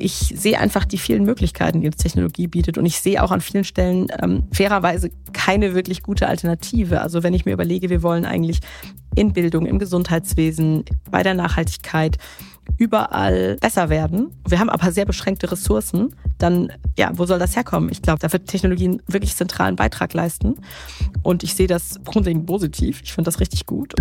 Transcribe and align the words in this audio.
Ich 0.00 0.34
sehe 0.34 0.58
einfach 0.58 0.84
die 0.84 0.98
vielen 0.98 1.24
Möglichkeiten, 1.24 1.80
die 1.82 1.86
uns 1.86 1.96
Technologie 1.96 2.46
bietet. 2.46 2.78
Und 2.78 2.86
ich 2.86 3.00
sehe 3.00 3.22
auch 3.22 3.30
an 3.30 3.40
vielen 3.40 3.64
Stellen 3.64 4.08
ähm, 4.22 4.44
fairerweise 4.50 5.10
keine 5.32 5.74
wirklich 5.74 6.02
gute 6.02 6.26
Alternative. 6.26 7.02
Also 7.02 7.22
wenn 7.22 7.34
ich 7.34 7.44
mir 7.44 7.52
überlege, 7.52 7.90
wir 7.90 8.02
wollen 8.02 8.24
eigentlich 8.24 8.60
in 9.14 9.32
Bildung, 9.32 9.66
im 9.66 9.78
Gesundheitswesen, 9.78 10.84
bei 11.10 11.22
der 11.22 11.34
Nachhaltigkeit 11.34 12.16
überall 12.78 13.56
besser 13.60 13.90
werden. 13.90 14.30
Wir 14.48 14.58
haben 14.58 14.70
aber 14.70 14.92
sehr 14.92 15.04
beschränkte 15.04 15.50
Ressourcen. 15.52 16.14
Dann, 16.38 16.72
ja, 16.96 17.10
wo 17.12 17.26
soll 17.26 17.38
das 17.38 17.56
herkommen? 17.56 17.90
Ich 17.90 18.00
glaube, 18.00 18.20
da 18.20 18.32
wird 18.32 18.46
Technologie 18.46 18.86
einen 18.86 19.02
wirklich 19.06 19.36
zentralen 19.36 19.76
Beitrag 19.76 20.14
leisten. 20.14 20.54
Und 21.22 21.42
ich 21.42 21.54
sehe 21.54 21.66
das 21.66 22.00
grundlegend 22.04 22.46
positiv. 22.46 23.02
Ich 23.04 23.12
finde 23.12 23.28
das 23.28 23.40
richtig 23.40 23.66
gut. 23.66 23.94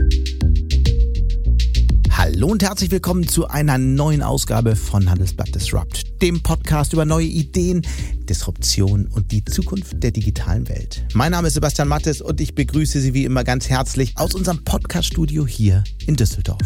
Hallo 2.22 2.48
und 2.48 2.62
herzlich 2.62 2.92
willkommen 2.92 3.26
zu 3.26 3.48
einer 3.48 3.78
neuen 3.78 4.22
Ausgabe 4.22 4.76
von 4.76 5.10
Handelsblatt 5.10 5.56
Disrupt, 5.56 6.22
dem 6.22 6.44
Podcast 6.44 6.92
über 6.92 7.06
neue 7.06 7.28
Ideen, 7.28 7.82
Disruption 8.28 9.08
und 9.08 9.32
die 9.32 9.46
Zukunft 9.46 10.04
der 10.04 10.12
digitalen 10.12 10.68
Welt. 10.68 11.06
Mein 11.14 11.32
Name 11.32 11.48
ist 11.48 11.54
Sebastian 11.54 11.88
Mattes 11.88 12.20
und 12.20 12.42
ich 12.42 12.56
begrüße 12.56 13.00
Sie 13.00 13.14
wie 13.14 13.24
immer 13.24 13.46
ganz 13.46 13.70
herzlich 13.70 14.18
aus 14.18 14.36
unserem 14.36 14.66
Podcaststudio 14.66 15.48
hier 15.48 15.86
in 16.08 16.18
Düsseldorf. 16.18 16.60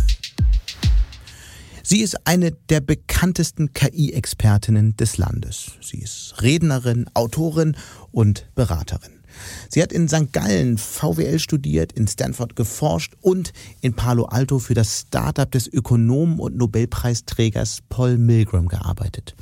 Sie 1.84 2.02
ist 2.02 2.26
eine 2.26 2.54
der 2.70 2.82
bekanntesten 2.82 3.74
KI-Expertinnen 3.74 4.98
des 4.98 5.18
Landes. 5.18 5.74
Sie 5.82 6.00
ist 6.00 6.34
Rednerin, 6.42 7.06
Autorin 7.14 7.78
und 8.12 8.48
Beraterin. 8.56 9.13
Sie 9.70 9.82
hat 9.82 9.92
in 9.92 10.08
St. 10.08 10.32
Gallen 10.32 10.78
VWL 10.78 11.40
studiert, 11.40 11.92
in 11.94 12.08
Stanford 12.08 12.56
geforscht 12.56 13.14
und 13.22 13.54
in 13.82 13.94
Palo 13.94 14.26
Alto 14.26 14.60
für 14.60 14.74
das 14.74 15.02
Startup 15.08 15.50
des 15.52 15.68
Ökonomen 15.68 16.40
und 16.40 16.56
Nobelpreisträgers 16.58 17.80
Paul 17.90 18.18
Milgram 18.18 18.68
gearbeitet. 18.68 19.36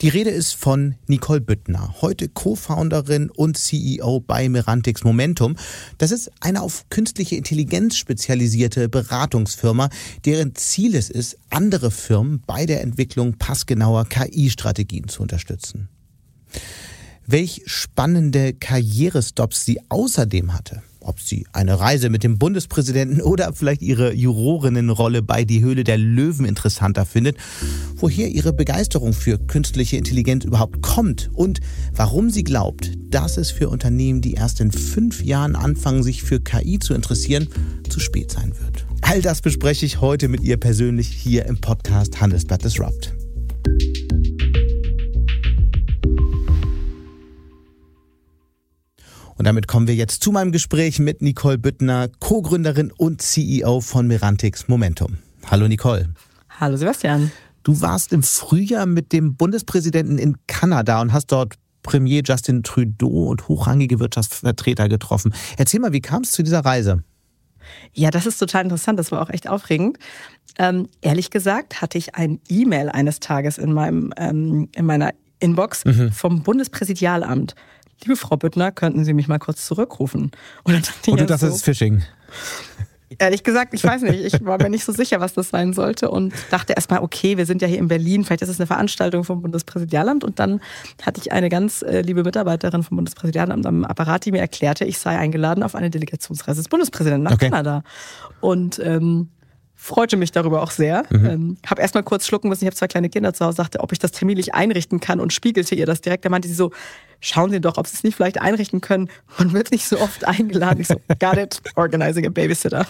Die 0.00 0.08
Rede 0.08 0.30
ist 0.30 0.54
von 0.54 0.94
Nicole 1.06 1.40
Büttner, 1.40 1.94
heute 2.00 2.28
Co-Founderin 2.28 3.30
und 3.30 3.56
CEO 3.56 4.20
bei 4.20 4.48
Merantix 4.48 5.04
Momentum. 5.04 5.56
Das 5.98 6.10
ist 6.10 6.30
eine 6.40 6.62
auf 6.62 6.84
künstliche 6.90 7.36
Intelligenz 7.36 7.96
spezialisierte 7.96 8.88
Beratungsfirma, 8.88 9.88
deren 10.24 10.54
Ziel 10.54 10.94
es 10.94 11.10
ist, 11.10 11.38
andere 11.50 11.90
Firmen 11.90 12.42
bei 12.46 12.66
der 12.66 12.82
Entwicklung 12.82 13.34
passgenauer 13.34 14.04
KI-Strategien 14.04 15.08
zu 15.08 15.22
unterstützen 15.22 15.88
welch 17.28 17.62
spannende 17.66 18.54
Karrierestops 18.54 19.64
sie 19.64 19.80
außerdem 19.90 20.54
hatte. 20.54 20.82
Ob 21.00 21.20
sie 21.20 21.46
eine 21.52 21.78
Reise 21.78 22.10
mit 22.10 22.24
dem 22.24 22.38
Bundespräsidenten 22.38 23.20
oder 23.20 23.52
vielleicht 23.52 23.82
ihre 23.82 24.12
Jurorinnenrolle 24.14 25.22
bei 25.22 25.44
Die 25.44 25.62
Höhle 25.62 25.84
der 25.84 25.96
Löwen 25.96 26.44
interessanter 26.44 27.06
findet, 27.06 27.36
woher 27.96 28.28
ihre 28.28 28.52
Begeisterung 28.52 29.12
für 29.12 29.38
künstliche 29.38 29.96
Intelligenz 29.96 30.44
überhaupt 30.44 30.82
kommt 30.82 31.30
und 31.34 31.60
warum 31.94 32.30
sie 32.30 32.44
glaubt, 32.44 32.92
dass 33.10 33.36
es 33.36 33.50
für 33.50 33.68
Unternehmen, 33.68 34.20
die 34.20 34.34
erst 34.34 34.60
in 34.60 34.72
fünf 34.72 35.22
Jahren 35.22 35.54
anfangen, 35.54 36.02
sich 36.02 36.22
für 36.22 36.40
KI 36.40 36.78
zu 36.78 36.94
interessieren, 36.94 37.48
zu 37.88 38.00
spät 38.00 38.32
sein 38.32 38.52
wird. 38.58 38.86
All 39.02 39.22
das 39.22 39.40
bespreche 39.42 39.86
ich 39.86 40.00
heute 40.00 40.28
mit 40.28 40.42
ihr 40.42 40.56
persönlich 40.56 41.08
hier 41.08 41.46
im 41.46 41.58
Podcast 41.60 42.20
Handelsblatt 42.20 42.64
Disrupt. 42.64 43.17
Und 49.38 49.46
damit 49.46 49.68
kommen 49.68 49.86
wir 49.86 49.94
jetzt 49.94 50.24
zu 50.24 50.32
meinem 50.32 50.50
Gespräch 50.50 50.98
mit 50.98 51.22
Nicole 51.22 51.58
Büttner, 51.58 52.08
Co-Gründerin 52.18 52.90
und 52.90 53.22
CEO 53.22 53.80
von 53.80 54.08
Merantix 54.08 54.66
Momentum. 54.66 55.18
Hallo 55.46 55.68
Nicole. 55.68 56.08
Hallo 56.58 56.76
Sebastian. 56.76 57.30
Du 57.62 57.80
warst 57.80 58.12
im 58.12 58.24
Frühjahr 58.24 58.84
mit 58.84 59.12
dem 59.12 59.36
Bundespräsidenten 59.36 60.18
in 60.18 60.36
Kanada 60.48 61.00
und 61.00 61.12
hast 61.12 61.30
dort 61.30 61.54
Premier 61.84 62.22
Justin 62.24 62.64
Trudeau 62.64 63.28
und 63.28 63.46
hochrangige 63.46 64.00
Wirtschaftsvertreter 64.00 64.88
getroffen. 64.88 65.32
Erzähl 65.56 65.78
mal, 65.78 65.92
wie 65.92 66.00
kam 66.00 66.22
es 66.22 66.32
zu 66.32 66.42
dieser 66.42 66.64
Reise? 66.64 67.04
Ja, 67.92 68.10
das 68.10 68.26
ist 68.26 68.38
total 68.38 68.64
interessant. 68.64 68.98
Das 68.98 69.12
war 69.12 69.22
auch 69.22 69.30
echt 69.30 69.48
aufregend. 69.48 69.98
Ähm, 70.58 70.88
ehrlich 71.00 71.30
gesagt 71.30 71.80
hatte 71.80 71.96
ich 71.96 72.16
ein 72.16 72.40
E-Mail 72.48 72.88
eines 72.88 73.20
Tages 73.20 73.56
in, 73.56 73.72
meinem, 73.72 74.12
ähm, 74.16 74.68
in 74.74 74.84
meiner 74.84 75.12
Inbox 75.38 75.84
mhm. 75.84 76.10
vom 76.10 76.42
Bundespräsidialamt 76.42 77.54
liebe 78.02 78.16
Frau 78.16 78.36
Büttner, 78.36 78.72
könnten 78.72 79.04
Sie 79.04 79.12
mich 79.12 79.28
mal 79.28 79.38
kurz 79.38 79.66
zurückrufen? 79.66 80.30
Und, 80.64 80.74
dann 80.74 80.82
dachte 80.82 81.10
und 81.10 81.20
du 81.20 81.26
dachtest, 81.26 81.40
so, 81.40 81.46
das 81.46 81.56
ist 81.56 81.64
Phishing. 81.64 82.02
Ehrlich 83.18 83.42
gesagt, 83.42 83.72
ich 83.72 83.82
weiß 83.82 84.02
nicht. 84.02 84.22
Ich 84.22 84.44
war 84.44 84.58
mir 84.58 84.68
nicht 84.68 84.84
so 84.84 84.92
sicher, 84.92 85.18
was 85.18 85.32
das 85.32 85.48
sein 85.48 85.72
sollte 85.72 86.10
und 86.10 86.34
dachte 86.50 86.74
erstmal, 86.74 87.00
okay, 87.00 87.38
wir 87.38 87.46
sind 87.46 87.62
ja 87.62 87.68
hier 87.68 87.78
in 87.78 87.88
Berlin, 87.88 88.22
vielleicht 88.22 88.42
ist 88.42 88.50
es 88.50 88.60
eine 88.60 88.66
Veranstaltung 88.66 89.24
vom 89.24 89.40
Bundespräsidialamt. 89.40 90.24
Und 90.24 90.38
dann 90.38 90.60
hatte 91.02 91.20
ich 91.20 91.32
eine 91.32 91.48
ganz 91.48 91.80
äh, 91.82 92.02
liebe 92.02 92.22
Mitarbeiterin 92.22 92.82
vom 92.82 92.96
Bundespräsidialamt 92.96 93.64
am 93.64 93.84
Apparat, 93.84 94.26
die 94.26 94.32
mir 94.32 94.40
erklärte, 94.40 94.84
ich 94.84 94.98
sei 94.98 95.16
eingeladen 95.16 95.62
auf 95.62 95.74
eine 95.74 95.88
Delegationsreise 95.88 96.60
des 96.60 96.68
Bundespräsidenten 96.68 97.24
nach 97.24 97.32
okay. 97.32 97.48
Kanada. 97.48 97.82
Und 98.40 98.78
ähm, 98.84 99.30
freute 99.80 100.16
mich 100.16 100.32
darüber 100.32 100.62
auch 100.62 100.72
sehr. 100.72 101.04
Mhm. 101.08 101.26
Ähm, 101.26 101.56
habe 101.64 101.80
erstmal 101.80 102.02
kurz 102.02 102.26
schlucken 102.26 102.48
müssen, 102.48 102.64
ich 102.64 102.66
habe 102.66 102.76
zwei 102.76 102.88
kleine 102.88 103.08
Kinder 103.08 103.32
zu 103.32 103.44
Hause, 103.44 103.56
sagte, 103.56 103.80
ob 103.80 103.92
ich 103.92 104.00
das 104.00 104.10
terminlich 104.10 104.52
einrichten 104.52 104.98
kann 104.98 105.20
und 105.20 105.32
spiegelte 105.32 105.76
ihr 105.76 105.86
das 105.86 106.00
direkt. 106.00 106.24
Da 106.24 106.28
meinte 106.28 106.48
sie 106.48 106.54
so, 106.54 106.72
schauen 107.20 107.50
Sie 107.50 107.60
doch, 107.60 107.78
ob 107.78 107.86
Sie 107.86 107.94
es 107.94 108.02
nicht 108.02 108.16
vielleicht 108.16 108.40
einrichten 108.40 108.80
können. 108.80 109.08
Man 109.38 109.52
wird 109.52 109.70
nicht 109.70 109.86
so 109.86 109.98
oft 110.00 110.26
eingeladen. 110.26 110.80
Ich 110.80 110.88
so, 110.88 110.96
got 111.20 111.36
it, 111.36 111.62
organizing 111.76 112.26
a 112.26 112.28
babysitter. 112.28 112.86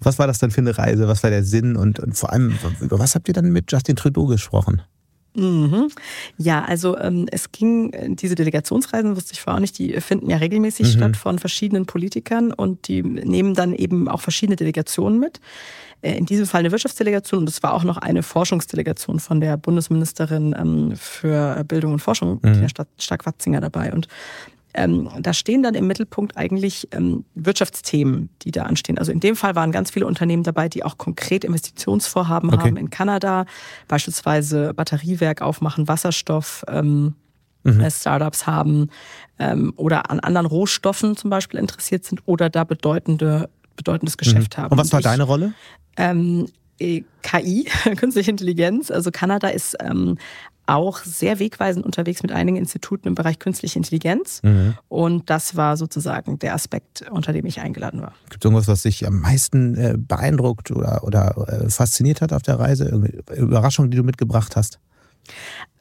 Was 0.00 0.18
war 0.18 0.26
das 0.26 0.38
dann 0.38 0.50
für 0.50 0.62
eine 0.62 0.76
Reise? 0.76 1.06
Was 1.06 1.22
war 1.22 1.30
der 1.30 1.44
Sinn? 1.44 1.76
Und, 1.76 2.00
und 2.00 2.16
vor 2.16 2.32
allem, 2.32 2.58
über 2.80 2.98
was 2.98 3.14
habt 3.14 3.28
ihr 3.28 3.34
dann 3.34 3.50
mit 3.50 3.70
Justin 3.70 3.94
Trudeau 3.94 4.26
gesprochen? 4.26 4.82
Mhm. 5.38 5.88
Ja, 6.36 6.64
also 6.64 6.98
ähm, 6.98 7.26
es 7.30 7.52
ging, 7.52 7.92
äh, 7.92 8.08
diese 8.14 8.34
Delegationsreisen, 8.34 9.16
wusste 9.16 9.32
ich 9.32 9.40
vorher 9.40 9.56
auch 9.56 9.60
nicht, 9.60 9.78
die 9.78 10.00
finden 10.00 10.28
ja 10.28 10.38
regelmäßig 10.38 10.88
mhm. 10.88 10.98
statt 10.98 11.16
von 11.16 11.38
verschiedenen 11.38 11.86
Politikern 11.86 12.52
und 12.52 12.88
die 12.88 13.02
nehmen 13.02 13.54
dann 13.54 13.74
eben 13.74 14.08
auch 14.08 14.20
verschiedene 14.20 14.56
Delegationen 14.56 15.20
mit. 15.20 15.40
Äh, 16.02 16.16
in 16.16 16.26
diesem 16.26 16.46
Fall 16.46 16.60
eine 16.60 16.72
Wirtschaftsdelegation 16.72 17.40
und 17.40 17.48
es 17.48 17.62
war 17.62 17.72
auch 17.72 17.84
noch 17.84 17.98
eine 17.98 18.22
Forschungsdelegation 18.22 19.20
von 19.20 19.40
der 19.40 19.56
Bundesministerin 19.56 20.54
ähm, 20.58 20.92
für 20.96 21.64
Bildung 21.64 21.94
und 21.94 22.00
Forschung, 22.00 22.40
mhm. 22.42 22.60
der 22.60 22.68
Stadt 22.68 22.88
Stark-Watzinger 22.98 23.60
dabei. 23.60 23.92
Und 23.92 24.08
ähm, 24.74 25.08
da 25.20 25.32
stehen 25.32 25.62
dann 25.62 25.74
im 25.74 25.86
Mittelpunkt 25.86 26.36
eigentlich 26.36 26.88
ähm, 26.92 27.24
Wirtschaftsthemen, 27.34 28.28
die 28.42 28.50
da 28.50 28.64
anstehen. 28.64 28.98
Also 28.98 29.12
in 29.12 29.20
dem 29.20 29.34
Fall 29.34 29.54
waren 29.54 29.72
ganz 29.72 29.90
viele 29.90 30.06
Unternehmen 30.06 30.42
dabei, 30.42 30.68
die 30.68 30.84
auch 30.84 30.98
konkret 30.98 31.44
Investitionsvorhaben 31.44 32.52
okay. 32.52 32.68
haben 32.68 32.76
in 32.76 32.90
Kanada, 32.90 33.46
beispielsweise 33.88 34.74
Batteriewerk 34.74 35.42
aufmachen, 35.42 35.88
Wasserstoff. 35.88 36.64
Ähm, 36.68 37.14
mhm. 37.64 37.80
Äh, 37.80 37.90
Startups 37.90 38.46
haben 38.46 38.90
ähm, 39.38 39.72
oder 39.76 40.10
an 40.10 40.20
anderen 40.20 40.46
Rohstoffen 40.46 41.16
zum 41.16 41.30
Beispiel 41.30 41.58
interessiert 41.58 42.04
sind 42.04 42.20
oder 42.26 42.50
da 42.50 42.64
bedeutende, 42.64 43.48
bedeutendes 43.76 44.14
mhm. 44.14 44.18
Geschäft 44.18 44.56
mhm. 44.56 44.62
haben. 44.62 44.72
Und 44.72 44.78
was 44.78 44.92
war 44.92 45.00
deine 45.00 45.24
Rolle? 45.24 45.54
Ähm, 45.96 46.46
äh, 46.78 47.02
KI, 47.22 47.64
künstliche 47.96 48.30
Intelligenz. 48.30 48.90
Also 48.90 49.10
Kanada 49.10 49.48
ist 49.48 49.76
ähm, 49.80 50.18
auch 50.68 50.98
sehr 50.98 51.38
wegweisend 51.38 51.84
unterwegs 51.84 52.22
mit 52.22 52.32
einigen 52.32 52.56
Instituten 52.56 53.08
im 53.08 53.14
Bereich 53.14 53.38
künstliche 53.38 53.78
Intelligenz. 53.78 54.40
Mhm. 54.42 54.74
Und 54.88 55.30
das 55.30 55.56
war 55.56 55.76
sozusagen 55.76 56.38
der 56.38 56.54
Aspekt, 56.54 57.04
unter 57.10 57.32
dem 57.32 57.46
ich 57.46 57.60
eingeladen 57.60 58.02
war. 58.02 58.12
Gibt 58.28 58.44
es 58.44 58.48
irgendwas, 58.48 58.68
was 58.68 58.82
dich 58.82 59.06
am 59.06 59.20
meisten 59.20 59.76
äh, 59.76 59.96
beeindruckt 59.96 60.70
oder, 60.70 61.04
oder 61.04 61.48
äh, 61.48 61.70
fasziniert 61.70 62.20
hat 62.20 62.32
auf 62.32 62.42
der 62.42 62.58
Reise? 62.58 62.84
Irgendeine 62.84 63.22
Überraschung, 63.36 63.90
die 63.90 63.96
du 63.96 64.02
mitgebracht 64.02 64.56
hast? 64.56 64.78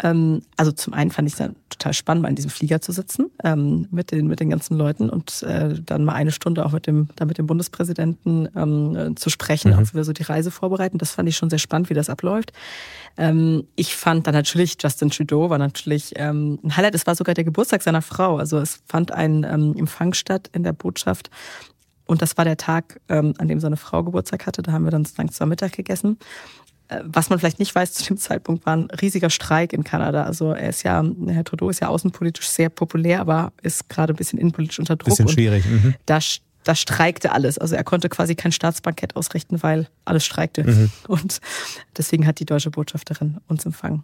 Ähm, 0.04 0.42
also 0.56 0.72
zum 0.72 0.94
einen 0.94 1.12
fand 1.12 1.28
ich 1.28 1.40
es 1.40 1.50
total 1.70 1.94
spannend, 1.94 2.24
mal 2.24 2.30
in 2.30 2.36
diesem 2.36 2.52
Flieger 2.52 2.82
zu 2.82 2.92
sitzen 2.92 3.32
ähm, 3.44 3.88
mit, 3.92 4.12
den, 4.12 4.28
mit 4.28 4.40
den 4.40 4.50
ganzen 4.50 4.78
Leuten 4.78 5.10
und 5.10 5.44
äh, 5.44 5.76
dann 5.84 6.06
mal 6.06 6.14
eine 6.14 6.32
Stunde 6.32 6.66
auch 6.66 6.72
mit 6.72 6.88
dem, 6.88 7.10
da 7.16 7.26
mit 7.26 7.38
dem 7.38 7.48
Bundespräsidenten 7.48 8.50
ähm, 8.56 8.96
äh, 8.96 9.16
zu 9.16 9.30
sprechen, 9.30 9.72
mhm. 9.72 9.78
auch 9.78 9.82
wie 9.82 9.94
wir 9.94 10.04
so 10.04 10.14
die 10.14 10.24
Reise 10.24 10.52
vorbereiten. 10.52 10.98
Das 10.98 11.12
fand 11.12 11.30
ich 11.30 11.38
schon 11.38 11.50
sehr 11.50 11.60
spannend, 11.60 11.90
wie 11.90 11.94
das 11.94 12.10
abläuft. 12.10 12.54
Ähm, 13.18 13.66
ich 13.76 13.96
fand 13.96 14.28
dann 14.28 14.34
natürlich, 14.34 14.78
Justin 14.82 15.10
Trudeau 15.10 15.50
war 15.50 15.58
natürlich 15.58 16.14
ähm, 16.16 16.60
ein 16.64 16.78
Highlight. 16.78 16.96
Es 16.96 17.08
war 17.08 17.16
sogar 17.16 17.36
der 17.36 17.44
Geburtstag 17.44 17.82
seiner 17.84 18.02
Frau. 18.02 18.38
Also 18.38 18.60
es 18.60 18.80
fand 18.86 19.12
ein 19.12 19.44
ähm, 19.44 19.76
Empfang 19.78 20.14
statt 20.14 20.50
in 20.54 20.64
der 20.64 20.74
Botschaft. 20.74 21.30
Und 22.06 22.22
das 22.22 22.38
war 22.38 22.46
der 22.46 22.58
Tag, 22.58 23.00
ähm, 23.10 23.34
an 23.38 23.48
dem 23.48 23.60
seine 23.60 23.78
Frau 23.78 24.04
Geburtstag 24.04 24.48
hatte. 24.48 24.62
Da 24.62 24.72
haben 24.72 24.86
wir 24.86 24.92
dann 24.92 25.06
sozusagen 25.06 25.30
zusammen 25.30 25.50
Mittag 25.50 25.74
gegessen. 25.74 26.18
Äh, 26.90 27.02
was 27.04 27.30
man 27.30 27.40
vielleicht 27.40 27.60
nicht 27.60 27.74
weiß, 27.74 27.94
zu 27.94 28.04
dem 28.06 28.18
Zeitpunkt 28.18 28.66
war 28.66 28.76
ein 28.76 28.90
riesiger 29.02 29.30
Streik 29.30 29.74
in 29.74 29.84
Kanada. 29.84 30.24
Also 30.24 30.52
er 30.52 30.70
ist 30.70 30.84
ja, 30.84 31.04
Herr 31.28 31.44
Trudeau 31.44 31.70
ist 31.70 31.80
ja 31.80 31.88
außenpolitisch 31.88 32.48
sehr 32.48 32.70
populär, 32.70 33.22
aber 33.22 33.52
ist 33.62 33.90
gerade 33.90 34.14
ein 34.14 34.16
bisschen 34.16 34.40
innenpolitisch 34.40 34.80
unter 34.80 34.96
Druck. 34.96 35.10
Bisschen 35.10 35.30
schwierig. 35.30 35.66
Mhm. 35.66 35.96
Da, 36.06 36.20
da 36.64 36.76
streikte 36.76 37.32
alles. 37.32 37.58
Also 37.58 37.76
er 37.76 37.84
konnte 37.84 38.10
quasi 38.10 38.36
kein 38.36 38.52
Staatsbankett 38.52 39.16
ausrichten, 39.16 39.62
weil 39.64 39.88
alles 40.06 40.26
streikte. 40.26 40.64
Mhm. 40.64 40.92
Und 41.08 41.40
deswegen 41.98 42.26
hat 42.26 42.40
die 42.40 42.46
deutsche 42.46 42.72
Botschafterin 42.72 43.38
uns 43.48 43.66
empfangen. 43.66 44.04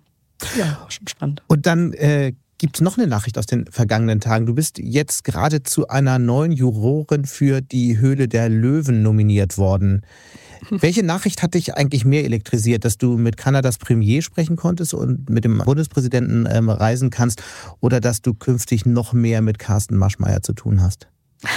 Ja, 0.57 0.85
schon 0.89 1.07
spannend. 1.07 1.41
Und 1.47 1.65
dann 1.65 1.93
äh, 1.93 2.33
gibt 2.63 2.77
es 2.77 2.81
noch 2.81 2.97
eine 2.97 3.07
Nachricht 3.07 3.37
aus 3.37 3.45
den 3.45 3.65
vergangenen 3.65 4.21
Tagen. 4.21 4.45
Du 4.45 4.55
bist 4.55 4.77
jetzt 4.77 5.25
gerade 5.25 5.63
zu 5.63 5.89
einer 5.89 6.17
neuen 6.17 6.53
Jurorin 6.53 7.25
für 7.25 7.59
die 7.59 7.97
Höhle 7.97 8.29
der 8.29 8.47
Löwen 8.47 9.03
nominiert 9.03 9.57
worden. 9.57 10.05
Welche 10.69 11.03
Nachricht 11.03 11.43
hat 11.43 11.55
dich 11.55 11.75
eigentlich 11.75 12.05
mehr 12.05 12.23
elektrisiert, 12.23 12.85
dass 12.85 12.97
du 12.97 13.17
mit 13.17 13.35
Kanadas 13.35 13.79
Premier 13.79 14.21
sprechen 14.21 14.55
konntest 14.55 14.93
und 14.93 15.29
mit 15.29 15.43
dem 15.43 15.57
Bundespräsidenten 15.57 16.47
ähm, 16.49 16.69
reisen 16.69 17.09
kannst 17.09 17.43
oder 17.81 17.99
dass 17.99 18.21
du 18.21 18.33
künftig 18.33 18.85
noch 18.85 19.11
mehr 19.11 19.41
mit 19.41 19.59
Carsten 19.59 19.97
Maschmeyer 19.97 20.41
zu 20.41 20.53
tun 20.53 20.81
hast? 20.81 21.09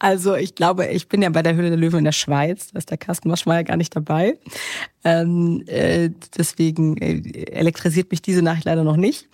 also 0.00 0.34
ich 0.34 0.56
glaube, 0.56 0.86
ich 0.86 1.08
bin 1.08 1.22
ja 1.22 1.30
bei 1.30 1.42
der 1.44 1.54
Höhle 1.54 1.68
der 1.68 1.78
Löwen 1.78 1.98
in 1.98 2.04
der 2.06 2.12
Schweiz, 2.12 2.72
da 2.72 2.78
ist 2.78 2.90
der 2.90 2.98
Carsten 2.98 3.28
Maschmeyer 3.28 3.62
gar 3.62 3.76
nicht 3.76 3.94
dabei. 3.94 4.36
Ähm, 5.08 5.62
äh, 5.66 6.10
deswegen 6.36 6.96
äh, 6.98 7.20
elektrisiert 7.50 8.10
mich 8.10 8.20
diese 8.20 8.42
Nachricht 8.42 8.66
leider 8.66 8.84
noch 8.84 8.96
nicht. 8.96 9.28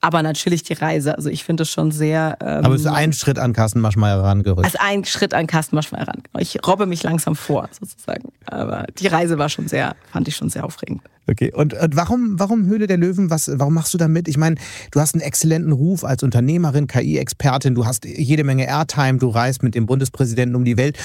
Aber 0.00 0.22
natürlich 0.22 0.62
die 0.62 0.74
Reise. 0.74 1.16
Also 1.16 1.30
ich 1.30 1.44
finde 1.44 1.62
es 1.62 1.70
schon 1.70 1.90
sehr. 1.90 2.36
Ähm, 2.40 2.64
Aber 2.64 2.74
es 2.74 2.82
ist 2.82 2.86
ein 2.88 3.12
Schritt 3.12 3.38
an 3.38 3.54
Carsten 3.54 3.80
Maschmeyer 3.80 4.22
rangerückt. 4.22 4.66
Also 4.66 4.78
ein 4.80 5.04
Schritt 5.04 5.32
an 5.32 5.46
Carsten 5.46 5.76
Maschmeyer 5.76 6.06
ran. 6.06 6.22
Ich 6.38 6.58
robbe 6.66 6.84
mich 6.86 7.02
langsam 7.02 7.36
vor, 7.36 7.68
sozusagen. 7.78 8.30
Aber 8.46 8.86
die 8.98 9.06
Reise 9.06 9.38
war 9.38 9.48
schon 9.48 9.66
sehr, 9.66 9.96
fand 10.12 10.28
ich 10.28 10.36
schon 10.36 10.50
sehr 10.50 10.64
aufregend. 10.64 11.00
Okay, 11.26 11.50
und, 11.54 11.72
und 11.72 11.96
warum, 11.96 12.38
warum 12.38 12.66
Höhle 12.66 12.86
der 12.86 12.98
Löwen? 12.98 13.30
Was, 13.30 13.50
warum 13.54 13.72
machst 13.72 13.94
du 13.94 13.98
da 13.98 14.08
mit? 14.08 14.28
Ich 14.28 14.36
meine, 14.36 14.56
du 14.90 15.00
hast 15.00 15.14
einen 15.14 15.22
exzellenten 15.22 15.72
Ruf 15.72 16.04
als 16.04 16.22
Unternehmerin, 16.22 16.86
KI-Expertin, 16.86 17.74
du 17.74 17.86
hast 17.86 18.04
jede 18.04 18.44
Menge 18.44 18.66
Airtime, 18.66 19.16
du 19.16 19.28
reist 19.30 19.62
mit 19.62 19.74
dem 19.74 19.86
Bundespräsidenten 19.86 20.54
um 20.54 20.66
die 20.66 20.76
Welt. 20.76 20.98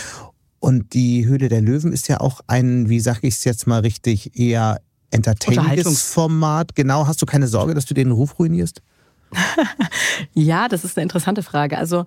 Und 0.60 0.94
die 0.94 1.26
Höhle 1.26 1.50
der 1.50 1.62
Löwen 1.62 1.94
ist 1.94 2.08
ja 2.08 2.20
auch 2.20 2.42
ein, 2.48 2.90
wie 2.90 3.00
sag 3.00 3.24
ich 3.24 3.36
es 3.36 3.44
jetzt 3.44 3.68
mal 3.68 3.80
richtig, 3.80 4.38
eher 4.38 4.82
entertainendes 5.12 6.04
Format. 6.04 6.76
Genau, 6.76 7.08
hast 7.08 7.22
du 7.22 7.26
keine 7.26 7.48
Sorge, 7.48 7.74
dass 7.74 7.86
du 7.86 7.94
den 7.94 8.12
Ruf 8.12 8.38
ruinierst? 8.40 8.82
ja, 10.34 10.68
das 10.68 10.84
ist 10.84 10.98
eine 10.98 11.04
interessante 11.04 11.44
Frage. 11.44 11.78
Also 11.78 12.06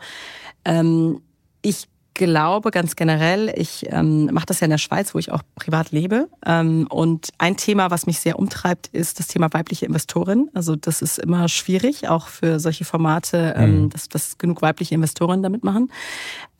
ähm, 0.64 1.20
ich 1.62 1.88
glaube 2.26 2.70
ganz 2.70 2.96
generell, 2.96 3.52
ich 3.56 3.86
ähm, 3.90 4.26
mache 4.32 4.46
das 4.46 4.60
ja 4.60 4.66
in 4.66 4.70
der 4.70 4.78
Schweiz, 4.78 5.14
wo 5.14 5.18
ich 5.18 5.32
auch 5.32 5.42
privat 5.56 5.90
lebe. 5.90 6.28
Ähm, 6.46 6.86
und 6.88 7.30
ein 7.38 7.56
Thema, 7.56 7.90
was 7.90 8.06
mich 8.06 8.20
sehr 8.20 8.38
umtreibt, 8.38 8.86
ist 8.88 9.18
das 9.18 9.26
Thema 9.26 9.52
weibliche 9.52 9.86
Investorin. 9.86 10.48
Also 10.54 10.76
das 10.76 11.02
ist 11.02 11.18
immer 11.18 11.48
schwierig, 11.48 12.08
auch 12.08 12.28
für 12.28 12.60
solche 12.60 12.84
Formate, 12.84 13.54
ähm, 13.56 13.82
mhm. 13.82 13.90
dass, 13.90 14.08
dass 14.08 14.38
genug 14.38 14.62
weibliche 14.62 14.94
Investoren 14.94 15.42
damit 15.42 15.64
machen. 15.64 15.90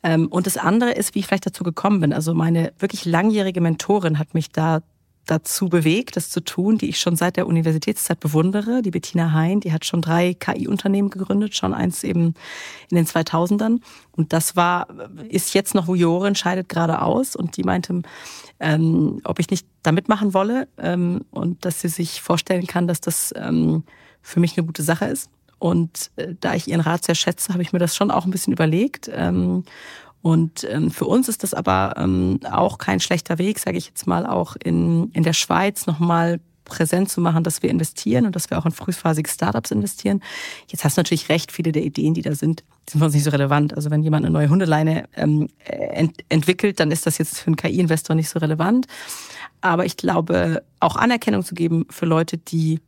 Ähm, 0.03 0.27
und 0.27 0.45
das 0.47 0.57
andere 0.57 0.91
ist, 0.91 1.15
wie 1.15 1.19
ich 1.19 1.27
vielleicht 1.27 1.45
dazu 1.45 1.63
gekommen 1.63 2.01
bin. 2.01 2.13
Also 2.13 2.33
meine 2.33 2.73
wirklich 2.79 3.05
langjährige 3.05 3.61
Mentorin 3.61 4.19
hat 4.19 4.33
mich 4.33 4.49
da 4.49 4.81
dazu 5.25 5.69
bewegt, 5.69 6.15
das 6.15 6.29
zu 6.29 6.43
tun, 6.43 6.77
die 6.77 6.89
ich 6.89 6.99
schon 6.99 7.15
seit 7.15 7.37
der 7.37 7.47
Universitätszeit 7.47 8.19
bewundere. 8.19 8.81
Die 8.81 8.91
Bettina 8.91 9.31
Hein, 9.31 9.61
die 9.61 9.71
hat 9.71 9.85
schon 9.85 10.01
drei 10.01 10.33
KI-Unternehmen 10.33 11.09
gegründet, 11.09 11.55
schon 11.55 11.73
eins 11.73 12.03
eben 12.03 12.33
in 12.89 12.97
den 12.97 13.05
2000ern. 13.05 13.79
Und 14.11 14.33
das 14.33 14.55
war, 14.55 14.87
ist 15.29 15.53
jetzt 15.53 15.75
noch 15.75 15.87
Jurorin, 15.87 16.35
scheidet 16.35 16.67
gerade 16.69 17.01
aus. 17.01 17.35
Und 17.35 17.57
die 17.57 17.63
meinte, 17.63 18.01
ähm, 18.59 19.21
ob 19.23 19.39
ich 19.39 19.49
nicht 19.49 19.65
da 19.81 19.91
mitmachen 19.91 20.33
wolle 20.33 20.67
ähm, 20.77 21.21
und 21.31 21.63
dass 21.65 21.81
sie 21.81 21.89
sich 21.89 22.21
vorstellen 22.21 22.67
kann, 22.67 22.87
dass 22.87 23.01
das 23.01 23.33
ähm, 23.35 23.83
für 24.21 24.39
mich 24.39 24.57
eine 24.57 24.65
gute 24.65 24.83
Sache 24.83 25.05
ist. 25.05 25.29
Und 25.57 26.11
äh, 26.17 26.35
da 26.41 26.53
ich 26.55 26.67
ihren 26.67 26.81
Rat 26.81 27.05
sehr 27.05 27.15
schätze, 27.15 27.53
habe 27.53 27.63
ich 27.63 27.71
mir 27.71 27.79
das 27.79 27.95
schon 27.95 28.11
auch 28.11 28.25
ein 28.25 28.31
bisschen 28.31 28.51
überlegt. 28.51 29.09
Und 30.23 30.65
ähm, 30.69 30.89
für 30.89 31.03
uns 31.03 31.27
ist 31.27 31.43
das 31.43 31.53
aber 31.53 31.95
ähm, 31.97 32.39
auch 32.49 32.77
kein 32.77 33.01
schlechter 33.01 33.37
Weg, 33.39 33.59
sage 33.59 33.77
ich 33.77 33.87
jetzt 33.87 34.07
mal, 34.07 34.25
auch 34.25 34.55
in, 34.55 35.11
in 35.11 35.23
der 35.23 35.33
Schweiz 35.33 35.85
nochmal 35.85 36.39
präsent 36.63 37.09
zu 37.09 37.19
machen, 37.19 37.43
dass 37.43 37.61
wir 37.61 37.69
investieren 37.69 38.25
und 38.25 38.33
dass 38.33 38.49
wir 38.49 38.57
auch 38.57 38.65
in 38.65 38.71
frühphasige 38.71 39.29
Startups 39.29 39.71
investieren. 39.71 40.21
Jetzt 40.69 40.85
hast 40.85 40.95
du 40.95 41.01
natürlich 41.01 41.27
recht, 41.27 41.51
viele 41.51 41.73
der 41.73 41.83
Ideen, 41.83 42.13
die 42.13 42.21
da 42.21 42.35
sind, 42.35 42.63
sind 42.89 42.99
für 42.99 43.05
uns 43.05 43.13
nicht 43.13 43.25
so 43.25 43.31
relevant. 43.31 43.75
Also 43.75 43.91
wenn 43.91 44.01
jemand 44.01 44.25
eine 44.25 44.31
neue 44.31 44.47
Hundeleine 44.47 45.09
ähm, 45.17 45.49
ent 45.65 46.15
entwickelt, 46.29 46.79
dann 46.79 46.89
ist 46.91 47.05
das 47.05 47.17
jetzt 47.17 47.39
für 47.39 47.47
einen 47.47 47.57
KI-Investor 47.57 48.15
nicht 48.15 48.29
so 48.29 48.39
relevant. 48.39 48.87
Aber 49.59 49.85
ich 49.85 49.97
glaube, 49.97 50.63
auch 50.79 50.95
Anerkennung 50.95 51.43
zu 51.43 51.53
geben 51.53 51.85
für 51.89 52.05
Leute, 52.05 52.37
die 52.37 52.79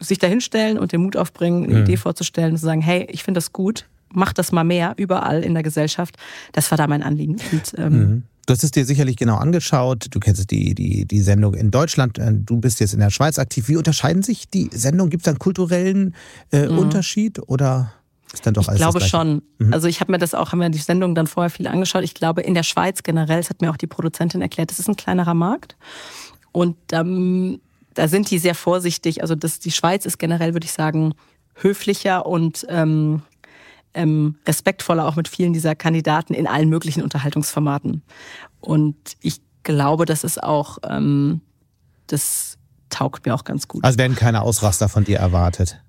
sich 0.00 0.18
dahinstellen 0.18 0.78
und 0.78 0.92
den 0.92 1.00
Mut 1.00 1.16
aufbringen, 1.16 1.64
eine 1.64 1.76
mhm. 1.76 1.82
Idee 1.84 1.96
vorzustellen 1.96 2.50
und 2.52 2.58
zu 2.58 2.66
sagen, 2.66 2.82
hey, 2.82 3.06
ich 3.10 3.24
finde 3.24 3.38
das 3.38 3.54
gut, 3.54 3.86
mach 4.12 4.32
das 4.32 4.52
mal 4.52 4.64
mehr 4.64 4.94
überall 4.96 5.42
in 5.42 5.54
der 5.54 5.62
Gesellschaft. 5.62 6.16
Das 6.52 6.70
war 6.70 6.78
da 6.78 6.86
mein 6.86 7.02
Anliegen. 7.02 7.36
Und, 7.52 7.74
ähm, 7.76 7.92
mhm. 7.92 8.22
Du 8.46 8.54
hast 8.54 8.64
es 8.64 8.70
dir 8.70 8.86
sicherlich 8.86 9.16
genau 9.16 9.36
angeschaut. 9.36 10.06
Du 10.10 10.20
kennst 10.20 10.50
die, 10.50 10.74
die, 10.74 11.04
die 11.04 11.20
Sendung 11.20 11.52
in 11.52 11.70
Deutschland. 11.70 12.18
Äh, 12.18 12.32
du 12.32 12.56
bist 12.56 12.80
jetzt 12.80 12.94
in 12.94 13.00
der 13.00 13.10
Schweiz 13.10 13.38
aktiv. 13.38 13.68
Wie 13.68 13.76
unterscheiden 13.76 14.22
sich 14.22 14.48
die 14.48 14.70
Sendungen? 14.72 15.10
Gibt 15.10 15.24
es 15.24 15.28
einen 15.28 15.38
kulturellen 15.38 16.14
äh, 16.50 16.66
mhm. 16.66 16.78
Unterschied 16.78 17.40
oder 17.46 17.92
ist 18.32 18.46
dann 18.46 18.54
doch 18.54 18.62
ich 18.62 18.68
alles 18.68 18.80
glaube 18.80 19.00
schon. 19.02 19.42
Mhm. 19.58 19.74
Also 19.74 19.86
ich 19.86 20.00
habe 20.00 20.12
mir 20.12 20.18
das 20.18 20.32
auch, 20.34 20.52
haben 20.52 20.60
wir 20.60 20.68
die 20.70 20.78
Sendung 20.78 21.14
dann 21.14 21.26
vorher 21.26 21.50
viel 21.50 21.66
angeschaut. 21.66 22.04
Ich 22.04 22.14
glaube, 22.14 22.40
in 22.40 22.54
der 22.54 22.62
Schweiz 22.62 23.02
generell, 23.02 23.38
das 23.38 23.50
hat 23.50 23.60
mir 23.60 23.70
auch 23.70 23.76
die 23.76 23.86
Produzentin 23.86 24.40
erklärt, 24.40 24.70
das 24.70 24.78
ist 24.78 24.88
ein 24.88 24.96
kleinerer 24.96 25.34
Markt. 25.34 25.76
Und 26.52 26.76
ähm, 26.92 27.60
da 27.92 28.08
sind 28.08 28.30
die 28.30 28.38
sehr 28.38 28.54
vorsichtig. 28.54 29.20
Also 29.20 29.34
das, 29.34 29.58
die 29.58 29.72
Schweiz 29.72 30.06
ist 30.06 30.18
generell, 30.18 30.54
würde 30.54 30.64
ich 30.64 30.72
sagen, 30.72 31.14
höflicher 31.54 32.26
und 32.26 32.66
ähm, 32.70 33.22
ähm, 33.94 34.36
respektvoller 34.46 35.06
auch 35.06 35.16
mit 35.16 35.28
vielen 35.28 35.52
dieser 35.52 35.74
Kandidaten 35.74 36.34
in 36.34 36.46
allen 36.46 36.68
möglichen 36.68 37.02
Unterhaltungsformaten. 37.02 38.02
Und 38.60 38.96
ich 39.20 39.40
glaube, 39.62 40.04
das 40.04 40.24
ist 40.24 40.42
auch, 40.42 40.78
ähm, 40.88 41.40
das 42.06 42.58
taugt 42.90 43.26
mir 43.26 43.34
auch 43.34 43.44
ganz 43.44 43.68
gut. 43.68 43.84
Also 43.84 43.98
werden 43.98 44.16
keine 44.16 44.42
Ausraster 44.42 44.88
von 44.88 45.04
dir 45.04 45.18
erwartet? 45.18 45.80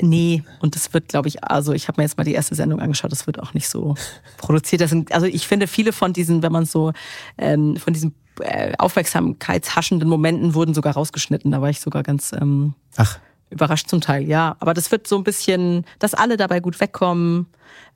Nee, 0.00 0.42
und 0.60 0.74
das 0.74 0.92
wird, 0.92 1.08
glaube 1.08 1.28
ich, 1.28 1.44
also 1.44 1.72
ich 1.72 1.86
habe 1.86 2.00
mir 2.00 2.04
jetzt 2.04 2.18
mal 2.18 2.24
die 2.24 2.34
erste 2.34 2.56
Sendung 2.56 2.80
angeschaut, 2.80 3.12
das 3.12 3.28
wird 3.28 3.40
auch 3.40 3.54
nicht 3.54 3.68
so 3.68 3.94
produziert. 4.38 4.80
Das 4.80 4.90
sind, 4.90 5.12
also 5.12 5.26
ich 5.26 5.46
finde, 5.46 5.68
viele 5.68 5.92
von 5.92 6.12
diesen, 6.12 6.42
wenn 6.42 6.50
man 6.50 6.66
so 6.66 6.92
ähm, 7.38 7.76
von 7.76 7.92
diesen 7.92 8.14
äh, 8.40 8.72
aufmerksamkeitshaschenden 8.76 10.08
Momenten 10.08 10.54
wurden 10.54 10.74
sogar 10.74 10.94
rausgeschnitten. 10.94 11.52
Da 11.52 11.62
war 11.62 11.70
ich 11.70 11.80
sogar 11.80 12.02
ganz 12.02 12.32
ähm, 12.32 12.74
Ach. 12.96 13.20
Überrascht 13.54 13.88
zum 13.88 14.00
Teil, 14.00 14.22
ja. 14.28 14.56
Aber 14.60 14.74
das 14.74 14.90
wird 14.90 15.06
so 15.06 15.16
ein 15.16 15.24
bisschen, 15.24 15.84
dass 15.98 16.14
alle 16.14 16.36
dabei 16.36 16.60
gut 16.60 16.80
wegkommen, 16.80 17.46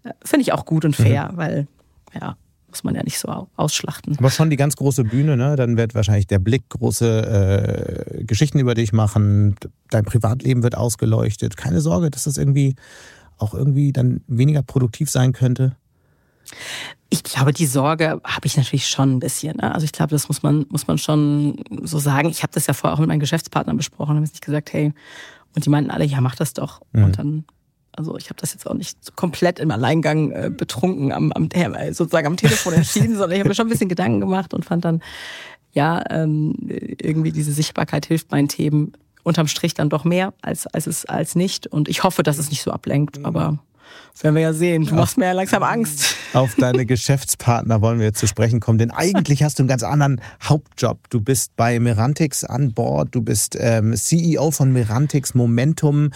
äh, 0.05 0.10
finde 0.25 0.43
ich 0.43 0.52
auch 0.52 0.64
gut 0.64 0.84
und 0.84 0.96
fair, 0.96 1.31
mhm. 1.32 1.37
weil, 1.37 1.66
ja, 2.19 2.37
muss 2.69 2.84
man 2.84 2.94
ja 2.94 3.02
nicht 3.02 3.19
so 3.19 3.49
ausschlachten. 3.56 4.16
Aber 4.19 4.31
schon 4.31 4.50
die 4.50 4.56
ganz 4.56 4.76
große 4.76 5.05
Bühne, 5.05 5.37
ne? 5.37 5.56
Dann 5.56 5.76
wird 5.76 5.94
wahrscheinlich 5.94 6.26
der 6.26 6.38
Blick 6.38 6.69
große 6.69 8.19
äh, 8.19 8.25
Geschichten 8.25 8.58
über 8.58 8.75
dich 8.75 8.93
machen, 8.93 9.56
dein 9.90 10.05
Privatleben 10.05 10.62
wird 10.62 10.76
ausgeleuchtet. 10.76 11.56
Keine 11.56 11.81
Sorge, 11.81 12.10
dass 12.10 12.25
das 12.25 12.37
irgendwie 12.37 12.76
auch 13.38 13.55
irgendwie 13.55 13.93
dann 13.93 14.20
weniger 14.26 14.62
produktiv 14.62 15.10
sein 15.10 15.32
könnte. 15.32 15.76
Ich 17.10 17.22
glaube, 17.22 17.52
die 17.52 17.66
Sorge 17.66 18.20
habe 18.25 18.46
ich 18.46 18.56
natürlich 18.56 18.88
schon 18.88 19.16
ein 19.16 19.19
bisschen. 19.19 19.56
Ne? 19.56 19.75
Also 19.75 19.84
ich 19.84 19.93
glaube, 19.93 20.10
das 20.10 20.28
muss 20.28 20.43
man, 20.43 20.66
muss 20.69 20.87
man 20.87 20.99
schon 20.99 21.62
so 21.82 21.99
sagen. 21.99 22.28
Ich 22.28 22.43
habe 22.43 22.52
das 22.52 22.66
ja 22.66 22.75
vorher 22.75 22.94
auch 22.94 23.00
mit 23.00 23.08
meinen 23.08 23.20
Geschäftspartnern 23.20 23.76
besprochen. 23.76 24.16
Da 24.16 24.20
habe 24.20 24.31
ich 24.32 24.40
gesagt, 24.40 24.72
hey, 24.72 24.93
und 25.55 25.65
die 25.65 25.70
meinten 25.70 25.91
alle, 25.91 26.05
ja, 26.05 26.20
mach 26.20 26.37
das 26.37 26.53
doch. 26.53 26.81
Mhm. 26.93 27.05
Und 27.05 27.19
dann, 27.19 27.44
also 27.93 28.17
ich 28.17 28.31
habe 28.31 28.41
das 28.41 28.53
jetzt 28.53 28.67
auch 28.67 28.75
nicht 28.75 29.05
so 29.05 29.13
komplett 29.15 29.58
im 29.58 29.70
Alleingang 29.70 30.31
äh, 30.31 30.51
betrunken 30.51 31.13
am, 31.13 31.32
am 31.32 31.49
äh, 31.53 31.93
sozusagen 31.93 32.27
am 32.27 32.37
Telefon 32.37 32.75
entschieden, 32.75 33.13
sondern 33.17 33.32
ich 33.32 33.39
habe 33.41 33.49
mir 33.49 33.55
schon 33.55 33.67
ein 33.67 33.70
bisschen 33.70 33.89
Gedanken 33.89 34.20
gemacht 34.20 34.55
und 34.55 34.65
fand 34.65 34.84
dann, 34.84 35.03
ja, 35.72 36.03
ähm, 36.11 36.55
irgendwie 36.69 37.32
diese 37.32 37.53
Sichtbarkeit 37.53 38.06
hilft 38.06 38.31
meinen 38.31 38.49
Themen 38.49 38.93
unterm 39.22 39.46
Strich 39.46 39.75
dann 39.75 39.91
doch 39.91 40.05
mehr 40.05 40.32
als, 40.41 40.67
als 40.67 40.87
es 40.87 41.05
als 41.05 41.34
nicht. 41.34 41.67
Und 41.67 41.89
ich 41.89 42.03
hoffe, 42.03 42.22
dass 42.22 42.39
es 42.39 42.51
nicht 42.51 42.63
so 42.63 42.70
ablenkt, 42.70 43.19
mhm. 43.19 43.27
aber 43.27 43.58
das 44.13 44.25
werden 44.25 44.35
wir 44.35 44.43
ja 44.43 44.53
sehen. 44.53 44.85
Du 44.85 44.95
machst 44.95 45.17
mir 45.17 45.27
ja 45.27 45.33
langsam 45.33 45.63
Angst. 45.63 46.17
Auf 46.33 46.55
deine 46.57 46.87
Geschäftspartner 46.87 47.81
wollen 47.81 47.99
wir 47.99 48.07
jetzt 48.07 48.19
zu 48.19 48.27
sprechen 48.27 48.61
kommen, 48.61 48.79
denn 48.79 48.91
eigentlich 48.91 49.43
hast 49.43 49.59
du 49.59 49.63
einen 49.63 49.69
ganz 49.69 49.83
anderen 49.83 50.21
Hauptjob. 50.43 51.09
Du 51.11 51.21
bist 51.21 51.55
bei 51.57 51.79
Merantix 51.79 52.45
an 52.45 52.73
Bord, 52.73 53.09
du 53.13 53.23
bist 53.23 53.57
ähm, 53.61 53.95
CEO 53.95 54.51
von 54.51 54.73
Merantix 54.73 55.35
Momentum. 55.35 56.11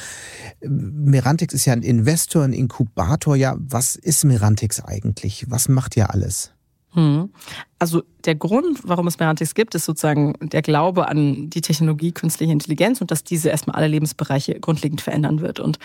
Merantix 0.60 1.54
ist 1.54 1.66
ja 1.66 1.72
ein 1.72 1.82
Investor, 1.82 2.44
ein 2.44 2.52
Inkubator. 2.52 3.36
Ja, 3.36 3.56
was 3.58 3.96
ist 3.96 4.24
Merantix 4.24 4.82
eigentlich? 4.82 5.46
Was 5.48 5.68
macht 5.68 5.96
ihr 5.96 6.10
alles? 6.10 6.52
Hm. 6.94 7.30
Also 7.82 8.04
der 8.24 8.36
Grund, 8.36 8.78
warum 8.84 9.08
es 9.08 9.18
Merantix 9.18 9.56
gibt, 9.56 9.74
ist 9.74 9.86
sozusagen 9.86 10.34
der 10.40 10.62
Glaube 10.62 11.08
an 11.08 11.50
die 11.50 11.62
Technologie 11.62 12.12
künstliche 12.12 12.52
Intelligenz 12.52 13.00
und 13.00 13.10
dass 13.10 13.24
diese 13.24 13.48
erstmal 13.48 13.74
alle 13.74 13.88
Lebensbereiche 13.88 14.60
grundlegend 14.60 15.00
verändern 15.00 15.40
wird. 15.40 15.58
Und 15.58 15.80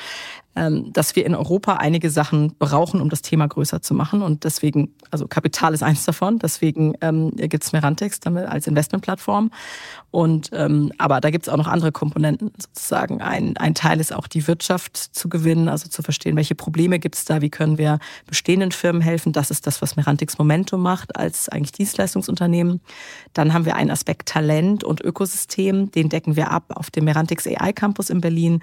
ähm, 0.56 0.92
dass 0.92 1.16
wir 1.16 1.26
in 1.26 1.36
Europa 1.36 1.74
einige 1.74 2.10
Sachen 2.10 2.56
brauchen, 2.58 3.00
um 3.00 3.10
das 3.10 3.22
Thema 3.22 3.48
größer 3.48 3.82
zu 3.82 3.94
machen. 3.94 4.24
Und 4.24 4.44
deswegen, 4.44 4.94
also 5.12 5.28
Kapital 5.28 5.74
ist 5.74 5.84
eins 5.84 6.04
davon, 6.06 6.40
deswegen 6.40 6.94
ähm, 7.02 7.32
gibt 7.36 7.64
es 7.64 7.74
Merantix 7.74 8.20
damit 8.20 8.48
als 8.48 8.66
Investmentplattform. 8.66 9.52
Und 10.10 10.50
ähm, 10.54 10.92
aber 10.98 11.22
da 11.22 11.30
gibt 11.30 11.48
es 11.48 11.54
auch 11.54 11.58
noch 11.58 11.68
andere 11.68 11.92
Komponenten 11.92 12.52
sozusagen. 12.58 13.22
Ein, 13.22 13.56
ein 13.58 13.76
Teil 13.76 14.00
ist 14.00 14.14
auch 14.14 14.28
die 14.28 14.48
Wirtschaft 14.48 14.98
zu 14.98 15.30
gewinnen, 15.30 15.70
also 15.70 15.90
zu 15.90 16.02
verstehen, 16.02 16.36
welche 16.36 16.56
Probleme 16.56 16.98
gibt 16.98 17.16
es 17.16 17.26
da, 17.26 17.42
wie 17.42 17.50
können 17.50 17.78
wir 17.78 18.00
bestehenden 18.26 18.72
Firmen 18.72 19.02
helfen. 19.02 19.34
Das 19.34 19.52
ist 19.52 19.68
das, 19.68 19.82
was 19.82 19.96
Merantix 19.96 20.40
Momentum 20.40 20.82
macht, 20.82 21.16
als 21.16 21.50
eigentlich 21.50 21.72
Dienstleistungsunternehmen. 21.88 22.82
Dann 23.34 23.54
haben 23.54 23.66
wir 23.66 23.76
einen 23.76 23.92
Aspekt 23.92 24.30
Talent 24.30 24.84
und 24.84 25.02
Ökosystem. 25.02 25.92
Den 25.92 26.10
decken 26.10 26.36
wir 26.36 26.52
ab 26.52 26.66
auf 26.76 26.92
dem 26.92 27.06
Merantix 27.06 27.48
AI 27.48 27.72
Campus 27.72 28.10
in 28.10 28.22
Berlin, 28.22 28.62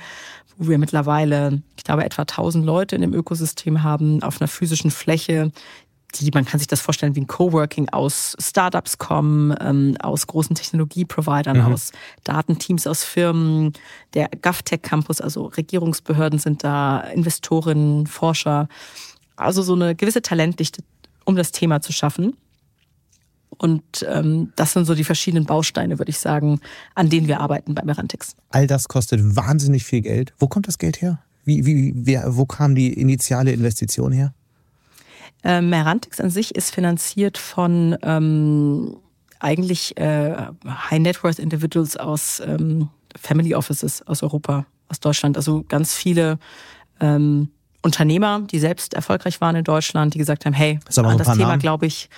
wo 0.58 0.68
wir 0.68 0.78
mittlerweile, 0.78 1.62
ich 1.76 1.84
glaube, 1.84 2.04
etwa 2.04 2.22
1000 2.22 2.64
Leute 2.64 2.96
in 2.96 3.02
dem 3.02 3.14
Ökosystem 3.14 3.82
haben, 3.82 4.22
auf 4.22 4.40
einer 4.40 4.48
physischen 4.48 4.90
Fläche, 4.90 5.50
die, 6.20 6.30
man 6.32 6.44
kann 6.44 6.60
sich 6.60 6.68
das 6.68 6.80
vorstellen 6.80 7.16
wie 7.16 7.22
ein 7.22 7.26
Coworking 7.26 7.88
aus 7.88 8.36
Startups 8.38 8.98
kommen, 8.98 9.52
ähm, 9.60 9.96
aus 10.00 10.26
großen 10.26 10.54
Technologieprovidern, 10.54 11.58
mhm. 11.58 11.72
aus 11.72 11.90
Datenteams, 12.22 12.86
aus 12.86 13.02
Firmen, 13.02 13.72
der 14.12 14.28
GovTech 14.40 14.82
Campus, 14.82 15.20
also 15.20 15.46
Regierungsbehörden 15.46 16.38
sind 16.38 16.62
da, 16.62 17.00
Investorinnen, 17.00 18.06
Forscher. 18.06 18.68
Also 19.34 19.62
so 19.62 19.74
eine 19.74 19.96
gewisse 19.96 20.22
Talentdichte, 20.22 20.84
um 21.24 21.34
das 21.34 21.50
Thema 21.50 21.80
zu 21.80 21.92
schaffen. 21.92 22.36
Und 23.58 23.82
ähm, 24.08 24.52
das 24.56 24.72
sind 24.72 24.84
so 24.84 24.94
die 24.94 25.04
verschiedenen 25.04 25.46
Bausteine, 25.46 25.98
würde 25.98 26.10
ich 26.10 26.18
sagen, 26.18 26.60
an 26.94 27.08
denen 27.08 27.28
wir 27.28 27.40
arbeiten 27.40 27.74
bei 27.74 27.82
Merantix. 27.84 28.36
All 28.50 28.66
das 28.66 28.88
kostet 28.88 29.36
wahnsinnig 29.36 29.84
viel 29.84 30.00
Geld. 30.00 30.32
Wo 30.38 30.48
kommt 30.48 30.68
das 30.68 30.78
Geld 30.78 31.00
her? 31.00 31.20
Wie, 31.44 31.66
wie, 31.66 31.92
wer, 31.94 32.36
wo 32.36 32.46
kam 32.46 32.74
die 32.74 32.92
initiale 32.92 33.52
Investition 33.52 34.12
her? 34.12 34.32
Ähm, 35.42 35.68
Merantix 35.68 36.20
an 36.20 36.30
sich 36.30 36.54
ist 36.54 36.74
finanziert 36.74 37.36
von 37.36 37.96
ähm, 38.02 38.96
eigentlich 39.40 39.96
äh, 39.98 40.34
High 40.66 41.00
Net 41.00 41.22
Worth 41.22 41.38
Individuals 41.38 41.98
aus 41.98 42.40
ähm, 42.44 42.88
Family 43.20 43.54
Offices 43.54 44.06
aus 44.06 44.22
Europa, 44.22 44.64
aus 44.88 45.00
Deutschland. 45.00 45.36
Also 45.36 45.64
ganz 45.68 45.94
viele 45.94 46.38
ähm, 47.00 47.50
Unternehmer, 47.82 48.40
die 48.40 48.58
selbst 48.58 48.94
erfolgreich 48.94 49.42
waren 49.42 49.56
in 49.56 49.64
Deutschland, 49.64 50.14
die 50.14 50.18
gesagt 50.18 50.46
haben, 50.46 50.54
hey, 50.54 50.80
an 50.96 51.18
das 51.18 51.36
Thema 51.36 51.58
glaube 51.58 51.84
ich, 51.84 52.08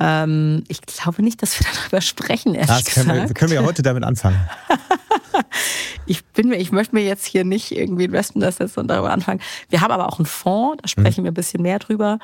ähm, 0.00 0.64
ich 0.68 0.80
glaube 0.82 1.22
nicht, 1.22 1.42
dass 1.42 1.58
wir 1.60 1.66
darüber 1.82 2.00
sprechen, 2.00 2.54
ehrlich 2.54 2.68
das 2.68 2.84
können 2.86 3.08
gesagt. 3.08 3.28
Wir, 3.28 3.34
können 3.34 3.50
wir 3.50 3.60
ja 3.60 3.66
heute 3.66 3.82
damit 3.82 4.04
anfangen. 4.04 4.38
ich 6.06 6.24
bin 6.24 6.48
mir, 6.48 6.56
ich 6.56 6.72
möchte 6.72 6.94
mir 6.94 7.04
jetzt 7.04 7.26
hier 7.26 7.44
nicht 7.44 7.70
irgendwie 7.70 8.04
investen, 8.04 8.40
das 8.40 8.58
jetzt 8.58 8.76
und 8.76 8.88
darüber 8.88 9.10
anfangen. 9.10 9.40
Wir 9.68 9.80
haben 9.80 9.92
aber 9.92 10.08
auch 10.08 10.18
einen 10.18 10.26
Fonds, 10.26 10.82
da 10.82 10.88
sprechen 10.88 11.20
mhm. 11.20 11.24
wir 11.24 11.30
ein 11.30 11.34
bisschen 11.34 11.62
mehr 11.62 11.78
drüber 11.78 12.18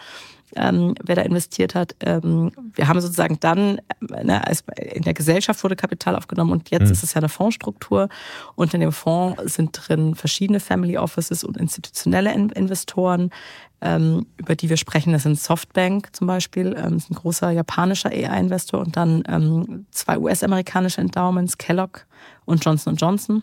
ähm, 0.56 0.94
wer 1.02 1.16
da 1.16 1.22
investiert 1.22 1.74
hat. 1.74 1.94
Ähm, 2.00 2.52
wir 2.74 2.88
haben 2.88 3.00
sozusagen 3.00 3.38
dann, 3.40 3.80
ne, 4.00 4.42
in 4.76 5.02
der 5.02 5.14
Gesellschaft 5.14 5.62
wurde 5.62 5.76
Kapital 5.76 6.16
aufgenommen 6.16 6.52
und 6.52 6.70
jetzt 6.70 6.86
mhm. 6.86 6.92
ist 6.92 7.02
es 7.02 7.14
ja 7.14 7.18
eine 7.18 7.28
Fondsstruktur. 7.28 8.08
Und 8.54 8.74
in 8.74 8.80
dem 8.80 8.92
Fonds 8.92 9.54
sind 9.54 9.72
drin 9.72 10.14
verschiedene 10.14 10.60
Family 10.60 10.98
Offices 10.98 11.44
und 11.44 11.56
institutionelle 11.56 12.32
Investoren, 12.32 13.30
ähm, 13.80 14.26
über 14.36 14.56
die 14.56 14.68
wir 14.68 14.76
sprechen. 14.76 15.12
Das 15.12 15.22
sind 15.22 15.38
Softbank 15.38 16.08
zum 16.12 16.26
Beispiel, 16.26 16.76
ähm, 16.78 16.96
ist 16.96 17.10
ein 17.10 17.14
großer 17.14 17.50
japanischer 17.50 18.10
AI-Investor 18.10 18.80
und 18.80 18.96
dann 18.96 19.22
ähm, 19.28 19.86
zwei 19.90 20.18
US-amerikanische 20.18 21.00
Endowments, 21.00 21.58
Kellogg 21.58 22.02
und 22.44 22.64
Johnson 22.64 22.96
Johnson. 22.96 23.42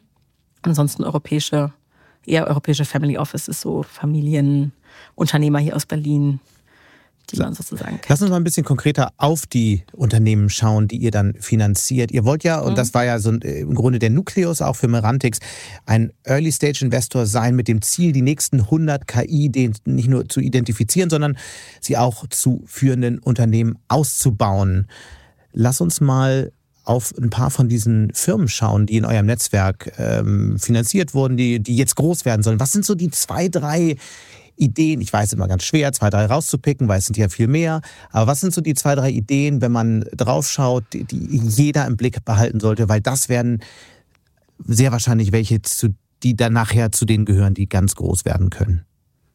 Ansonsten 0.61 1.03
europäische, 1.03 1.71
eher 2.25 2.47
europäische 2.47 2.85
Family 2.85 3.17
Offices, 3.17 3.61
so 3.61 3.83
Familienunternehmer 3.83 5.59
hier 5.59 5.75
aus 5.75 5.85
Berlin, 5.85 6.39
die 7.31 7.37
man 7.37 7.53
sozusagen 7.53 7.97
kennt. 7.97 8.09
Lass 8.09 8.21
uns 8.21 8.31
mal 8.31 8.37
ein 8.37 8.43
bisschen 8.43 8.63
konkreter 8.63 9.11
auf 9.17 9.45
die 9.45 9.83
Unternehmen 9.93 10.49
schauen, 10.49 10.87
die 10.87 10.97
ihr 10.97 11.11
dann 11.11 11.35
finanziert. 11.39 12.11
Ihr 12.11 12.25
wollt 12.25 12.43
ja, 12.43 12.59
und 12.59 12.71
mhm. 12.71 12.75
das 12.75 12.93
war 12.93 13.05
ja 13.05 13.19
so 13.19 13.31
äh, 13.33 13.61
im 13.61 13.73
Grunde 13.73 13.99
der 13.99 14.09
Nukleus 14.09 14.61
auch 14.61 14.75
für 14.75 14.87
Merantix, 14.87 15.39
ein 15.85 16.11
Early-Stage-Investor 16.23 17.25
sein 17.25 17.55
mit 17.55 17.67
dem 17.67 17.81
Ziel, 17.81 18.11
die 18.11 18.21
nächsten 18.21 18.61
100 18.61 19.07
KI 19.07 19.71
nicht 19.85 20.09
nur 20.09 20.27
zu 20.29 20.39
identifizieren, 20.39 21.09
sondern 21.09 21.37
sie 21.81 21.97
auch 21.97 22.27
zu 22.27 22.63
führenden 22.65 23.19
Unternehmen 23.19 23.77
auszubauen. 23.87 24.87
Lass 25.51 25.81
uns 25.81 26.01
mal 26.01 26.51
auf 26.87 27.13
ein 27.17 27.29
paar 27.29 27.51
von 27.51 27.67
diesen 27.67 28.13
Firmen 28.13 28.47
schauen, 28.47 28.85
die 28.85 28.95
in 28.95 29.05
eurem 29.05 29.25
Netzwerk 29.25 29.91
ähm, 29.97 30.57
finanziert 30.57 31.13
wurden, 31.13 31.35
die, 31.35 31.59
die 31.59 31.75
jetzt 31.75 31.95
groß 31.97 32.23
werden 32.23 32.43
sollen. 32.43 32.61
Was 32.61 32.71
sind 32.71 32.85
so 32.85 32.95
die 32.95 33.09
zwei, 33.09 33.49
drei 33.49 33.97
Ideen? 34.57 35.01
Ich 35.01 35.13
weiß 35.13 35.33
immer 35.33 35.47
ganz 35.47 35.63
schwer, 35.63 35.93
zwei, 35.93 36.09
drei 36.09 36.25
rauszupicken, 36.25 36.87
weil 36.87 36.99
es 36.99 37.05
sind 37.05 37.17
ja 37.17 37.29
viel 37.29 37.47
mehr. 37.47 37.81
Aber 38.11 38.27
was 38.27 38.41
sind 38.41 38.53
so 38.53 38.61
die 38.61 38.73
zwei, 38.73 38.95
drei 38.95 39.09
Ideen, 39.09 39.61
wenn 39.61 39.71
man 39.71 40.05
draufschaut, 40.15 40.83
die, 40.93 41.05
jeder 41.11 41.85
im 41.85 41.97
Blick 41.97 42.23
behalten 42.25 42.59
sollte? 42.59 42.89
Weil 42.89 43.01
das 43.01 43.29
werden 43.29 43.61
sehr 44.65 44.91
wahrscheinlich 44.91 45.31
welche, 45.31 45.61
zu, 45.61 45.95
die 46.23 46.35
dann 46.35 46.53
nachher 46.53 46.91
zu 46.91 47.05
denen 47.05 47.25
gehören, 47.25 47.53
die 47.53 47.69
ganz 47.69 47.95
groß 47.95 48.25
werden 48.25 48.49
können. 48.49 48.85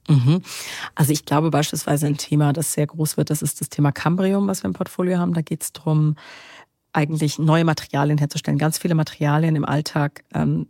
Mhm. 0.09 0.43
Also 0.95 1.13
ich 1.13 1.25
glaube 1.25 1.51
beispielsweise 1.51 2.07
ein 2.07 2.17
Thema, 2.17 2.53
das 2.53 2.73
sehr 2.73 2.87
groß 2.87 3.17
wird, 3.17 3.31
das 3.31 3.41
ist 3.41 3.61
das 3.61 3.69
Thema 3.69 3.93
Cambrium, 3.93 4.49
was 4.49 4.63
wir 4.63 4.69
im 4.69 4.75
Portfolio 4.75 5.19
haben. 5.19 5.33
Da 5.33 5.43
geht 5.43 5.63
es 5.63 5.73
darum, 5.73 6.17
eigentlich 6.93 7.39
neue 7.39 7.65
Materialien 7.65 8.19
herzustellen. 8.19 8.59
Ganz 8.59 8.79
viele 8.79 8.95
Materialien 8.95 9.57
im 9.57 9.65
Alltag 9.65 10.25
ähm, 10.35 10.67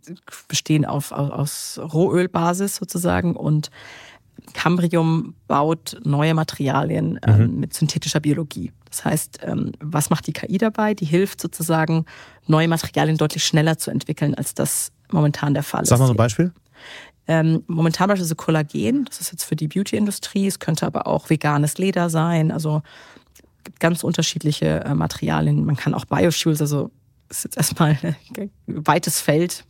bestehen 0.47 0.85
auf, 0.85 1.11
aus 1.11 1.79
Rohölbasis 1.81 2.77
sozusagen 2.77 3.35
und 3.35 3.71
Cambrium 4.53 5.35
baut 5.47 5.99
neue 6.03 6.33
Materialien 6.33 7.19
ähm, 7.25 7.53
mhm. 7.53 7.59
mit 7.59 7.73
synthetischer 7.73 8.19
Biologie. 8.19 8.71
Das 8.89 9.05
heißt, 9.05 9.39
ähm, 9.43 9.71
was 9.79 10.09
macht 10.09 10.27
die 10.27 10.33
KI 10.33 10.57
dabei? 10.57 10.93
Die 10.93 11.05
hilft 11.05 11.41
sozusagen, 11.41 12.05
neue 12.45 12.67
Materialien 12.67 13.17
deutlich 13.17 13.43
schneller 13.43 13.77
zu 13.77 13.89
entwickeln, 13.89 14.35
als 14.35 14.53
das 14.53 14.91
momentan 15.11 15.53
der 15.53 15.63
Fall 15.63 15.79
Sag 15.79 15.83
ist. 15.83 15.89
Sag 15.89 15.99
mal 15.99 16.07
so 16.07 16.13
ein 16.13 16.17
Beispiel. 16.17 16.51
Ähm, 17.25 17.63
momentan 17.67 18.09
beispielsweise 18.09 18.35
Kollagen, 18.35 19.05
das 19.05 19.21
ist 19.21 19.31
jetzt 19.31 19.45
für 19.45 19.55
die 19.55 19.67
Beauty-Industrie, 19.67 20.45
es 20.47 20.59
könnte 20.59 20.85
aber 20.85 21.07
auch 21.07 21.29
veganes 21.29 21.77
Leder 21.77 22.09
sein, 22.09 22.51
also 22.51 22.81
gibt 23.63 23.79
ganz 23.79 24.03
unterschiedliche 24.03 24.83
äh, 24.83 24.93
Materialien. 24.93 25.65
Man 25.65 25.77
kann 25.77 25.93
auch 25.93 26.03
Biofuels, 26.05 26.59
also 26.59 26.91
ist 27.29 27.45
jetzt 27.45 27.57
erstmal 27.57 27.97
ein 28.37 28.51
weites 28.67 29.21
Feld, 29.21 29.63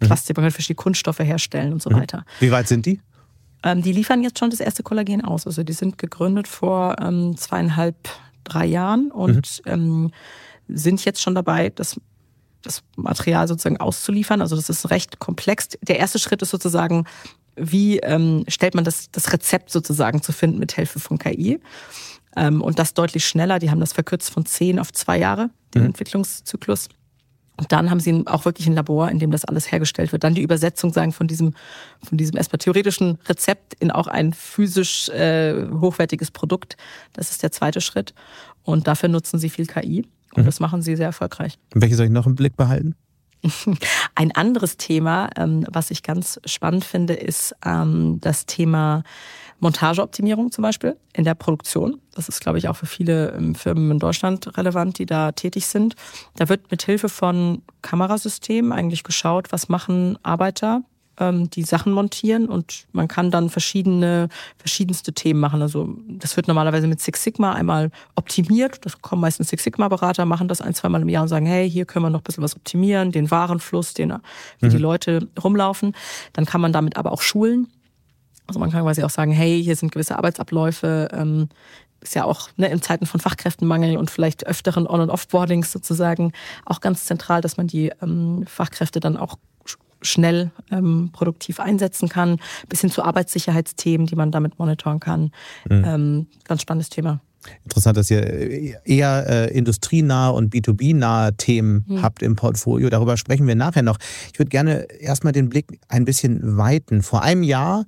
mhm. 0.00 0.06
Plastik, 0.06 0.36
man 0.36 0.44
kann 0.44 0.52
verschiedene 0.52 0.82
Kunststoffe 0.82 1.20
herstellen 1.20 1.72
und 1.72 1.80
so 1.80 1.90
mhm. 1.90 1.94
weiter. 1.96 2.24
Wie 2.40 2.50
weit 2.50 2.66
sind 2.66 2.86
die? 2.86 3.00
Ähm, 3.62 3.82
die 3.82 3.92
liefern 3.92 4.22
jetzt 4.22 4.38
schon 4.38 4.50
das 4.50 4.60
erste 4.60 4.82
Kollagen 4.82 5.24
aus. 5.24 5.46
Also 5.46 5.62
die 5.62 5.72
sind 5.72 5.98
gegründet 5.98 6.48
vor 6.48 6.96
ähm, 7.00 7.36
zweieinhalb, 7.36 7.96
drei 8.44 8.66
Jahren 8.66 9.10
und 9.10 9.62
mhm. 9.64 9.72
ähm, 9.72 10.10
sind 10.68 11.04
jetzt 11.04 11.22
schon 11.22 11.34
dabei, 11.34 11.70
das, 11.70 12.00
das 12.62 12.82
Material 12.96 13.48
sozusagen 13.48 13.78
auszuliefern. 13.78 14.40
Also 14.40 14.56
das 14.56 14.68
ist 14.68 14.90
recht 14.90 15.18
komplex. 15.18 15.68
Der 15.82 15.98
erste 15.98 16.18
Schritt 16.18 16.42
ist 16.42 16.50
sozusagen, 16.50 17.06
wie 17.56 17.98
ähm, 17.98 18.44
stellt 18.48 18.74
man 18.74 18.84
das, 18.84 19.10
das 19.10 19.32
Rezept 19.32 19.70
sozusagen 19.70 20.22
zu 20.22 20.32
finden 20.32 20.58
mit 20.58 20.72
Hilfe 20.72 21.00
von 21.00 21.18
KI. 21.18 21.60
Ähm, 22.36 22.60
und 22.60 22.78
das 22.78 22.94
deutlich 22.94 23.26
schneller. 23.26 23.58
Die 23.58 23.70
haben 23.70 23.80
das 23.80 23.92
verkürzt 23.94 24.30
von 24.30 24.44
zehn 24.44 24.78
auf 24.78 24.92
zwei 24.92 25.18
Jahre, 25.18 25.50
den 25.74 25.82
mhm. 25.82 25.88
Entwicklungszyklus. 25.88 26.88
Und 27.56 27.72
dann 27.72 27.90
haben 27.90 28.00
sie 28.00 28.22
auch 28.26 28.44
wirklich 28.44 28.66
ein 28.66 28.74
Labor, 28.74 29.10
in 29.10 29.18
dem 29.18 29.30
das 29.30 29.44
alles 29.44 29.70
hergestellt 29.72 30.12
wird. 30.12 30.24
Dann 30.24 30.34
die 30.34 30.42
Übersetzung 30.42 30.92
sagen 30.92 31.12
von 31.12 31.26
diesem, 31.26 31.54
von 32.02 32.18
diesem 32.18 32.36
erstmal 32.36 32.58
theoretischen 32.58 33.18
Rezept 33.28 33.74
in 33.74 33.90
auch 33.90 34.06
ein 34.08 34.32
physisch 34.32 35.08
äh, 35.08 35.66
hochwertiges 35.68 36.30
Produkt. 36.30 36.76
Das 37.14 37.30
ist 37.30 37.42
der 37.42 37.52
zweite 37.52 37.80
Schritt. 37.80 38.14
Und 38.62 38.86
dafür 38.86 39.08
nutzen 39.08 39.38
sie 39.38 39.48
viel 39.48 39.66
KI. 39.66 40.06
Und 40.34 40.42
mhm. 40.42 40.46
das 40.46 40.60
machen 40.60 40.82
sie 40.82 40.96
sehr 40.96 41.06
erfolgreich. 41.06 41.58
Und 41.74 41.80
welche 41.80 41.94
soll 41.94 42.06
ich 42.06 42.12
noch 42.12 42.26
im 42.26 42.34
Blick 42.34 42.56
behalten? 42.56 42.94
Ein 44.14 44.32
anderes 44.32 44.76
Thema, 44.76 45.30
ähm, 45.36 45.66
was 45.70 45.90
ich 45.90 46.02
ganz 46.02 46.40
spannend 46.44 46.84
finde, 46.84 47.14
ist 47.14 47.54
ähm, 47.64 48.18
das 48.20 48.46
Thema 48.46 49.02
Montageoptimierung 49.60 50.52
zum 50.52 50.62
Beispiel 50.62 50.96
in 51.12 51.24
der 51.24 51.34
Produktion. 51.34 52.00
Das 52.14 52.28
ist, 52.28 52.40
glaube 52.40 52.58
ich, 52.58 52.68
auch 52.68 52.76
für 52.76 52.86
viele 52.86 53.32
ähm, 53.32 53.54
Firmen 53.54 53.90
in 53.90 53.98
Deutschland 53.98 54.56
relevant, 54.56 54.98
die 54.98 55.06
da 55.06 55.32
tätig 55.32 55.66
sind. 55.66 55.94
Da 56.36 56.48
wird 56.48 56.70
mit 56.70 56.82
Hilfe 56.82 57.08
von 57.08 57.62
Kamerasystemen 57.82 58.72
eigentlich 58.72 59.04
geschaut, 59.04 59.52
was 59.52 59.68
machen 59.68 60.18
Arbeiter, 60.22 60.82
ähm, 61.18 61.50
die 61.50 61.62
Sachen 61.62 61.92
montieren 61.92 62.48
und 62.48 62.86
man 62.92 63.08
kann 63.08 63.30
dann 63.30 63.48
verschiedene, 63.48 64.28
verschiedenste 64.58 65.12
Themen 65.12 65.40
machen. 65.40 65.62
Also 65.62 65.96
das 66.08 66.36
wird 66.36 66.48
normalerweise 66.48 66.86
mit 66.86 67.00
Six 67.00 67.22
Sigma 67.22 67.52
einmal 67.52 67.90
optimiert. 68.14 68.84
Das 68.84 69.00
kommen 69.00 69.22
meistens 69.22 69.48
Six 69.48 69.64
Sigma 69.64 69.88
Berater, 69.88 70.24
machen 70.26 70.48
das 70.48 70.60
ein, 70.60 70.74
zweimal 70.74 71.02
im 71.02 71.08
Jahr 71.08 71.22
und 71.22 71.28
sagen, 71.28 71.46
hey, 71.46 71.70
hier 71.70 71.86
können 71.86 72.04
wir 72.04 72.10
noch 72.10 72.20
ein 72.20 72.24
bisschen 72.24 72.44
was 72.44 72.56
optimieren, 72.56 73.12
den 73.12 73.30
Warenfluss, 73.30 73.94
den, 73.94 74.12
wie 74.60 74.66
mhm. 74.66 74.70
die 74.70 74.78
Leute 74.78 75.28
rumlaufen. 75.42 75.94
Dann 76.32 76.44
kann 76.44 76.60
man 76.60 76.72
damit 76.72 76.96
aber 76.96 77.12
auch 77.12 77.22
schulen. 77.22 77.68
Also 78.46 78.60
man 78.60 78.70
kann 78.70 78.82
quasi 78.82 79.02
auch 79.02 79.10
sagen, 79.10 79.32
hey, 79.32 79.62
hier 79.62 79.76
sind 79.76 79.92
gewisse 79.92 80.16
Arbeitsabläufe, 80.16 81.08
ähm, 81.12 81.48
ist 82.00 82.14
ja 82.14 82.24
auch 82.24 82.48
ne, 82.56 82.68
in 82.68 82.82
Zeiten 82.82 83.06
von 83.06 83.20
Fachkräftenmangel 83.20 83.96
und 83.96 84.10
vielleicht 84.10 84.46
öfteren 84.46 84.86
On- 84.86 85.00
und 85.00 85.10
Offboardings 85.10 85.72
sozusagen 85.72 86.32
auch 86.64 86.80
ganz 86.80 87.04
zentral, 87.04 87.40
dass 87.40 87.56
man 87.56 87.66
die 87.66 87.92
ähm, 88.02 88.44
Fachkräfte 88.46 89.00
dann 89.00 89.16
auch 89.16 89.36
schnell 90.02 90.50
ähm, 90.70 91.10
produktiv 91.12 91.58
einsetzen 91.58 92.08
kann, 92.08 92.38
bis 92.68 92.82
hin 92.82 92.90
zu 92.90 93.02
Arbeitssicherheitsthemen, 93.02 94.06
die 94.06 94.14
man 94.14 94.30
damit 94.30 94.58
monitoren 94.58 95.00
kann. 95.00 95.32
Mhm. 95.68 95.84
Ähm, 95.84 96.26
ganz 96.44 96.62
spannendes 96.62 96.90
Thema. 96.90 97.20
Interessant, 97.64 97.96
dass 97.96 98.10
ihr 98.10 98.84
eher 98.84 99.26
äh, 99.28 99.56
industrienahe 99.56 100.32
und 100.32 100.52
B2B-nahe 100.52 101.36
Themen 101.36 101.84
hm. 101.86 102.02
habt 102.02 102.22
im 102.22 102.34
Portfolio. 102.34 102.90
Darüber 102.90 103.16
sprechen 103.16 103.46
wir 103.46 103.54
nachher 103.54 103.82
noch. 103.82 103.98
Ich 104.32 104.38
würde 104.40 104.48
gerne 104.48 104.88
erstmal 105.00 105.32
den 105.32 105.48
Blick 105.48 105.78
ein 105.88 106.04
bisschen 106.04 106.56
weiten. 106.56 107.02
Vor 107.02 107.22
einem 107.22 107.44
Jahr 107.44 107.86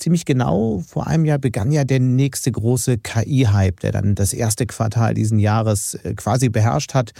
ziemlich 0.00 0.24
genau 0.24 0.82
vor 0.86 1.06
einem 1.06 1.24
Jahr 1.24 1.38
begann 1.38 1.70
ja 1.70 1.84
der 1.84 2.00
nächste 2.00 2.50
große 2.50 2.98
KI-Hype, 2.98 3.80
der 3.80 3.92
dann 3.92 4.14
das 4.14 4.32
erste 4.32 4.66
Quartal 4.66 5.14
diesen 5.14 5.38
Jahres 5.38 5.94
äh, 5.94 6.14
quasi 6.14 6.48
beherrscht 6.48 6.94
hat. 6.94 7.12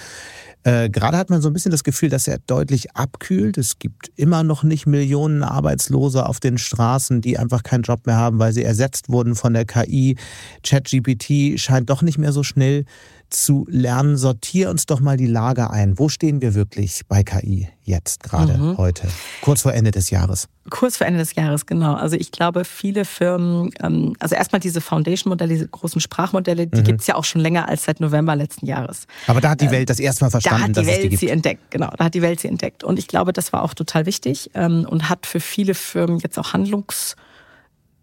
Äh, 0.63 0.91
gerade 0.91 1.17
hat 1.17 1.31
man 1.31 1.41
so 1.41 1.49
ein 1.49 1.53
bisschen 1.53 1.71
das 1.71 1.85
Gefühl, 1.85 2.11
dass 2.11 2.29
er 2.29 2.39
deutlich 2.47 2.95
abkühlt. 2.95 3.57
Es 3.57 3.79
gibt 3.79 4.11
immer 4.17 4.43
noch 4.43 4.63
nicht 4.63 4.87
Millionen 4.87 5.43
Arbeitslose 5.43 6.27
auf 6.27 6.41
den 6.41 6.59
Straßen, 6.59 7.21
die 7.21 7.39
einfach 7.39 7.63
keinen 7.63 7.83
Job 7.83 8.07
mehr 8.07 8.17
haben, 8.17 8.39
weil 8.39 8.53
sie 8.53 8.65
ersetzt 8.65 9.09
wurden 9.09 9.35
von 9.35 9.55
der 9.55 9.65
KI. 9.65 10.17
ChatGPT 10.63 11.59
scheint 11.59 11.89
doch 11.89 12.03
nicht 12.03 12.19
mehr 12.19 12.33
so 12.33 12.43
schnell 12.43 12.85
zu 13.31 13.67
lernen. 13.69 14.17
Sortier 14.17 14.71
uns 14.71 14.87
doch 14.87 15.01
mal 15.01 15.17
die 15.17 15.27
Lage 15.27 15.71
ein. 15.71 15.99
Wo 15.99 16.09
stehen 16.09 16.43
wir 16.43 16.55
wirklich 16.55 17.03
bei 17.09 17.23
KI 17.23 17.69
jetzt 17.85 18.23
gerade 18.23 18.59
mhm. 18.59 18.77
heute? 18.77 19.09
Kurz 19.41 19.63
vor 19.63 19.73
Ende 19.73 19.91
des 19.91 20.11
Jahres. 20.11 20.49
Kurz 20.69 20.99
vor 20.99 21.07
Ende 21.07 21.19
des 21.19 21.35
Jahres, 21.35 21.67
genau. 21.67 21.95
Also 21.95 22.17
ich 22.17 22.31
glaube, 22.33 22.65
viele 22.65 23.05
Firmen, 23.05 23.71
ähm, 23.83 24.15
also 24.21 24.35
erstmal 24.35 24.61
diese 24.61 24.81
Foundation-Modelle, 24.81 25.53
diese 25.53 25.69
großen 25.69 26.01
Sprachmodelle, 26.01 26.67
die 26.67 26.81
mhm. 26.81 26.85
gibt 26.85 27.01
es 27.01 27.07
ja 27.07 27.15
auch 27.15 27.25
schon 27.25 27.41
länger 27.41 27.69
als 27.69 27.85
seit 27.85 28.01
November 28.01 28.37
letzten 28.37 28.67
Jahres. 28.67 29.07
Aber 29.27 29.41
da 29.41 29.51
hat 29.51 29.61
die 29.61 29.67
ähm, 29.67 29.73
Welt 29.73 29.91
das 29.91 30.01
erste 30.01 30.25
Mal 30.25 30.31
verstanden, 30.31 30.73
da 30.73 30.81
hat 30.81 30.87
die 30.87 30.91
Welt 30.91 31.13
die 31.13 31.17
sie 31.17 31.29
entdeckt, 31.29 31.71
genau. 31.71 31.91
Da 31.97 32.05
hat 32.05 32.15
die 32.15 32.23
Welt 32.23 32.41
sie 32.41 32.49
entdeckt. 32.49 32.85
Und 32.85 32.99
ich 32.99 33.09
glaube, 33.09 33.33
das 33.33 33.53
war 33.53 33.63
auch 33.63 33.75
total 33.75 34.07
wichtig 34.07 34.51
ähm, 34.55 34.87
und 34.89 35.09
hat 35.09 35.27
für 35.27 35.41
viele 35.41 35.75
Firmen 35.75 36.19
jetzt 36.19 36.39
auch 36.39 36.53
Handlungs 36.53 37.17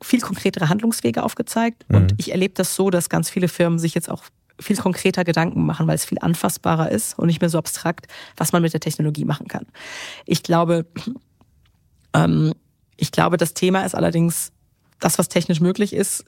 viel 0.01 0.21
konkretere 0.21 0.69
Handlungswege 0.69 1.23
aufgezeigt. 1.23 1.85
Mhm. 1.89 1.95
Und 1.95 2.13
ich 2.17 2.31
erlebe 2.31 2.53
das 2.55 2.75
so, 2.75 2.89
dass 2.89 3.09
ganz 3.09 3.29
viele 3.29 3.47
Firmen 3.47 3.79
sich 3.79 3.95
jetzt 3.95 4.09
auch 4.09 4.23
viel 4.59 4.77
konkreter 4.77 5.23
Gedanken 5.23 5.65
machen, 5.65 5.87
weil 5.87 5.95
es 5.95 6.05
viel 6.05 6.19
anfassbarer 6.19 6.91
ist 6.91 7.17
und 7.17 7.27
nicht 7.27 7.41
mehr 7.41 7.49
so 7.49 7.57
abstrakt, 7.57 8.07
was 8.35 8.51
man 8.51 8.61
mit 8.61 8.73
der 8.73 8.79
Technologie 8.79 9.25
machen 9.25 9.47
kann. 9.47 9.67
Ich 10.25 10.43
glaube, 10.43 10.85
ähm, 12.13 12.53
ich 12.95 13.11
glaube, 13.11 13.37
das 13.37 13.53
Thema 13.53 13.85
ist 13.85 13.95
allerdings, 13.95 14.51
das, 14.99 15.19
was 15.19 15.29
technisch 15.29 15.59
möglich 15.59 15.93
ist, 15.93 16.25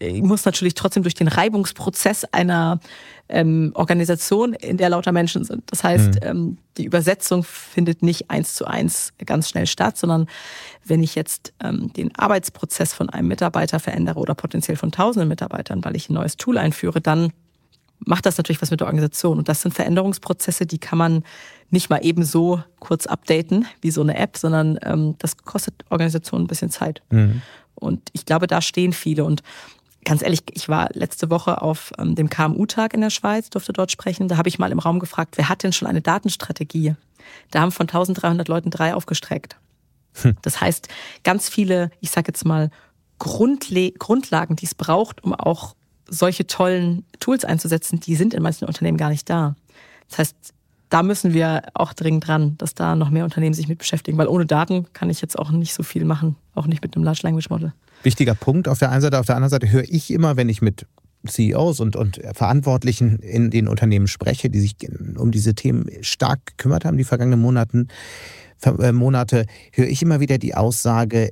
muss 0.00 0.44
natürlich 0.44 0.74
trotzdem 0.74 1.02
durch 1.02 1.14
den 1.14 1.28
Reibungsprozess 1.28 2.24
einer 2.24 2.80
ähm, 3.28 3.72
Organisation, 3.74 4.54
in 4.54 4.76
der 4.76 4.88
lauter 4.88 5.12
Menschen 5.12 5.44
sind. 5.44 5.62
Das 5.66 5.84
heißt, 5.84 6.14
mhm. 6.14 6.20
ähm, 6.22 6.58
die 6.78 6.84
Übersetzung 6.84 7.44
findet 7.44 8.02
nicht 8.02 8.30
eins 8.30 8.54
zu 8.54 8.64
eins 8.66 9.12
ganz 9.24 9.48
schnell 9.48 9.66
statt, 9.66 9.98
sondern 9.98 10.26
wenn 10.84 11.02
ich 11.02 11.14
jetzt 11.14 11.52
ähm, 11.62 11.92
den 11.92 12.16
Arbeitsprozess 12.16 12.94
von 12.94 13.10
einem 13.10 13.28
Mitarbeiter 13.28 13.78
verändere 13.78 14.18
oder 14.18 14.34
potenziell 14.34 14.76
von 14.76 14.90
tausenden 14.90 15.28
Mitarbeitern, 15.28 15.84
weil 15.84 15.96
ich 15.96 16.08
ein 16.08 16.14
neues 16.14 16.36
Tool 16.36 16.58
einführe, 16.58 17.00
dann 17.00 17.32
macht 17.98 18.24
das 18.24 18.38
natürlich 18.38 18.62
was 18.62 18.70
mit 18.70 18.80
der 18.80 18.86
Organisation. 18.86 19.38
Und 19.38 19.48
das 19.48 19.62
sind 19.62 19.74
Veränderungsprozesse, 19.74 20.66
die 20.66 20.78
kann 20.78 20.98
man 20.98 21.22
nicht 21.68 21.90
mal 21.90 21.98
eben 21.98 22.24
so 22.24 22.62
kurz 22.78 23.06
updaten 23.06 23.66
wie 23.82 23.90
so 23.90 24.00
eine 24.00 24.16
App, 24.16 24.36
sondern 24.38 24.78
ähm, 24.82 25.16
das 25.18 25.36
kostet 25.36 25.74
Organisationen 25.90 26.44
ein 26.44 26.48
bisschen 26.48 26.70
Zeit. 26.70 27.02
Mhm. 27.10 27.42
Und 27.74 28.08
ich 28.12 28.24
glaube, 28.26 28.46
da 28.46 28.60
stehen 28.62 28.92
viele. 28.92 29.24
Und 29.24 29.42
ganz 30.04 30.22
ehrlich, 30.22 30.42
ich 30.52 30.68
war 30.68 30.88
letzte 30.92 31.30
Woche 31.30 31.62
auf 31.62 31.92
ähm, 31.98 32.14
dem 32.14 32.30
KMU-Tag 32.30 32.94
in 32.94 33.00
der 33.00 33.10
Schweiz, 33.10 33.50
durfte 33.50 33.72
dort 33.72 33.90
sprechen. 33.90 34.28
Da 34.28 34.36
habe 34.36 34.48
ich 34.48 34.58
mal 34.58 34.72
im 34.72 34.78
Raum 34.78 34.98
gefragt, 34.98 35.36
wer 35.36 35.48
hat 35.48 35.62
denn 35.62 35.72
schon 35.72 35.88
eine 35.88 36.00
Datenstrategie? 36.00 36.94
Da 37.50 37.60
haben 37.60 37.72
von 37.72 37.84
1300 37.86 38.48
Leuten 38.48 38.70
drei 38.70 38.94
aufgestreckt. 38.94 39.56
Hm. 40.22 40.36
Das 40.42 40.60
heißt, 40.60 40.88
ganz 41.22 41.48
viele, 41.48 41.90
ich 42.00 42.10
sage 42.10 42.28
jetzt 42.28 42.44
mal, 42.44 42.70
Grundle 43.18 43.92
Grundlagen, 43.92 44.56
die 44.56 44.64
es 44.64 44.74
braucht, 44.74 45.22
um 45.22 45.34
auch 45.34 45.74
solche 46.08 46.46
tollen 46.46 47.04
Tools 47.20 47.44
einzusetzen, 47.44 48.00
die 48.00 48.16
sind 48.16 48.34
in 48.34 48.42
manchen 48.42 48.66
Unternehmen 48.66 48.96
gar 48.96 49.10
nicht 49.10 49.28
da. 49.28 49.54
Das 50.08 50.18
heißt, 50.18 50.54
da 50.88 51.02
müssen 51.04 51.32
wir 51.32 51.62
auch 51.74 51.92
dringend 51.92 52.26
dran, 52.26 52.56
dass 52.58 52.74
da 52.74 52.96
noch 52.96 53.10
mehr 53.10 53.24
Unternehmen 53.24 53.54
sich 53.54 53.68
mit 53.68 53.78
beschäftigen, 53.78 54.18
weil 54.18 54.26
ohne 54.26 54.46
Daten 54.46 54.92
kann 54.92 55.08
ich 55.08 55.20
jetzt 55.20 55.38
auch 55.38 55.52
nicht 55.52 55.72
so 55.72 55.84
viel 55.84 56.04
machen, 56.04 56.34
auch 56.54 56.66
nicht 56.66 56.82
mit 56.82 56.96
einem 56.96 57.04
Large 57.04 57.20
Language 57.22 57.48
Model. 57.48 57.72
Wichtiger 58.02 58.34
Punkt 58.34 58.68
auf 58.68 58.78
der 58.78 58.90
einen 58.90 59.02
Seite. 59.02 59.18
Auf 59.18 59.26
der 59.26 59.36
anderen 59.36 59.50
Seite 59.50 59.70
höre 59.70 59.84
ich 59.84 60.10
immer, 60.10 60.36
wenn 60.36 60.48
ich 60.48 60.62
mit 60.62 60.86
CEOs 61.26 61.80
und, 61.80 61.96
und 61.96 62.20
Verantwortlichen 62.32 63.18
in 63.18 63.50
den 63.50 63.68
Unternehmen 63.68 64.06
spreche, 64.06 64.48
die 64.48 64.60
sich 64.60 64.76
um 65.16 65.30
diese 65.30 65.54
Themen 65.54 65.86
stark 66.00 66.46
gekümmert 66.46 66.84
haben, 66.84 66.96
die 66.96 67.04
vergangenen 67.04 67.40
Monaten, 67.40 67.88
äh, 68.64 68.92
Monate, 68.92 69.46
höre 69.72 69.88
ich 69.88 70.02
immer 70.02 70.20
wieder 70.20 70.38
die 70.38 70.54
Aussage, 70.54 71.30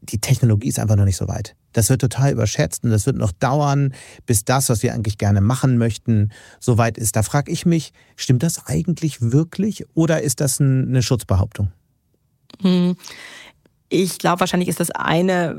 die 0.00 0.20
Technologie 0.20 0.68
ist 0.68 0.78
einfach 0.78 0.96
noch 0.96 1.04
nicht 1.04 1.16
so 1.16 1.26
weit. 1.26 1.56
Das 1.72 1.90
wird 1.90 2.00
total 2.00 2.32
überschätzt 2.32 2.84
und 2.84 2.90
das 2.90 3.04
wird 3.06 3.16
noch 3.16 3.32
dauern, 3.32 3.94
bis 4.26 4.44
das, 4.44 4.68
was 4.68 4.82
wir 4.82 4.94
eigentlich 4.94 5.18
gerne 5.18 5.40
machen 5.40 5.76
möchten, 5.76 6.30
so 6.60 6.78
weit 6.78 6.98
ist. 6.98 7.16
Da 7.16 7.22
frage 7.22 7.50
ich 7.50 7.66
mich, 7.66 7.92
stimmt 8.16 8.42
das 8.42 8.66
eigentlich 8.66 9.20
wirklich 9.20 9.84
oder 9.94 10.22
ist 10.22 10.40
das 10.40 10.60
eine 10.60 11.02
Schutzbehauptung? 11.02 11.72
Ich 13.90 14.18
glaube, 14.18 14.40
wahrscheinlich 14.40 14.68
ist 14.68 14.80
das 14.80 14.90
eine, 14.90 15.54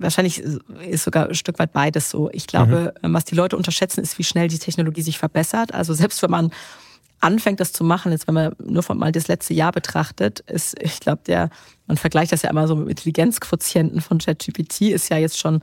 wahrscheinlich 0.00 0.40
ist 0.40 1.04
sogar 1.04 1.28
ein 1.28 1.34
Stück 1.34 1.58
weit 1.60 1.72
beides 1.72 2.10
so. 2.10 2.28
Ich 2.32 2.46
glaube, 2.48 2.94
mhm. 3.02 3.14
was 3.14 3.24
die 3.24 3.36
Leute 3.36 3.56
unterschätzen, 3.56 4.00
ist, 4.00 4.18
wie 4.18 4.24
schnell 4.24 4.48
die 4.48 4.58
Technologie 4.58 5.02
sich 5.02 5.18
verbessert. 5.18 5.72
Also 5.72 5.94
selbst 5.94 6.20
wenn 6.22 6.30
man 6.30 6.50
anfängt, 7.20 7.60
das 7.60 7.72
zu 7.72 7.84
machen, 7.84 8.12
jetzt 8.12 8.26
wenn 8.26 8.34
man 8.34 8.52
nur 8.64 8.82
von 8.82 8.98
mal 8.98 9.12
das 9.12 9.28
letzte 9.28 9.54
Jahr 9.54 9.72
betrachtet, 9.72 10.40
ist, 10.40 10.80
ich 10.80 11.00
glaube, 11.00 11.22
der, 11.26 11.50
man 11.86 11.96
vergleicht 11.96 12.32
das 12.32 12.42
ja 12.42 12.50
immer 12.50 12.66
so 12.66 12.76
mit 12.76 12.88
Intelligenzquotienten 12.90 14.00
von 14.00 14.18
ChatGPT, 14.18 14.82
ist 14.82 15.08
ja 15.08 15.16
jetzt 15.16 15.38
schon, 15.38 15.60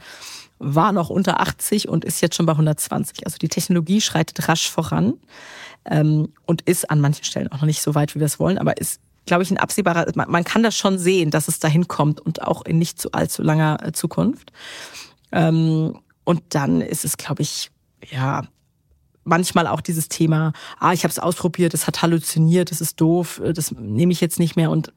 war 0.58 0.92
noch 0.92 1.10
unter 1.10 1.40
80 1.40 1.90
und 1.90 2.06
ist 2.06 2.22
jetzt 2.22 2.36
schon 2.36 2.46
bei 2.46 2.54
120. 2.54 3.26
Also 3.26 3.38
die 3.38 3.50
Technologie 3.50 4.02
schreitet 4.02 4.48
rasch 4.48 4.70
voran 4.70 5.14
ähm, 5.86 6.30
und 6.46 6.62
ist 6.62 6.90
an 6.90 7.02
manchen 7.02 7.26
Stellen 7.26 7.52
auch 7.52 7.58
noch 7.58 7.66
nicht 7.66 7.82
so 7.82 7.96
weit, 7.96 8.16
wie 8.16 8.20
wir 8.20 8.26
es 8.26 8.40
wollen, 8.40 8.58
aber 8.58 8.78
ist 8.78 9.02
glaube 9.26 9.44
ich, 9.44 9.52
ein 9.52 9.58
absehbarer, 9.58 10.06
man, 10.16 10.30
man 10.30 10.44
kann 10.44 10.64
das 10.64 10.76
schon 10.76 10.98
sehen, 10.98 11.32
dass 11.32 11.48
es 11.48 11.60
dahin 11.60 11.88
kommt 11.88 12.22
und 12.22 12.42
auch 12.42 12.64
in 12.66 12.78
nicht 12.78 13.00
zu 13.00 13.12
allzu 13.12 13.42
langer 13.42 13.80
äh, 13.84 13.92
Zukunft. 13.92 14.52
Ähm, 15.32 16.00
und 16.24 16.42
dann 16.50 16.82
ist 16.82 17.06
es, 17.06 17.18
glaube 17.18 17.42
ich, 17.42 17.72
ja, 18.10 18.44
manchmal 19.24 19.68
auch 19.68 19.82
dieses 19.82 20.08
Thema, 20.08 20.54
ah, 20.80 20.94
ich 20.94 21.04
habe 21.04 21.12
es 21.12 21.20
ausprobiert, 21.20 21.74
es 21.74 21.88
hat 21.88 22.02
halluziniert, 22.02 22.72
es 22.72 22.82
ist 22.82 23.02
doof, 23.02 23.42
äh, 23.44 23.54
das 23.54 23.72
nehme 23.72 24.12
ich 24.12 24.22
jetzt 24.22 24.40
nicht 24.40 24.56
mehr. 24.56 24.72
Und 24.72 24.94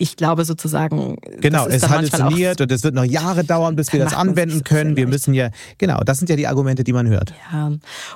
ich 0.00 0.16
glaube 0.16 0.44
sozusagen. 0.44 1.18
Genau, 1.40 1.66
es 1.66 1.86
halluziniert 1.88 2.60
und 2.60 2.72
es 2.72 2.82
wird 2.82 2.94
noch 2.94 3.04
Jahre 3.04 3.44
dauern, 3.44 3.76
bis 3.76 3.92
wir 3.92 4.00
das 4.00 4.14
anwenden 4.14 4.64
können. 4.64 4.96
Wir 4.96 5.06
müssen 5.06 5.34
ja, 5.34 5.50
genau, 5.76 6.00
das 6.00 6.18
sind 6.18 6.30
ja 6.30 6.36
die 6.36 6.46
Argumente, 6.46 6.84
die 6.84 6.94
man 6.94 7.06
hört. 7.06 7.34
Ja, 7.52 7.70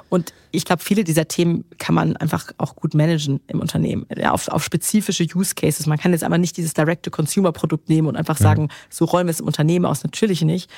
und 0.08 0.32
ich 0.50 0.64
glaube, 0.64 0.82
viele 0.82 1.04
dieser 1.04 1.28
Themen 1.28 1.64
kann 1.78 1.94
man 1.94 2.16
einfach 2.16 2.52
auch 2.56 2.74
gut 2.74 2.94
managen 2.94 3.40
im 3.48 3.60
Unternehmen, 3.60 4.06
ja, 4.16 4.32
auf, 4.32 4.48
auf 4.48 4.64
spezifische 4.64 5.26
Use 5.34 5.54
Cases. 5.54 5.86
Man 5.86 5.98
kann 5.98 6.12
jetzt 6.12 6.24
aber 6.24 6.38
nicht 6.38 6.56
dieses 6.56 6.72
Direct-to-Consumer-Produkt 6.72 7.88
nehmen 7.90 8.08
und 8.08 8.16
einfach 8.16 8.38
sagen, 8.38 8.62
mhm. 8.62 8.68
so 8.88 9.04
räumen 9.04 9.26
wir 9.26 9.32
es 9.32 9.40
im 9.40 9.46
Unternehmen 9.46 9.84
aus. 9.84 10.02
Natürlich 10.02 10.40
nicht. 10.42 10.70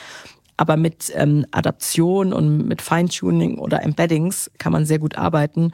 Aber 0.56 0.76
mit 0.76 1.12
ähm, 1.14 1.46
Adaption 1.52 2.32
und 2.32 2.66
mit 2.66 2.82
Feintuning 2.82 3.58
oder 3.58 3.82
Embeddings 3.82 4.50
kann 4.58 4.72
man 4.72 4.86
sehr 4.86 4.98
gut 4.98 5.16
arbeiten 5.16 5.72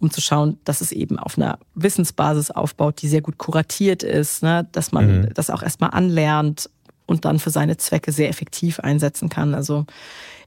um 0.00 0.10
zu 0.10 0.20
schauen, 0.20 0.58
dass 0.64 0.80
es 0.80 0.92
eben 0.92 1.18
auf 1.18 1.36
einer 1.36 1.58
Wissensbasis 1.74 2.50
aufbaut, 2.50 3.02
die 3.02 3.08
sehr 3.08 3.20
gut 3.20 3.38
kuratiert 3.38 4.02
ist, 4.02 4.42
ne? 4.42 4.66
dass 4.72 4.92
man 4.92 5.20
mhm. 5.20 5.34
das 5.34 5.50
auch 5.50 5.62
erstmal 5.62 5.90
anlernt 5.90 6.70
und 7.06 7.24
dann 7.24 7.38
für 7.38 7.50
seine 7.50 7.76
Zwecke 7.76 8.12
sehr 8.12 8.28
effektiv 8.28 8.80
einsetzen 8.80 9.28
kann. 9.28 9.54
Also 9.54 9.84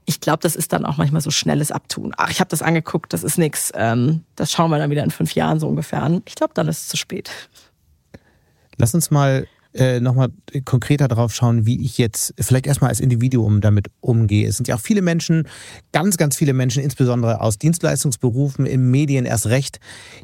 ich 0.06 0.20
glaube, 0.20 0.40
das 0.40 0.56
ist 0.56 0.72
dann 0.72 0.84
auch 0.84 0.96
manchmal 0.96 1.20
so 1.20 1.30
schnelles 1.30 1.70
Abtun. 1.70 2.12
Ach, 2.16 2.30
ich 2.30 2.40
habe 2.40 2.50
das 2.50 2.62
angeguckt, 2.62 3.12
das 3.12 3.24
ist 3.24 3.38
nichts. 3.38 3.72
Ähm, 3.74 4.24
das 4.36 4.50
schauen 4.50 4.70
wir 4.70 4.78
dann 4.78 4.90
wieder 4.90 5.04
in 5.04 5.10
fünf 5.10 5.34
Jahren 5.34 5.60
so 5.60 5.68
ungefähr 5.68 6.02
an. 6.02 6.22
Ich 6.26 6.34
glaube, 6.34 6.52
dann 6.54 6.68
ist 6.68 6.82
es 6.82 6.88
zu 6.88 6.96
spät. 6.96 7.30
Lass 8.76 8.94
uns 8.94 9.10
mal 9.10 9.46
äh, 9.74 10.00
nochmal 10.00 10.28
konkreter 10.64 11.08
drauf 11.08 11.34
schauen, 11.34 11.66
wie 11.66 11.82
ich 11.82 11.98
jetzt 11.98 12.34
vielleicht 12.38 12.66
erstmal 12.66 12.90
als 12.90 13.00
Individuum 13.00 13.60
damit 13.60 13.88
umgehe. 14.00 14.48
Es 14.48 14.56
sind 14.56 14.68
ja 14.68 14.76
auch 14.76 14.80
viele 14.80 15.02
Menschen, 15.02 15.48
ganz, 15.92 16.16
ganz 16.16 16.36
viele 16.36 16.52
Menschen, 16.52 16.82
insbesondere 16.82 17.40
aus 17.40 17.58
Dienstleistungsberufen, 17.58 18.66
in 18.66 18.90
Medien 18.90 19.24
erst 19.24 19.46
recht, 19.46 19.80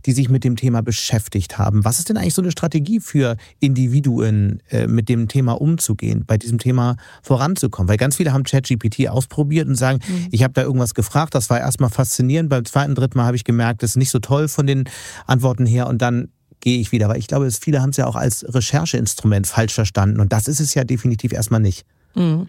die 0.06 0.12
sich 0.12 0.28
mit 0.28 0.44
dem 0.44 0.56
Thema 0.56 0.82
beschäftigt 0.82 1.58
haben. 1.58 1.84
Was 1.84 1.98
ist 1.98 2.08
denn 2.08 2.16
eigentlich 2.16 2.34
so 2.34 2.42
eine 2.42 2.52
Strategie 2.52 3.00
für 3.00 3.36
Individuen, 3.58 4.62
äh, 4.70 4.86
mit 4.86 5.08
dem 5.08 5.26
Thema 5.26 5.60
umzugehen, 5.60 6.24
bei 6.26 6.38
diesem 6.38 6.58
Thema 6.58 6.96
voranzukommen? 7.22 7.88
Weil 7.88 7.96
ganz 7.96 8.16
viele 8.16 8.32
haben 8.32 8.44
ChatGPT 8.44 9.08
ausprobiert 9.08 9.68
und 9.68 9.74
sagen, 9.74 9.98
mhm. 10.06 10.28
ich 10.30 10.44
habe 10.44 10.54
da 10.54 10.62
irgendwas 10.62 10.94
gefragt, 10.94 11.34
das 11.34 11.50
war 11.50 11.58
erstmal 11.58 11.90
faszinierend, 11.90 12.50
beim 12.50 12.64
zweiten, 12.64 12.94
dritten 12.94 13.18
Mal 13.18 13.26
habe 13.26 13.36
ich 13.36 13.44
gemerkt, 13.44 13.82
das 13.82 13.90
ist 13.90 13.96
nicht 13.96 14.10
so 14.10 14.20
toll 14.20 14.48
von 14.48 14.66
den 14.66 14.84
Antworten 15.26 15.66
her 15.66 15.88
und 15.88 16.00
dann 16.00 16.28
gehe 16.60 16.80
ich 16.80 16.92
wieder. 16.92 17.08
Weil 17.08 17.18
ich 17.18 17.26
glaube, 17.26 17.50
viele 17.50 17.82
haben 17.82 17.90
es 17.90 17.96
ja 17.96 18.06
auch 18.06 18.16
als 18.16 18.44
Rechercheinstrument 18.48 19.46
falsch 19.46 19.74
verstanden. 19.74 20.20
Und 20.20 20.32
das 20.32 20.48
ist 20.48 20.60
es 20.60 20.74
ja 20.74 20.84
definitiv 20.84 21.32
erstmal 21.32 21.60
nicht. 21.60 21.84
Mhm. 22.14 22.48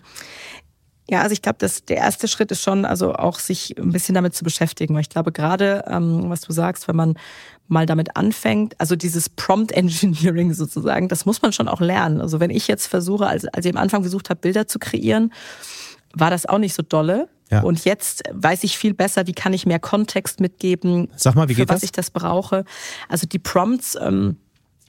Ja, 1.09 1.21
also 1.23 1.33
ich 1.33 1.41
glaube, 1.41 1.57
dass 1.59 1.83
der 1.83 1.97
erste 1.97 2.27
Schritt 2.27 2.51
ist 2.51 2.61
schon, 2.61 2.85
also 2.85 3.13
auch 3.13 3.39
sich 3.39 3.75
ein 3.77 3.91
bisschen 3.91 4.15
damit 4.15 4.33
zu 4.33 4.43
beschäftigen. 4.43 4.93
Weil 4.93 5.01
ich 5.01 5.09
glaube, 5.09 5.31
gerade, 5.31 5.83
ähm, 5.87 6.29
was 6.29 6.41
du 6.41 6.53
sagst, 6.53 6.87
wenn 6.87 6.95
man 6.95 7.15
mal 7.67 7.85
damit 7.85 8.15
anfängt, 8.15 8.79
also 8.79 8.95
dieses 8.95 9.29
Prompt 9.29 9.71
Engineering 9.71 10.53
sozusagen, 10.53 11.07
das 11.07 11.25
muss 11.25 11.41
man 11.41 11.53
schon 11.53 11.67
auch 11.67 11.81
lernen. 11.81 12.21
Also 12.21 12.39
wenn 12.39 12.49
ich 12.49 12.67
jetzt 12.67 12.87
versuche, 12.87 13.27
als, 13.27 13.45
als 13.45 13.65
ich 13.65 13.73
am 13.73 13.81
Anfang 13.81 14.03
versucht 14.03 14.29
habe, 14.29 14.39
Bilder 14.39 14.67
zu 14.67 14.79
kreieren, 14.79 15.33
war 16.13 16.29
das 16.29 16.45
auch 16.45 16.57
nicht 16.57 16.73
so 16.73 16.83
dolle. 16.83 17.27
Ja. 17.49 17.61
Und 17.61 17.83
jetzt 17.83 18.23
weiß 18.31 18.63
ich 18.63 18.77
viel 18.77 18.93
besser, 18.93 19.27
wie 19.27 19.33
kann 19.33 19.51
ich 19.53 19.65
mehr 19.65 19.79
Kontext 19.79 20.39
mitgeben, 20.39 21.09
Sag 21.17 21.35
mal, 21.35 21.49
wie 21.49 21.55
für 21.55 21.61
geht 21.61 21.69
was 21.69 21.81
das? 21.81 21.83
ich 21.83 21.91
das 21.91 22.09
brauche. 22.09 22.63
Also 23.09 23.27
die 23.27 23.39
Prompts, 23.39 23.97
ähm, 24.01 24.37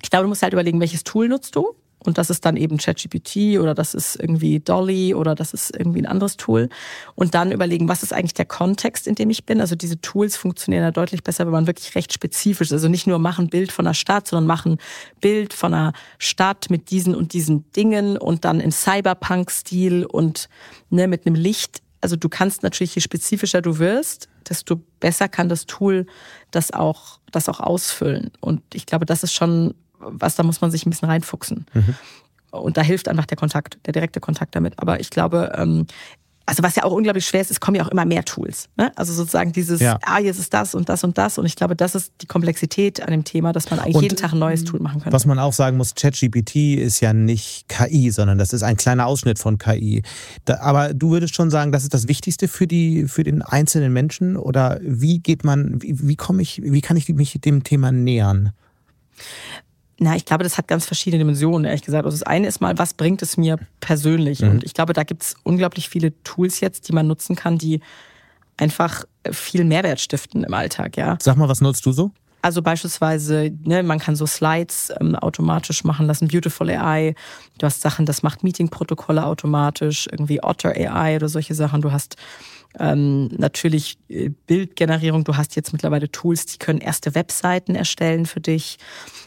ich 0.01 0.11
glaube, 0.11 0.25
du 0.25 0.29
musst 0.29 0.43
halt 0.43 0.53
überlegen, 0.53 0.81
welches 0.81 1.03
Tool 1.03 1.29
nutzt 1.29 1.57
du. 1.57 1.75
Und 2.05 2.19
das 2.19 2.31
ist 2.31 2.45
dann 2.45 2.57
eben 2.57 2.79
ChatGPT 2.79 3.59
oder 3.61 3.75
das 3.75 3.95
ist 3.95 4.17
irgendwie 4.17 4.61
Dolly 4.61 5.15
oder 5.15 5.35
das 5.35 5.55
ist 5.55 5.77
irgendwie 5.77 6.03
ein 6.03 6.07
anderes 6.07 6.37
Tool. 6.37 6.69
Und 7.15 7.35
dann 7.35 7.53
überlegen, 7.53 7.89
was 7.89 8.03
ist 8.03 8.13
eigentlich 8.13 8.35
der 8.35 8.45
Kontext, 8.45 9.07
in 9.07 9.15
dem 9.15 9.31
ich 9.31 9.45
bin. 9.45 9.61
Also 9.61 9.77
diese 9.77 10.01
Tools 10.01 10.37
funktionieren 10.37 10.83
ja 10.83 10.91
deutlich 10.91 11.23
besser, 11.23 11.45
wenn 11.47 11.53
man 11.53 11.67
wirklich 11.67 11.95
recht 11.95 12.13
spezifisch 12.13 12.69
ist. 12.69 12.73
Also 12.73 12.89
nicht 12.89 13.07
nur 13.07 13.19
machen 13.19 13.49
Bild 13.49 13.73
von 13.73 13.87
einer 13.87 13.95
Stadt, 13.95 14.27
sondern 14.27 14.47
machen 14.47 14.79
Bild 15.21 15.53
von 15.53 15.75
einer 15.75 15.93
Stadt 16.19 16.71
mit 16.71 16.91
diesen 16.91 17.15
und 17.15 17.33
diesen 17.33 17.71
Dingen 17.73 18.17
und 18.17 18.45
dann 18.45 18.61
in 18.61 18.73
Cyberpunk-Stil 18.73 20.05
und 20.05 20.49
ne, 20.91 21.07
mit 21.07 21.27
einem 21.27 21.37
Licht. 21.37 21.83
Also 22.01 22.17
du 22.17 22.29
kannst 22.29 22.65
natürlich, 22.65 22.97
je 22.97 23.01
spezifischer 23.01 23.63
du 23.63 23.79
wirst, 23.79 24.29
desto 24.49 24.81
besser 24.99 25.29
kann 25.29 25.49
das 25.49 25.67
Tool 25.67 26.07
das 26.51 26.73
auch, 26.73 27.21
das 27.31 27.49
auch 27.49 27.61
ausfüllen. 27.61 28.33
Und 28.41 28.63
ich 28.75 28.87
glaube, 28.87 29.07
das 29.07 29.23
ist 29.23 29.33
schon 29.33 29.75
was, 30.03 30.37
da 30.37 30.43
muss 30.43 30.61
man 30.61 30.71
sich 30.71 30.87
ein 30.87 30.91
bisschen 30.91 31.09
reinfuchsen. 31.09 31.67
Mhm. 31.75 31.95
Und 32.51 32.77
da 32.77 32.83
hilft 32.83 33.09
einfach 33.09 33.27
der 33.27 33.37
Kontakt, 33.37 33.79
der 33.87 33.93
direkte 33.93 34.21
Kontakt 34.21 34.55
damit. 34.55 34.79
Aber 34.79 35.01
ich 35.01 35.09
glaube, 35.09 35.53
ähm, 35.57 35.87
also 36.45 36.63
was 36.63 36.75
ja 36.77 36.85
auch 36.85 36.93
unglaublich 36.93 37.25
schwer 37.25 37.41
ist, 37.41 37.51
es 37.51 37.61
kommen 37.61 37.77
ja 37.77 37.85
auch 37.85 37.89
immer 37.89 38.05
mehr 38.05 38.25
Tools. 38.25 38.69
Ne? 38.77 38.93
Also 38.97 39.13
sozusagen 39.13 39.53
dieses, 39.53 39.81
ja. 39.81 39.99
ah, 40.03 40.19
jetzt 40.19 40.39
ist 40.39 40.53
das 40.53 40.75
und 40.75 40.89
das 40.89 41.05
und 41.05 41.17
das. 41.17 41.39
Und 41.39 41.47
ich 41.47 41.57
glaube, 41.57 41.77
das 41.77 41.95
ist 41.95 42.13
die 42.21 42.27
Komplexität 42.27 43.01
an 43.01 43.11
dem 43.11 43.25
Thema, 43.25 43.53
dass 43.53 43.71
man 43.71 43.79
eigentlich 43.79 43.97
und 43.97 44.03
jeden 44.03 44.17
Tag 44.17 44.33
ein 44.33 44.39
neues 44.39 44.65
Tool 44.65 44.81
machen 44.81 45.01
kann. 45.01 45.13
Was 45.13 45.25
man 45.25 45.39
auch 45.39 45.53
sagen 45.53 45.77
muss, 45.77 45.95
ChatGPT 45.95 46.57
ist 46.79 47.01
ja 47.01 47.13
nicht 47.13 47.69
KI, 47.69 48.11
sondern 48.11 48.39
das 48.39 48.53
ist 48.53 48.63
ein 48.63 48.77
kleiner 48.77 49.07
Ausschnitt 49.07 49.39
von 49.39 49.59
KI. 49.59 50.03
Da, 50.45 50.59
aber 50.61 50.95
du 50.95 51.11
würdest 51.11 51.35
schon 51.35 51.51
sagen, 51.51 51.71
das 51.71 51.85
ist 51.85 51.95
das 51.95 52.09
Wichtigste 52.09 52.49
für 52.49 52.67
die, 52.67 53.07
für 53.07 53.23
den 53.23 53.43
einzelnen 53.43 53.93
Menschen? 53.93 54.37
Oder 54.37 54.81
wie 54.83 55.21
geht 55.21 55.45
man, 55.45 55.81
wie, 55.81 55.97
wie 56.07 56.17
komme 56.17 56.43
ich, 56.43 56.61
wie 56.63 56.81
kann 56.81 56.97
ich 56.97 57.09
mich 57.09 57.39
dem 57.41 57.63
Thema 57.63 57.93
nähern? 57.93 58.53
Na, 60.03 60.17
ich 60.17 60.25
glaube, 60.25 60.43
das 60.43 60.59
hat 60.59 60.67
ganz 60.67 60.85
verschiedene 60.85 61.21
Dimensionen, 61.21 61.65
ehrlich 61.65 61.83
gesagt. 61.83 62.05
Also 62.05 62.17
das 62.17 62.25
eine 62.25 62.49
ist 62.49 62.61
mal, 62.61 62.77
was 62.77 62.95
bringt 62.95 63.23
es 63.23 63.37
mir 63.37 63.57
persönlich? 63.79 64.41
Mhm. 64.41 64.51
Und 64.51 64.65
ich 64.65 64.75
glaube, 64.75 64.95
da 64.95 65.05
gibt 65.05 65.23
es 65.23 65.37
unglaublich 65.45 65.89
viele 65.89 66.13
Tools 66.25 66.59
jetzt, 66.59 66.89
die 66.89 66.93
man 66.93 67.07
nutzen 67.07 67.37
kann, 67.37 67.57
die 67.57 67.81
einfach 68.57 69.05
viel 69.31 69.63
Mehrwert 69.63 70.01
stiften 70.01 70.43
im 70.43 70.53
Alltag, 70.55 70.97
ja. 70.97 71.17
Sag 71.23 71.37
mal, 71.37 71.49
was 71.49 71.61
nutzt 71.61 71.87
du 71.87 71.93
so? 71.93 72.11
Also 72.43 72.61
beispielsweise, 72.61 73.53
ne, 73.63 73.85
man 73.85 74.01
kann 74.01 74.17
so 74.17 74.27
Slides 74.27 74.93
ähm, 75.01 75.15
automatisch 75.15 75.85
machen 75.85 76.07
lassen, 76.07 76.27
Beautiful 76.27 76.69
AI. 76.69 77.15
Du 77.59 77.67
hast 77.67 77.81
Sachen, 77.81 78.05
das 78.05 78.25
macht 78.25 78.43
Meeting-Protokolle 78.43 79.25
automatisch, 79.25 80.09
irgendwie 80.11 80.43
Otter 80.43 80.71
AI 80.71 81.17
oder 81.17 81.29
solche 81.29 81.55
Sachen. 81.55 81.83
Du 81.83 81.93
hast 81.93 82.17
ähm, 82.79 83.29
natürlich 83.29 83.97
äh, 84.09 84.31
Bildgenerierung. 84.47 85.23
Du 85.23 85.37
hast 85.37 85.55
jetzt 85.55 85.73
mittlerweile 85.73 86.11
Tools, 86.11 86.47
die 86.47 86.59
können 86.59 86.81
erste 86.81 87.15
Webseiten 87.15 87.77
erstellen 87.77 88.27
für 88.27 88.41
dich. 88.41 88.79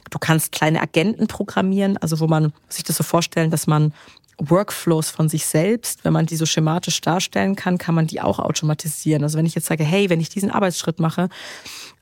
Du 0.09 0.19
kannst 0.19 0.51
kleine 0.51 0.81
Agenten 0.81 1.27
programmieren, 1.27 1.97
also 1.97 2.19
wo 2.19 2.27
man 2.27 2.53
sich 2.67 2.83
das 2.83 2.97
so 2.97 3.03
vorstellen, 3.03 3.49
dass 3.49 3.65
man 3.65 3.93
Workflows 4.37 5.11
von 5.11 5.29
sich 5.29 5.45
selbst, 5.45 6.03
wenn 6.03 6.13
man 6.13 6.25
die 6.25 6.35
so 6.35 6.45
schematisch 6.45 6.99
darstellen 7.01 7.55
kann, 7.55 7.77
kann 7.77 7.95
man 7.95 8.07
die 8.07 8.21
auch 8.21 8.39
automatisieren. 8.39 9.23
Also 9.23 9.37
wenn 9.37 9.45
ich 9.45 9.55
jetzt 9.55 9.67
sage, 9.67 9.83
hey, 9.83 10.09
wenn 10.09 10.19
ich 10.19 10.29
diesen 10.29 10.51
Arbeitsschritt 10.51 10.99
mache, 10.99 11.29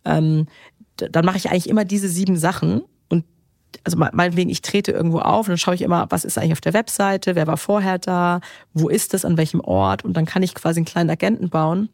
ähm, 0.06 0.48
dann 1.12 1.26
mache 1.26 1.38
ich 1.38 1.50
eigentlich 1.50 1.70
immer 1.70 1.86
diese 1.86 2.10
sieben 2.10 2.38
Sachen 2.38 2.84
und 3.10 3.26
also 3.84 3.98
meinetwegen, 3.98 4.50
ich 4.50 4.62
trete 4.62 4.92
irgendwo 4.92 5.20
auf 5.20 5.48
und 5.48 5.50
dann 5.50 5.58
schaue 5.58 5.76
ich 5.76 5.82
immer, 5.82 6.08
was 6.10 6.26
ist 6.26 6.38
eigentlich 6.38 6.54
auf 6.54 6.62
der 6.62 6.74
Webseite, 6.74 7.36
wer 7.36 7.48
war 7.48 7.58
vorher 7.58 7.98
da, 8.00 8.40
wo 8.74 8.90
ist 8.90 9.14
das, 9.14 9.26
an 9.26 9.38
welchem 9.38 9.60
Ort 9.62 10.06
und 10.06 10.16
dann 10.16 10.26
kann 10.26 10.44
ich 10.44 10.56
quasi 10.56 10.80
einen 10.80 10.86
kleinen 10.86 11.10
Agenten 11.10 11.50
bauen 11.50 11.90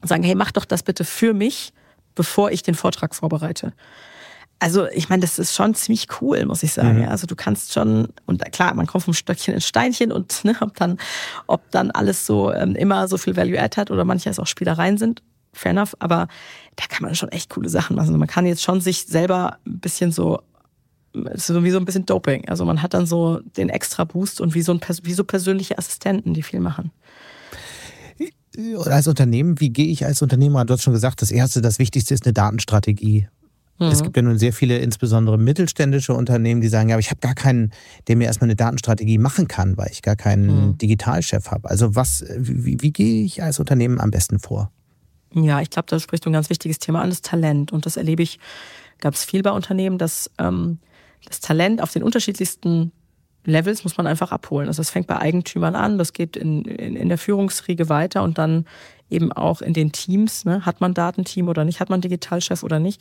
und 0.00 0.08
sagen, 0.08 0.22
hey, 0.22 0.34
mach 0.34 0.52
doch 0.52 0.64
das 0.64 0.82
bitte 0.82 1.04
für 1.04 1.34
mich, 1.34 1.72
bevor 2.14 2.50
ich 2.50 2.62
den 2.62 2.74
Vortrag 2.74 3.14
vorbereite. 3.14 3.72
Also 4.60 4.88
ich 4.88 5.08
meine, 5.08 5.20
das 5.20 5.38
ist 5.38 5.54
schon 5.54 5.74
ziemlich 5.74 6.08
cool, 6.20 6.44
muss 6.44 6.64
ich 6.64 6.72
sagen. 6.72 7.02
Mhm. 7.02 7.08
Also 7.08 7.26
du 7.26 7.36
kannst 7.36 7.72
schon, 7.72 8.08
und 8.26 8.44
klar, 8.52 8.74
man 8.74 8.86
kommt 8.86 9.04
vom 9.04 9.14
Stöckchen 9.14 9.54
ins 9.54 9.66
Steinchen 9.66 10.10
und 10.10 10.44
ne, 10.44 10.56
ob 10.60 10.74
dann, 10.76 10.98
ob 11.46 11.70
dann 11.70 11.90
alles 11.92 12.26
so 12.26 12.52
ähm, 12.52 12.74
immer 12.74 13.06
so 13.06 13.18
viel 13.18 13.36
Value-Add 13.36 13.80
hat 13.80 13.90
oder 13.90 14.04
manches 14.04 14.40
auch 14.40 14.46
Spielereien 14.46 14.98
sind, 14.98 15.22
fair 15.52 15.72
enough, 15.72 15.94
aber 15.98 16.28
da 16.76 16.84
kann 16.88 17.02
man 17.02 17.14
schon 17.14 17.30
echt 17.30 17.50
coole 17.50 17.68
Sachen 17.68 17.96
machen. 17.96 18.08
Also 18.08 18.18
man 18.18 18.28
kann 18.28 18.46
jetzt 18.46 18.62
schon 18.62 18.80
sich 18.80 19.06
selber 19.06 19.58
ein 19.66 19.80
bisschen 19.80 20.12
so 20.12 20.40
so 21.34 21.64
wie 21.64 21.70
so 21.70 21.78
ein 21.78 21.84
bisschen 21.84 22.06
Doping. 22.06 22.48
Also 22.48 22.64
man 22.64 22.82
hat 22.82 22.94
dann 22.94 23.06
so 23.06 23.40
den 23.56 23.68
extra 23.68 24.04
Boost 24.04 24.40
und 24.40 24.54
wie 24.54 24.62
so, 24.62 24.72
ein, 24.72 24.80
wie 25.02 25.12
so 25.12 25.24
persönliche 25.24 25.78
Assistenten, 25.78 26.34
die 26.34 26.42
viel 26.42 26.60
machen. 26.60 26.92
Als 28.84 29.06
Unternehmen, 29.06 29.60
wie 29.60 29.70
gehe 29.70 29.86
ich 29.86 30.04
als 30.04 30.20
Unternehmer? 30.20 30.64
Du 30.64 30.74
hast 30.74 30.82
schon 30.82 30.92
gesagt, 30.92 31.22
das 31.22 31.30
Erste, 31.30 31.60
das 31.60 31.78
Wichtigste 31.78 32.14
ist 32.14 32.26
eine 32.26 32.32
Datenstrategie. 32.32 33.28
Mhm. 33.78 33.86
Es 33.86 34.02
gibt 34.02 34.16
ja 34.16 34.22
nun 34.22 34.38
sehr 34.38 34.52
viele, 34.52 34.78
insbesondere 34.78 35.38
mittelständische 35.38 36.12
Unternehmen, 36.12 36.60
die 36.60 36.68
sagen, 36.68 36.88
ja, 36.88 36.96
aber 36.96 37.00
ich 37.00 37.10
habe 37.10 37.20
gar 37.20 37.34
keinen, 37.34 37.72
der 38.08 38.16
mir 38.16 38.24
erstmal 38.24 38.48
eine 38.48 38.56
Datenstrategie 38.56 39.18
machen 39.18 39.46
kann, 39.46 39.76
weil 39.76 39.90
ich 39.92 40.02
gar 40.02 40.16
keinen 40.16 40.68
mhm. 40.70 40.78
Digitalchef 40.78 41.50
habe. 41.50 41.70
Also 41.70 41.94
was, 41.94 42.24
wie, 42.36 42.80
wie 42.80 42.92
gehe 42.92 43.24
ich 43.24 43.42
als 43.42 43.60
Unternehmen 43.60 44.00
am 44.00 44.10
besten 44.10 44.40
vor? 44.40 44.72
Ja, 45.34 45.60
ich 45.60 45.70
glaube, 45.70 45.86
da 45.88 45.98
sprichst 46.00 46.24
du 46.24 46.30
ein 46.30 46.32
ganz 46.32 46.50
wichtiges 46.50 46.78
Thema 46.78 47.02
an, 47.02 47.10
das 47.10 47.22
Talent. 47.22 47.72
Und 47.72 47.86
das 47.86 47.96
erlebe 47.96 48.22
ich, 48.22 48.38
gab 49.00 49.14
es 49.14 49.24
viel 49.24 49.42
bei 49.42 49.50
Unternehmen, 49.50 49.98
dass 49.98 50.30
ähm, 50.38 50.78
das 51.24 51.40
Talent 51.40 51.82
auf 51.82 51.92
den 51.92 52.02
unterschiedlichsten 52.02 52.92
Levels 53.44 53.84
muss 53.84 53.96
man 53.96 54.06
einfach 54.06 54.32
abholen. 54.32 54.68
Also 54.68 54.80
das 54.80 54.90
fängt 54.90 55.06
bei 55.06 55.16
Eigentümern 55.18 55.74
an, 55.74 55.98
das 55.98 56.12
geht 56.12 56.36
in, 56.36 56.64
in, 56.64 56.96
in 56.96 57.08
der 57.08 57.18
Führungsriege 57.18 57.88
weiter 57.88 58.22
und 58.22 58.38
dann 58.38 58.66
eben 59.10 59.32
auch 59.32 59.62
in 59.62 59.72
den 59.72 59.92
Teams. 59.92 60.44
Ne? 60.44 60.66
Hat 60.66 60.80
man 60.80 60.94
Datenteam 60.94 61.48
oder 61.48 61.64
nicht? 61.64 61.80
Hat 61.80 61.88
man 61.88 62.00
Digitalchef 62.00 62.62
oder 62.62 62.78
nicht? 62.78 63.00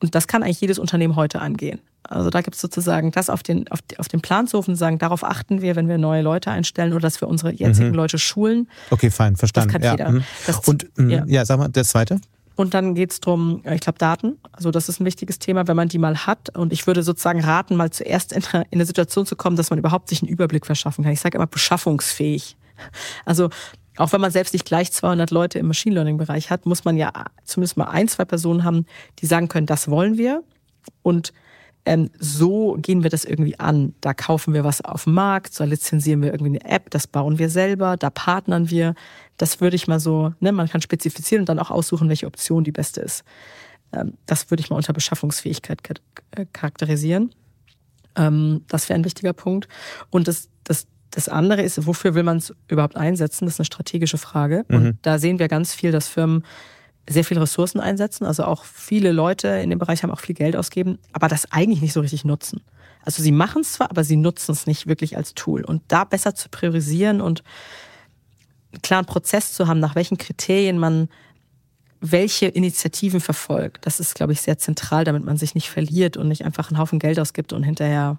Und 0.00 0.14
das 0.14 0.28
kann 0.28 0.42
eigentlich 0.42 0.60
jedes 0.60 0.78
Unternehmen 0.78 1.16
heute 1.16 1.40
angehen. 1.40 1.80
Also 2.08 2.30
da 2.30 2.40
gibt 2.40 2.54
es 2.54 2.60
sozusagen 2.60 3.10
das 3.10 3.30
auf 3.30 3.42
den, 3.42 3.68
auf, 3.68 3.80
auf 3.98 4.08
den 4.08 4.20
Plan 4.20 4.46
zu 4.46 4.56
rufen 4.56 4.72
und 4.72 4.76
sagen, 4.76 4.98
darauf 4.98 5.24
achten 5.24 5.62
wir, 5.62 5.76
wenn 5.76 5.88
wir 5.88 5.98
neue 5.98 6.22
Leute 6.22 6.50
einstellen 6.50 6.92
oder 6.92 7.02
dass 7.02 7.20
wir 7.20 7.28
unsere 7.28 7.52
jetzigen 7.52 7.88
mhm. 7.88 7.94
Leute 7.94 8.18
schulen. 8.18 8.68
Okay, 8.90 9.10
fein, 9.10 9.36
verstanden. 9.36 9.72
Das 9.72 9.72
kann 9.72 9.82
ja. 9.82 9.92
jeder. 9.92 10.10
Mhm. 10.12 10.24
Das, 10.46 10.58
und 10.68 10.86
ja. 10.98 11.24
ja, 11.26 11.44
sag 11.44 11.58
mal, 11.58 11.68
das 11.68 11.88
zweite? 11.88 12.20
Und 12.56 12.72
dann 12.72 12.94
geht's 12.94 13.20
drum, 13.20 13.62
ich 13.70 13.80
glaube, 13.82 13.98
Daten. 13.98 14.38
Also 14.52 14.70
das 14.70 14.88
ist 14.88 14.98
ein 14.98 15.04
wichtiges 15.04 15.38
Thema, 15.38 15.68
wenn 15.68 15.76
man 15.76 15.88
die 15.88 15.98
mal 15.98 16.26
hat. 16.26 16.56
Und 16.56 16.72
ich 16.72 16.86
würde 16.86 17.02
sozusagen 17.02 17.44
raten, 17.44 17.76
mal 17.76 17.90
zuerst 17.90 18.32
in 18.32 18.42
eine 18.72 18.86
Situation 18.86 19.26
zu 19.26 19.36
kommen, 19.36 19.56
dass 19.56 19.70
man 19.70 19.78
überhaupt 19.78 20.08
sich 20.08 20.22
einen 20.22 20.30
Überblick 20.30 20.64
verschaffen 20.64 21.04
kann. 21.04 21.12
Ich 21.12 21.20
sage 21.20 21.36
immer 21.36 21.46
beschaffungsfähig. 21.46 22.56
Also 23.24 23.50
auch 23.96 24.12
wenn 24.12 24.20
man 24.20 24.30
selbst 24.30 24.52
nicht 24.52 24.64
gleich 24.64 24.92
200 24.92 25.30
Leute 25.30 25.58
im 25.58 25.66
Machine 25.66 25.94
Learning 25.94 26.18
Bereich 26.18 26.50
hat, 26.50 26.66
muss 26.66 26.84
man 26.84 26.96
ja 26.96 27.12
zumindest 27.44 27.76
mal 27.76 27.86
ein, 27.86 28.08
zwei 28.08 28.24
Personen 28.24 28.64
haben, 28.64 28.86
die 29.18 29.26
sagen 29.26 29.48
können, 29.48 29.66
das 29.66 29.88
wollen 29.88 30.18
wir. 30.18 30.42
Und 31.02 31.32
ähm, 31.86 32.10
so 32.18 32.76
gehen 32.80 33.04
wir 33.04 33.10
das 33.10 33.24
irgendwie 33.24 33.58
an. 33.58 33.94
Da 34.00 34.12
kaufen 34.12 34.52
wir 34.52 34.64
was 34.64 34.80
auf 34.80 35.04
dem 35.04 35.14
Markt, 35.14 35.58
da 35.58 35.64
lizenzieren 35.64 36.20
wir 36.20 36.32
irgendwie 36.32 36.58
eine 36.58 36.70
App, 36.70 36.90
das 36.90 37.06
bauen 37.06 37.38
wir 37.38 37.48
selber, 37.48 37.96
da 37.96 38.10
partnern 38.10 38.70
wir. 38.70 38.94
Das 39.36 39.60
würde 39.60 39.76
ich 39.76 39.86
mal 39.86 40.00
so, 40.00 40.34
ne, 40.40 40.50
man 40.50 40.68
kann 40.68 40.82
spezifizieren 40.82 41.42
und 41.42 41.48
dann 41.48 41.60
auch 41.60 41.70
aussuchen, 41.70 42.08
welche 42.08 42.26
Option 42.26 42.64
die 42.64 42.72
beste 42.72 43.00
ist. 43.00 43.24
Ähm, 43.92 44.14
das 44.26 44.50
würde 44.50 44.62
ich 44.62 44.70
mal 44.70 44.76
unter 44.76 44.92
Beschaffungsfähigkeit 44.92 45.80
äh, 46.32 46.46
charakterisieren. 46.52 47.32
Ähm, 48.16 48.62
das 48.66 48.88
wäre 48.88 48.98
ein 48.98 49.04
wichtiger 49.04 49.32
Punkt. 49.32 49.68
Und 50.10 50.26
das, 50.26 50.48
das, 50.64 50.88
das 51.12 51.28
andere 51.28 51.62
ist, 51.62 51.86
wofür 51.86 52.16
will 52.16 52.24
man 52.24 52.38
es 52.38 52.52
überhaupt 52.66 52.96
einsetzen? 52.96 53.44
Das 53.44 53.54
ist 53.54 53.60
eine 53.60 53.66
strategische 53.66 54.18
Frage. 54.18 54.64
Mhm. 54.68 54.76
Und 54.76 54.98
da 55.02 55.18
sehen 55.18 55.38
wir 55.38 55.46
ganz 55.46 55.72
viel, 55.72 55.92
dass 55.92 56.08
Firmen 56.08 56.42
sehr 57.08 57.24
viele 57.24 57.40
Ressourcen 57.40 57.80
einsetzen, 57.80 58.24
also 58.24 58.44
auch 58.44 58.64
viele 58.64 59.12
Leute 59.12 59.48
in 59.48 59.70
dem 59.70 59.78
Bereich 59.78 60.02
haben 60.02 60.10
auch 60.10 60.20
viel 60.20 60.34
Geld 60.34 60.56
ausgeben, 60.56 60.98
aber 61.12 61.28
das 61.28 61.50
eigentlich 61.52 61.80
nicht 61.80 61.92
so 61.92 62.00
richtig 62.00 62.24
nutzen. 62.24 62.62
Also 63.04 63.22
sie 63.22 63.32
machen 63.32 63.62
es 63.62 63.74
zwar, 63.74 63.90
aber 63.90 64.02
sie 64.02 64.16
nutzen 64.16 64.52
es 64.52 64.66
nicht 64.66 64.88
wirklich 64.88 65.16
als 65.16 65.34
Tool. 65.34 65.64
Und 65.64 65.82
da 65.88 66.04
besser 66.04 66.34
zu 66.34 66.48
priorisieren 66.48 67.20
und 67.20 67.44
einen 68.72 68.82
klaren 68.82 69.06
Prozess 69.06 69.52
zu 69.52 69.68
haben, 69.68 69.78
nach 69.78 69.94
welchen 69.94 70.18
Kriterien 70.18 70.78
man 70.78 71.08
welche 72.00 72.46
Initiativen 72.46 73.20
verfolgt, 73.20 73.86
das 73.86 74.00
ist, 74.00 74.14
glaube 74.14 74.32
ich, 74.32 74.40
sehr 74.42 74.58
zentral, 74.58 75.04
damit 75.04 75.24
man 75.24 75.36
sich 75.36 75.54
nicht 75.54 75.70
verliert 75.70 76.16
und 76.16 76.28
nicht 76.28 76.44
einfach 76.44 76.70
einen 76.70 76.78
Haufen 76.78 76.98
Geld 76.98 77.18
ausgibt 77.18 77.52
und 77.52 77.62
hinterher 77.62 78.18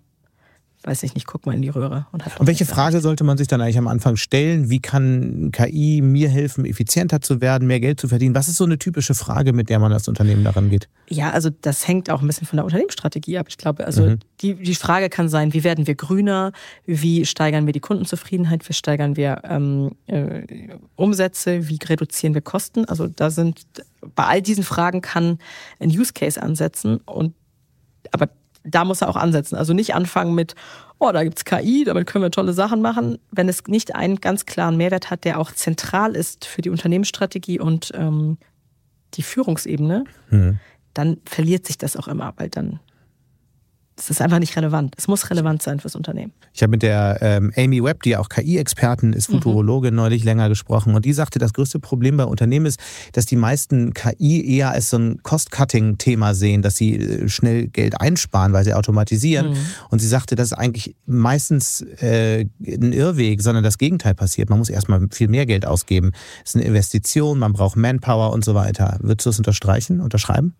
weiß 0.84 1.04
ich 1.04 1.16
nicht, 1.16 1.26
guck 1.28 1.46
mal 1.46 1.56
in 1.56 1.62
die 1.62 1.70
Röhre. 1.70 2.08
Und, 2.12 2.24
und 2.40 2.48
welche 2.48 2.66
Frage 2.66 3.02
sollte 3.02 3.24
man 3.24 3.38
sich 3.38 3.48
dann 3.48 3.62
eigentlich 3.62 3.78
am 3.78 3.88
Anfang 3.88 4.16
stellen? 4.16 4.70
Wie 4.70 4.80
kann 4.80 5.50
KI 5.52 6.02
mir 6.02 6.30
helfen, 6.30 6.66
effizienter 6.66 7.20
zu 7.20 7.42
werden, 7.42 7.68
mehr 7.68 7.80
Geld 7.80 8.00
zu 8.00 8.08
verdienen? 8.08 8.36
Was 8.36 8.48
ist 8.48 8.58
so 8.58 8.64
eine 8.64 8.78
typische 8.78 9.14
Frage, 9.16 9.54
mit 9.54 9.70
der 9.70 9.80
man 9.80 9.92
als 9.92 10.08
Unternehmen 10.08 10.44
daran 10.44 10.70
geht? 10.70 10.88
Ja, 11.10 11.32
also 11.32 11.50
das 11.50 11.88
hängt 11.88 12.10
auch 12.10 12.22
ein 12.22 12.28
bisschen 12.28 12.48
von 12.48 12.58
der 12.58 12.66
Unternehmensstrategie 12.66 13.38
ab. 13.38 13.48
Ich 13.50 13.58
glaube, 13.58 13.86
also 13.86 14.06
mhm. 14.06 14.20
die, 14.42 14.56
die 14.56 14.76
Frage 14.76 15.10
kann 15.10 15.30
sein, 15.30 15.54
wie 15.54 15.64
werden 15.64 15.88
wir 15.88 15.96
grüner? 15.96 16.52
Wie 16.86 17.26
steigern 17.26 17.66
wir 17.66 17.74
die 17.74 17.80
Kundenzufriedenheit? 17.80 18.68
Wie 18.70 18.74
steigern 18.74 19.18
wir 19.18 19.42
ähm, 19.44 19.92
äh, 20.06 20.44
Umsätze? 20.96 21.68
Wie 21.70 21.80
reduzieren 21.84 22.34
wir 22.34 22.42
Kosten? 22.42 22.86
Also 22.86 23.08
da 23.08 23.30
sind, 23.30 23.62
bei 24.16 24.26
all 24.26 24.42
diesen 24.42 24.64
Fragen 24.64 25.02
kann 25.02 25.40
ein 25.80 25.90
Use 25.90 26.14
Case 26.14 26.42
ansetzen 26.42 26.98
und 27.06 27.34
aber 28.12 28.30
da 28.68 28.86
muss 28.86 29.02
er 29.02 29.10
auch 29.10 29.16
ansetzen. 29.16 29.56
Also 29.56 29.74
nicht 29.74 29.96
anfangen 29.96 30.36
mit, 30.36 30.56
oh, 31.00 31.12
da 31.12 31.24
gibt's 31.24 31.46
KI, 31.46 31.84
damit 31.86 32.08
können 32.08 32.24
wir 32.24 32.32
tolle 32.32 32.54
Sachen 32.54 32.82
machen, 32.82 33.18
wenn 33.32 33.50
es 33.50 33.64
nicht 33.68 33.96
einen 33.96 34.18
ganz 34.18 34.46
klaren 34.46 34.78
Mehrwert 34.78 35.10
hat, 35.10 35.24
der 35.24 35.40
auch 35.40 35.52
zentral 35.52 36.16
ist 36.16 36.46
für 36.46 36.62
die 36.62 36.70
Unternehmensstrategie 36.70 37.60
und 37.60 37.92
ähm, 37.96 38.38
die 39.14 39.24
Führungsebene, 39.24 40.04
mhm. 40.30 40.60
dann 40.94 41.18
verliert 41.26 41.66
sich 41.66 41.78
das 41.78 41.96
auch 41.96 42.08
immer, 42.08 42.34
weil 42.38 42.50
dann 42.50 42.80
es 44.00 44.12
ist 44.12 44.22
einfach 44.22 44.38
nicht 44.38 44.56
relevant. 44.56 44.94
Es 44.96 45.08
muss 45.08 45.30
relevant 45.32 45.64
sein 45.64 45.80
fürs 45.80 45.96
Unternehmen. 45.96 46.32
Ich 46.54 46.62
habe 46.62 46.70
mit 46.70 46.84
der 46.84 47.18
ähm, 47.22 47.52
Amy 47.58 47.84
Webb, 47.84 48.04
die 48.04 48.16
auch 48.16 48.30
KI-Expertin 48.30 49.12
ist. 49.12 49.26
Futurologin, 49.26 49.94
mhm. 49.94 49.98
neulich 49.98 50.24
länger 50.24 50.50
gesprochen. 50.50 50.94
Und 50.94 51.04
die 51.04 51.14
sagte, 51.14 51.40
das 51.40 51.52
größte 51.54 51.80
Problem 51.80 52.16
bei 52.16 52.26
Unternehmen 52.26 52.68
ist, 52.68 52.80
dass 53.14 53.26
die 53.26 53.36
meisten 53.36 53.96
KI 53.96 54.56
eher 54.56 54.70
als 54.70 54.92
so 54.92 54.98
ein 54.98 55.24
Cost-Cutting-Thema 55.24 56.36
sehen, 56.36 56.62
dass 56.62 56.76
sie 56.76 56.96
äh, 56.96 57.28
schnell 57.28 57.68
Geld 57.68 58.00
einsparen, 58.00 58.54
weil 58.54 58.64
sie 58.64 58.76
automatisieren. 58.76 59.50
Mhm. 59.50 59.58
Und 59.90 60.00
sie 60.00 60.08
sagte, 60.08 60.36
das 60.36 60.52
ist 60.52 60.58
eigentlich 60.58 60.96
meistens 61.08 61.82
äh, 62.00 62.46
ein 62.66 62.94
Irrweg, 62.94 63.42
sondern 63.42 63.64
das 63.64 63.80
Gegenteil 63.80 64.14
passiert. 64.14 64.52
Man 64.52 64.60
muss 64.60 64.70
erstmal 64.70 65.08
viel 65.12 65.28
mehr 65.28 65.48
Geld 65.48 65.66
ausgeben. 65.66 66.12
Es 66.46 66.52
ist 66.52 66.56
eine 66.58 66.66
Investition, 66.66 67.40
man 67.40 67.54
braucht 67.54 67.76
Manpower 67.76 68.32
und 68.32 68.46
so 68.46 68.54
weiter. 68.54 69.00
Würdest 69.02 69.26
du 69.26 69.30
das 69.32 69.40
unterstreichen, 69.40 70.02
unterschreiben? 70.02 70.54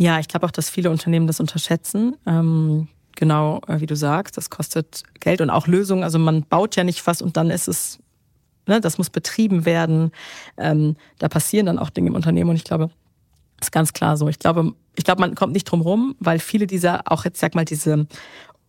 Ja, 0.00 0.18
ich 0.18 0.28
glaube 0.28 0.46
auch, 0.46 0.50
dass 0.50 0.70
viele 0.70 0.90
Unternehmen 0.90 1.26
das 1.26 1.40
unterschätzen. 1.40 2.16
Ähm, 2.24 2.88
genau, 3.16 3.60
äh, 3.68 3.80
wie 3.80 3.86
du 3.86 3.94
sagst, 3.94 4.38
das 4.38 4.48
kostet 4.48 5.02
Geld 5.20 5.42
und 5.42 5.50
auch 5.50 5.66
Lösungen. 5.66 6.04
Also 6.04 6.18
man 6.18 6.42
baut 6.44 6.74
ja 6.74 6.84
nicht 6.84 7.06
was 7.06 7.20
und 7.20 7.36
dann 7.36 7.50
ist 7.50 7.68
es, 7.68 7.98
ne, 8.66 8.80
das 8.80 8.96
muss 8.96 9.10
betrieben 9.10 9.66
werden. 9.66 10.10
Ähm, 10.56 10.96
da 11.18 11.28
passieren 11.28 11.66
dann 11.66 11.78
auch 11.78 11.90
Dinge 11.90 12.08
im 12.08 12.14
Unternehmen 12.14 12.48
und 12.48 12.56
ich 12.56 12.64
glaube, 12.64 12.88
das 13.58 13.66
ist 13.66 13.72
ganz 13.72 13.92
klar 13.92 14.16
so. 14.16 14.26
Ich 14.28 14.38
glaube, 14.38 14.72
ich 14.96 15.04
glaube, 15.04 15.20
man 15.20 15.34
kommt 15.34 15.52
nicht 15.52 15.64
drum 15.64 15.82
rum, 15.82 16.16
weil 16.18 16.38
viele 16.38 16.66
dieser, 16.66 17.02
auch 17.12 17.26
jetzt 17.26 17.38
sag 17.38 17.54
mal, 17.54 17.66
diese 17.66 18.06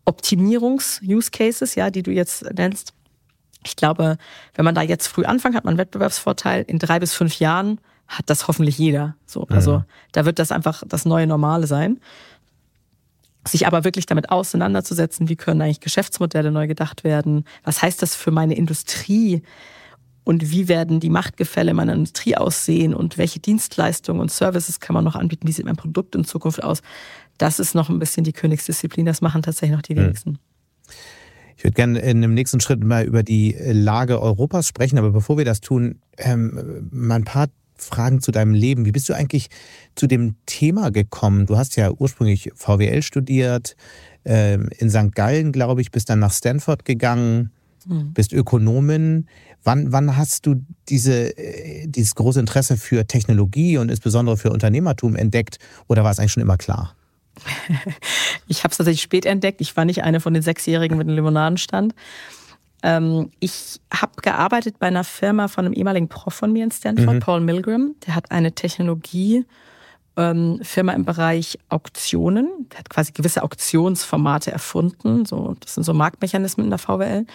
Optimierungs-Use-Cases, 0.04 1.76
ja, 1.76 1.92
die 1.92 2.04
du 2.04 2.12
jetzt 2.12 2.44
nennst, 2.54 2.94
ich 3.66 3.78
glaube, 3.78 4.18
wenn 4.56 4.66
man 4.66 4.76
da 4.76 4.82
jetzt 4.82 5.08
früh 5.08 5.24
anfängt, 5.24 5.56
hat 5.56 5.64
man 5.64 5.76
einen 5.76 5.78
Wettbewerbsvorteil. 5.78 6.64
In 6.68 6.78
drei 6.78 7.00
bis 7.00 7.14
fünf 7.14 7.40
Jahren 7.40 7.80
hat 8.12 8.30
das 8.30 8.48
hoffentlich 8.50 8.78
jeder. 8.78 9.16
So, 9.26 9.48
also 9.48 9.80
mhm. 9.80 9.84
da 10.12 10.26
wird 10.26 10.38
das 10.38 10.52
einfach 10.52 10.84
das 10.86 11.06
neue 11.06 11.28
Normale 11.28 11.66
sein. 11.66 12.00
Sich 13.48 13.66
aber 13.66 13.86
wirklich 13.86 14.06
damit 14.06 14.30
auseinanderzusetzen, 14.30 15.30
wie 15.30 15.38
können 15.38 15.62
eigentlich 15.62 15.80
Geschäftsmodelle 15.80 16.52
neu 16.52 16.68
gedacht 16.68 17.04
werden? 17.06 17.46
Was 17.64 17.82
heißt 17.82 18.02
das 18.02 18.16
für 18.16 18.32
meine 18.32 18.56
Industrie? 18.56 19.42
Und 20.26 20.52
wie 20.52 20.68
werden 20.68 21.00
die 21.00 21.10
Machtgefälle 21.10 21.74
meiner 21.74 21.94
Industrie 21.94 22.36
aussehen? 22.36 22.94
Und 22.94 23.18
welche 23.18 23.40
Dienstleistungen 23.40 24.22
und 24.22 24.30
Services 24.30 24.82
kann 24.82 24.94
man 24.94 25.06
noch 25.06 25.16
anbieten? 25.16 25.48
Wie 25.48 25.54
sieht 25.54 25.66
mein 25.66 25.78
Produkt 25.78 26.14
in 26.14 26.26
Zukunft 26.26 26.62
aus? 26.62 26.82
Das 27.38 27.60
ist 27.60 27.74
noch 27.74 27.90
ein 27.90 27.98
bisschen 27.98 28.26
die 28.26 28.34
Königsdisziplin. 28.34 29.06
Das 29.06 29.22
machen 29.22 29.42
tatsächlich 29.42 29.76
noch 29.76 29.82
die 29.82 29.96
mhm. 29.96 30.00
wenigsten. 30.00 30.40
Ich 31.56 31.64
würde 31.64 31.76
gerne 31.76 32.00
in 32.00 32.22
dem 32.22 32.34
nächsten 32.34 32.60
Schritt 32.60 32.84
mal 32.84 33.06
über 33.06 33.24
die 33.24 33.56
Lage 33.58 34.22
Europas 34.22 34.68
sprechen, 34.68 34.98
aber 34.98 35.12
bevor 35.12 35.38
wir 35.38 35.46
das 35.46 35.62
tun, 35.62 36.00
ähm, 36.18 36.90
mal 36.92 37.16
ein 37.16 37.24
paar 37.24 37.48
Fragen 37.84 38.22
zu 38.22 38.32
deinem 38.32 38.54
Leben. 38.54 38.86
Wie 38.86 38.92
bist 38.92 39.10
du 39.10 39.14
eigentlich 39.14 39.50
zu 39.96 40.08
dem 40.08 40.36
Thema 40.46 40.92
gekommen? 40.92 41.46
Du 41.46 41.58
hast 41.58 41.76
ja 41.76 41.92
ursprünglich 41.92 42.52
VWL 42.56 43.02
studiert, 43.02 43.76
ähm, 44.26 44.70
in 44.78 44.90
St. 44.90 45.14
Gallen, 45.16 45.52
glaube 45.52 45.82
ich, 45.82 45.92
bist 45.92 46.10
dann 46.10 46.20
nach 46.20 46.32
Stanford 46.32 46.86
gegangen, 46.86 47.52
mhm. 47.86 48.14
bist 48.14 48.34
Ökonomin. 48.34 49.28
Wann, 49.64 49.92
wann 49.92 50.18
hast 50.18 50.46
du 50.46 50.64
diese, 50.90 51.38
äh, 51.38 51.88
dieses 51.88 52.16
große 52.16 52.40
Interesse 52.40 52.78
für 52.78 53.06
Technologie 53.06 53.78
und 53.78 53.90
insbesondere 53.90 54.38
für 54.38 54.52
Unternehmertum 54.52 55.16
entdeckt 55.16 55.58
oder 55.88 56.04
war 56.04 56.12
es 56.12 56.20
eigentlich 56.20 56.34
schon 56.34 56.44
immer 56.44 56.58
klar? 56.58 56.96
Ich 58.48 58.66
habe 58.66 58.72
es 58.72 58.78
tatsächlich 58.78 59.02
spät 59.02 59.26
entdeckt. 59.26 59.62
Ich 59.62 59.78
war 59.78 59.86
nicht 59.86 60.04
eine 60.04 60.20
von 60.20 60.34
den 60.34 60.44
Sechsjährigen 60.44 60.98
mit 60.98 61.08
dem 61.08 61.16
Limonadenstand. 61.16 61.96
Ähm, 62.84 63.32
ich 63.40 63.80
habe 63.94 64.14
gearbeitet 64.22 64.80
bei 64.80 64.88
einer 64.88 65.04
Firma 65.04 65.48
von 65.48 65.66
einem 65.66 65.74
ehemaligen 65.74 66.08
Prof 66.08 66.34
von 66.34 66.52
mir 66.52 66.64
in 66.64 66.72
Stanford, 66.72 67.16
mhm. 67.16 67.20
Paul 67.20 67.42
Milgram. 67.42 67.96
Der 68.06 68.16
hat 68.16 68.32
eine 68.32 68.54
Technologie. 68.54 69.46
Ähm, 70.18 70.60
im 70.76 71.06
Bereich 71.06 71.58
Auktionen. 71.70 72.50
Der 72.72 72.80
hat 72.80 72.90
quasi 72.90 73.14
gewisse 73.14 73.44
Auktionsformate 73.44 74.52
erfunden. 74.52 75.26
So, 75.26 75.56
das 75.62 75.76
sind 75.76 75.84
so 75.84 75.94
Marktmechanismen 75.94 76.66
in 76.66 76.70
der 76.70 76.80
VWL. 76.80 77.26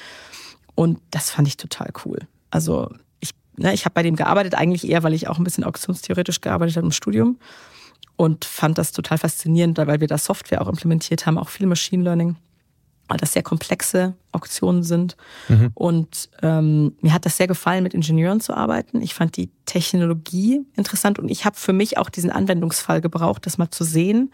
Und 0.75 1.01
das 1.11 1.31
fand 1.31 1.49
ich 1.49 1.57
total 1.57 1.89
cool. 2.05 2.19
Also 2.51 2.91
ich, 3.21 3.31
ne, 3.57 3.73
ich 3.73 3.87
habe 3.87 3.95
bei 3.95 4.03
dem 4.03 4.15
gearbeitet, 4.15 4.55
eigentlich 4.55 4.87
eher, 4.87 5.03
weil 5.03 5.15
ich 5.15 5.27
auch 5.27 5.39
ein 5.39 5.45
bisschen 5.45 5.65
auktionstheoretisch 5.65 6.43
gearbeitet 6.43 6.77
habe 6.77 6.87
im 6.87 6.93
Studium. 6.93 7.39
Und 8.17 8.45
fand 8.45 8.77
das 8.77 8.93
total 8.93 9.19
faszinierend, 9.19 9.79
weil 9.79 10.01
wir 10.01 10.09
da 10.09 10.19
Software 10.19 10.61
auch 10.61 10.69
implementiert 10.69 11.25
haben, 11.25 11.39
auch 11.39 11.49
viel 11.49 11.67
Machine 11.67 12.03
Learning 12.03 12.37
weil 13.09 13.19
das 13.19 13.33
sehr 13.33 13.43
komplexe 13.43 14.15
Auktionen 14.33 14.83
sind. 14.83 15.17
Mhm. 15.49 15.71
Und 15.75 16.29
ähm, 16.43 16.97
mir 17.01 17.13
hat 17.13 17.25
das 17.25 17.37
sehr 17.37 17.47
gefallen, 17.47 17.83
mit 17.83 17.95
Ingenieuren 17.95 18.41
zu 18.41 18.55
arbeiten. 18.55 19.01
Ich 19.01 19.15
fand 19.15 19.37
die 19.37 19.51
Technologie 19.65 20.61
interessant 20.75 21.19
und 21.19 21.29
ich 21.29 21.45
habe 21.45 21.57
für 21.57 21.73
mich 21.73 21.99
auch 21.99 22.11
diesen 22.11 22.31
Anwendungsfall 22.31 23.01
gebraucht, 23.01 23.47
das 23.47 23.59
mal 23.59 23.71
zu 23.71 23.85
sehen, 23.85 24.33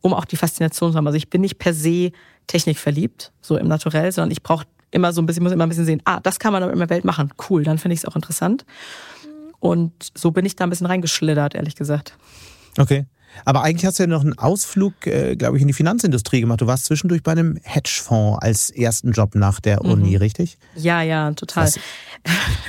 um 0.00 0.14
auch 0.14 0.24
die 0.24 0.36
Faszination 0.36 0.92
zu 0.92 0.96
haben. 0.96 1.06
Also 1.06 1.16
ich 1.16 1.30
bin 1.30 1.40
nicht 1.40 1.58
per 1.58 1.74
se 1.74 2.12
technikverliebt, 2.46 3.32
so 3.40 3.56
im 3.56 3.68
Naturell, 3.68 4.12
sondern 4.12 4.30
ich 4.30 4.42
brauche 4.42 4.66
immer 4.90 5.12
so 5.12 5.20
ein 5.20 5.26
bisschen, 5.26 5.42
muss 5.42 5.52
immer 5.52 5.64
ein 5.66 5.68
bisschen 5.68 5.86
sehen, 5.86 6.02
ah, 6.04 6.20
das 6.20 6.38
kann 6.38 6.52
man 6.52 6.62
in 6.70 6.78
der 6.78 6.90
Welt 6.90 7.04
machen. 7.04 7.32
Cool, 7.48 7.64
dann 7.64 7.78
finde 7.78 7.94
ich 7.94 8.00
es 8.00 8.04
auch 8.04 8.14
interessant. 8.14 8.64
Und 9.58 9.92
so 10.14 10.30
bin 10.30 10.44
ich 10.44 10.56
da 10.56 10.64
ein 10.64 10.70
bisschen 10.70 10.86
reingeschlittert, 10.86 11.54
ehrlich 11.54 11.74
gesagt. 11.74 12.16
Okay. 12.78 13.06
Aber 13.44 13.62
eigentlich 13.62 13.84
hast 13.86 13.98
du 13.98 14.04
ja 14.04 14.06
noch 14.06 14.22
einen 14.22 14.38
Ausflug, 14.38 15.06
äh, 15.06 15.36
glaube 15.36 15.56
ich, 15.56 15.62
in 15.62 15.68
die 15.68 15.74
Finanzindustrie 15.74 16.40
gemacht. 16.40 16.60
Du 16.60 16.66
warst 16.66 16.86
zwischendurch 16.86 17.22
bei 17.22 17.32
einem 17.32 17.58
Hedgefonds 17.62 18.38
als 18.42 18.70
ersten 18.70 19.12
Job 19.12 19.34
nach 19.34 19.60
der 19.60 19.84
mhm. 19.84 19.90
Uni, 19.90 20.16
richtig? 20.16 20.58
Ja, 20.76 21.02
ja, 21.02 21.32
total. 21.32 21.64
Das, 21.64 21.78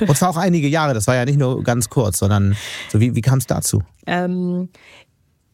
und 0.08 0.16
zwar 0.16 0.30
auch 0.30 0.36
einige 0.36 0.68
Jahre. 0.68 0.94
Das 0.94 1.06
war 1.06 1.14
ja 1.14 1.24
nicht 1.24 1.38
nur 1.38 1.62
ganz 1.62 1.88
kurz, 1.88 2.18
sondern 2.18 2.56
so 2.90 3.00
wie, 3.00 3.14
wie 3.14 3.20
kam 3.20 3.38
es 3.38 3.46
dazu? 3.46 3.82
Ähm, 4.06 4.68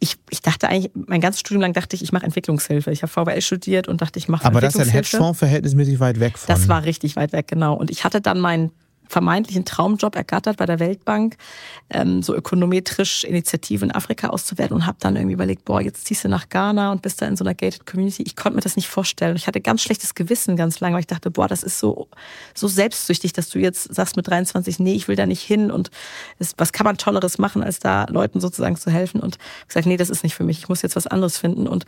ich, 0.03 0.17
ich 0.31 0.43
dachte 0.43 0.69
eigentlich, 0.69 0.91
mein 0.95 1.21
ganzes 1.21 1.41
Studium 1.41 1.63
lang 1.63 1.75
dachte 1.75 1.95
ich, 1.95 2.03
ich 2.03 2.11
mache 2.11 2.25
Entwicklungshilfe. 2.25 2.91
Ich 2.91 3.03
habe 3.03 3.13
VWL 3.13 3.41
studiert 3.41 3.87
und 3.87 4.01
dachte, 4.03 4.19
ich 4.19 4.29
mache 4.29 4.45
Aber 4.45 4.61
das 4.61 4.75
ist 4.75 4.81
ein 4.81 4.89
Hedgefonds 4.89 5.39
verhältnismäßig 5.39 6.01
weit 6.01 6.19
weg 6.19 6.39
von. 6.39 6.53
Das 6.53 6.67
war 6.67 6.85
richtig 6.85 7.15
weit 7.15 7.33
weg, 7.33 7.47
genau. 7.47 7.75
Und 7.75 7.89
ich 7.89 8.03
hatte 8.03 8.21
dann 8.21 8.41
meinen 8.41 8.73
vermeintlichen 9.09 9.65
Traumjob 9.65 10.17
ergattert 10.17 10.57
bei 10.57 10.67
der 10.67 10.81
Weltbank, 10.81 11.37
ähm, 11.91 12.23
so 12.23 12.35
ökonometrisch 12.35 13.25
Initiativen 13.25 13.91
in 13.91 13.95
Afrika 13.95 14.29
auszuwerten 14.29 14.75
und 14.75 14.87
habe 14.87 14.97
dann 15.01 15.17
irgendwie 15.17 15.35
überlegt, 15.35 15.65
boah, 15.65 15.81
jetzt 15.81 16.07
ziehst 16.07 16.25
du 16.25 16.29
nach 16.29 16.49
Ghana 16.49 16.93
und 16.93 17.03
bist 17.03 17.21
da 17.21 17.27
in 17.27 17.37
so 17.37 17.45
einer 17.45 17.55
gated 17.55 17.87
Community. 17.87 18.23
Ich 18.23 18.37
konnte 18.37 18.57
mir 18.57 18.63
das 18.63 18.77
nicht 18.77 18.89
vorstellen. 18.89 19.37
Ich 19.37 19.47
hatte 19.47 19.61
ganz 19.61 19.83
schlechtes 19.83 20.15
Gewissen 20.15 20.57
ganz 20.57 20.81
lange, 20.81 20.95
weil 20.95 21.01
ich 21.01 21.07
dachte, 21.07 21.31
boah, 21.31 21.49
das 21.49 21.63
ist 21.63 21.79
so, 21.79 22.09
so 22.55 22.69
selbstsüchtig, 22.69 23.33
dass 23.33 23.49
du 23.51 23.59
jetzt 23.59 23.95
sagst 23.95 24.17
mit 24.17 24.29
23, 24.29 24.79
nee, 24.79 24.95
ich 24.95 25.09
will 25.09 25.17
da 25.17 25.27
nicht 25.27 25.43
hin 25.43 25.71
und 25.71 25.91
das, 26.39 26.55
was 26.57 26.73
kann 26.73 26.85
man 26.85 26.97
Tolleres 26.97 27.39
machen, 27.39 27.63
als 27.63 27.79
da 27.79 28.07
Leuten 28.09 28.41
sozusagen 28.41 28.77
zu 28.77 28.91
helfen 28.91 29.21
und 29.21 29.39
gesagt, 29.69 29.87
nee, 29.87 29.97
das 29.97 30.11
ist 30.11 30.23
nicht 30.23 30.35
für 30.35 30.45
mich. 30.45 30.59
Ich 30.59 30.69
muss 30.69 30.83
jetzt 30.83 30.97
was 30.97 31.07
anderes 31.07 31.39
finden 31.39 31.69
und 31.69 31.85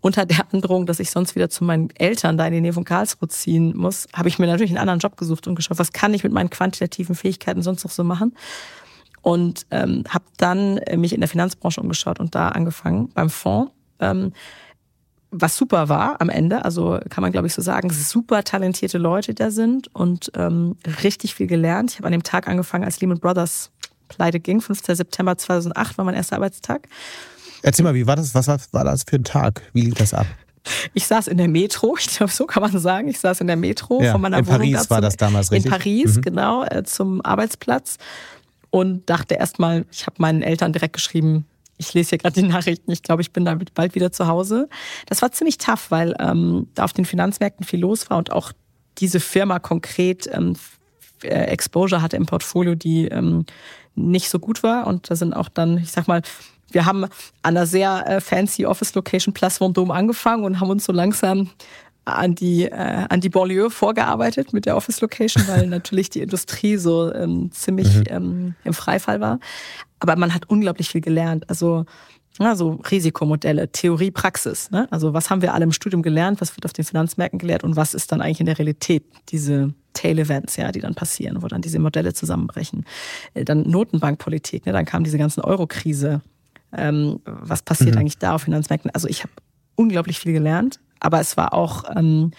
unter 0.00 0.26
der 0.26 0.46
Androhung, 0.52 0.86
dass 0.86 1.00
ich 1.00 1.10
sonst 1.10 1.34
wieder 1.34 1.50
zu 1.50 1.64
meinen 1.64 1.90
Eltern 1.96 2.38
da 2.38 2.46
in 2.46 2.52
die 2.52 2.60
Nähe 2.60 2.72
von 2.72 2.84
Karlsruhe 2.84 3.28
ziehen 3.28 3.76
muss, 3.76 4.08
habe 4.14 4.28
ich 4.28 4.38
mir 4.38 4.46
natürlich 4.46 4.70
einen 4.70 4.78
anderen 4.78 5.00
Job 5.00 5.16
gesucht 5.16 5.46
und 5.46 5.54
geschaut, 5.54 5.78
was 5.78 5.92
kann 5.92 6.14
ich 6.14 6.24
mit 6.24 6.32
meinen 6.32 6.50
quantitativen 6.50 7.14
Fähigkeiten 7.14 7.62
sonst 7.62 7.84
noch 7.84 7.90
so 7.90 8.04
machen. 8.04 8.34
Und 9.22 9.66
ähm, 9.70 10.04
habe 10.08 10.24
dann 10.38 10.78
äh, 10.78 10.96
mich 10.96 11.12
in 11.12 11.20
der 11.20 11.28
Finanzbranche 11.28 11.80
umgeschaut 11.80 12.20
und 12.20 12.34
da 12.34 12.48
angefangen 12.48 13.10
beim 13.10 13.28
Fonds. 13.28 13.72
Ähm, 13.98 14.32
was 15.30 15.56
super 15.56 15.88
war 15.88 16.20
am 16.20 16.28
Ende, 16.28 16.64
also 16.64 16.98
kann 17.08 17.22
man 17.22 17.30
glaube 17.30 17.46
ich 17.46 17.54
so 17.54 17.62
sagen, 17.62 17.90
super 17.90 18.42
talentierte 18.42 18.98
Leute 18.98 19.32
da 19.32 19.50
sind 19.50 19.94
und 19.94 20.32
ähm, 20.34 20.76
richtig 21.04 21.34
viel 21.34 21.46
gelernt. 21.46 21.92
Ich 21.92 21.98
habe 21.98 22.06
an 22.06 22.12
dem 22.12 22.24
Tag 22.24 22.48
angefangen, 22.48 22.84
als 22.84 23.00
Lehman 23.00 23.20
Brothers 23.20 23.70
pleite 24.08 24.40
ging, 24.40 24.60
15. 24.60 24.96
September 24.96 25.38
2008 25.38 25.98
war 25.98 26.04
mein 26.04 26.14
erster 26.14 26.36
Arbeitstag 26.36 26.88
Erzähl 27.62 27.84
mal, 27.84 27.94
wie 27.94 28.06
war 28.06 28.16
das? 28.16 28.34
Was 28.34 28.48
war 28.48 28.84
das 28.84 29.04
für 29.08 29.16
ein 29.16 29.24
Tag? 29.24 29.62
Wie 29.72 29.82
lief 29.82 29.94
das 29.94 30.14
ab? 30.14 30.26
Ich 30.94 31.06
saß 31.06 31.28
in 31.28 31.38
der 31.38 31.48
Metro, 31.48 31.96
ich 31.98 32.08
glaube, 32.08 32.32
so 32.32 32.46
kann 32.46 32.62
man 32.62 32.78
sagen. 32.78 33.08
Ich 33.08 33.18
saß 33.20 33.40
in 33.40 33.46
der 33.46 33.56
Metro 33.56 34.02
ja, 34.02 34.12
von 34.12 34.20
meiner 34.20 34.38
in 34.38 34.46
Wohnung. 34.46 34.62
In 34.62 34.72
Paris 34.74 34.90
war 34.90 35.00
das 35.00 35.16
damals 35.16 35.50
richtig? 35.50 35.72
In 35.72 35.78
Paris, 35.78 36.16
mhm. 36.16 36.22
genau, 36.22 36.64
äh, 36.64 36.82
zum 36.84 37.24
Arbeitsplatz. 37.24 37.96
Und 38.70 39.10
dachte 39.10 39.34
erstmal, 39.34 39.84
ich 39.90 40.06
habe 40.06 40.16
meinen 40.18 40.42
Eltern 40.42 40.72
direkt 40.72 40.94
geschrieben, 40.94 41.44
ich 41.76 41.92
lese 41.94 42.10
hier 42.10 42.18
gerade 42.18 42.40
die 42.40 42.46
Nachrichten, 42.48 42.90
ich 42.90 43.02
glaube, 43.02 43.22
ich 43.22 43.32
bin 43.32 43.44
damit 43.44 43.74
bald 43.74 43.94
wieder 43.94 44.12
zu 44.12 44.26
Hause. 44.26 44.68
Das 45.06 45.22
war 45.22 45.32
ziemlich 45.32 45.58
tough, 45.58 45.90
weil 45.90 46.14
ähm, 46.20 46.68
da 46.74 46.84
auf 46.84 46.92
den 46.92 47.04
Finanzmärkten 47.04 47.66
viel 47.66 47.80
los 47.80 48.10
war 48.10 48.18
und 48.18 48.30
auch 48.32 48.52
diese 48.98 49.18
Firma 49.18 49.58
konkret 49.58 50.28
ähm, 50.32 50.54
äh, 51.22 51.28
Exposure 51.28 52.02
hatte 52.02 52.16
im 52.16 52.26
Portfolio, 52.26 52.74
die 52.74 53.06
ähm, 53.06 53.46
nicht 53.94 54.30
so 54.30 54.38
gut 54.38 54.62
war. 54.62 54.86
Und 54.86 55.10
da 55.10 55.16
sind 55.16 55.32
auch 55.32 55.48
dann, 55.48 55.78
ich 55.78 55.90
sag 55.90 56.06
mal, 56.06 56.22
wir 56.72 56.86
haben 56.86 57.04
an 57.04 57.10
einer 57.42 57.66
sehr 57.66 58.06
äh, 58.06 58.20
fancy 58.20 58.66
Office-Location 58.66 59.34
Place 59.34 59.60
Vendôme 59.60 59.92
angefangen 59.92 60.44
und 60.44 60.60
haben 60.60 60.70
uns 60.70 60.84
so 60.84 60.92
langsam 60.92 61.50
an 62.04 62.34
die, 62.34 62.64
äh, 62.64 63.06
an 63.08 63.20
die 63.20 63.28
Banlieue 63.28 63.70
vorgearbeitet 63.70 64.52
mit 64.52 64.66
der 64.66 64.76
Office-Location, 64.76 65.46
weil 65.48 65.66
natürlich 65.68 66.10
die 66.10 66.20
Industrie 66.20 66.76
so 66.76 67.12
ähm, 67.12 67.50
ziemlich 67.52 67.94
mhm. 67.94 68.04
ähm, 68.08 68.54
im 68.64 68.74
Freifall 68.74 69.20
war. 69.20 69.38
Aber 69.98 70.16
man 70.16 70.34
hat 70.34 70.48
unglaublich 70.48 70.90
viel 70.90 71.00
gelernt. 71.00 71.48
Also 71.48 71.84
Also 72.38 72.80
Risikomodelle, 72.90 73.70
Theorie, 73.70 74.10
Praxis. 74.10 74.70
Ne? 74.70 74.88
Also 74.90 75.12
was 75.12 75.28
haben 75.28 75.42
wir 75.42 75.52
alle 75.52 75.64
im 75.64 75.72
Studium 75.72 76.02
gelernt, 76.02 76.40
was 76.40 76.56
wird 76.56 76.64
auf 76.64 76.72
den 76.72 76.84
Finanzmärkten 76.84 77.38
gelehrt 77.38 77.64
und 77.64 77.76
was 77.76 77.92
ist 77.92 78.12
dann 78.12 78.22
eigentlich 78.22 78.40
in 78.40 78.46
der 78.46 78.58
Realität 78.58 79.04
diese 79.28 79.74
Tail-Events, 79.92 80.56
ja, 80.56 80.72
die 80.72 80.80
dann 80.80 80.94
passieren, 80.94 81.42
wo 81.42 81.48
dann 81.48 81.60
diese 81.60 81.78
Modelle 81.78 82.14
zusammenbrechen. 82.14 82.86
Äh, 83.34 83.44
dann 83.44 83.62
Notenbankpolitik, 83.62 84.64
ne? 84.64 84.72
dann 84.72 84.86
kam 84.86 85.04
diese 85.04 85.18
ganzen 85.18 85.42
Euro-Krise. 85.42 86.22
Ähm, 86.76 87.20
was 87.24 87.62
passiert 87.62 87.94
mhm. 87.94 88.00
eigentlich 88.00 88.18
da 88.18 88.34
auf 88.34 88.42
Finanzmärkten? 88.42 88.90
Also 88.92 89.08
ich 89.08 89.22
habe 89.22 89.32
unglaublich 89.76 90.18
viel 90.18 90.32
gelernt, 90.32 90.80
aber 91.00 91.20
es 91.20 91.36
war 91.36 91.54
auch, 91.54 91.84
ähm, 91.96 92.32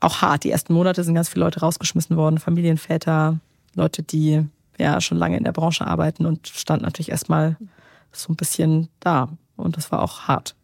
auch 0.00 0.22
hart. 0.22 0.44
Die 0.44 0.50
ersten 0.50 0.72
Monate 0.72 1.02
sind 1.04 1.14
ganz 1.14 1.28
viele 1.28 1.44
Leute 1.44 1.60
rausgeschmissen 1.60 2.16
worden, 2.16 2.38
Familienväter, 2.38 3.40
Leute, 3.74 4.02
die 4.02 4.46
ja 4.78 5.00
schon 5.00 5.18
lange 5.18 5.36
in 5.36 5.44
der 5.44 5.52
Branche 5.52 5.86
arbeiten 5.86 6.24
und 6.24 6.48
standen 6.48 6.84
natürlich 6.84 7.10
erstmal 7.10 7.56
so 8.12 8.32
ein 8.32 8.36
bisschen 8.36 8.88
da. 9.00 9.28
Und 9.56 9.76
das 9.76 9.90
war 9.90 10.02
auch 10.02 10.22
hart. 10.28 10.54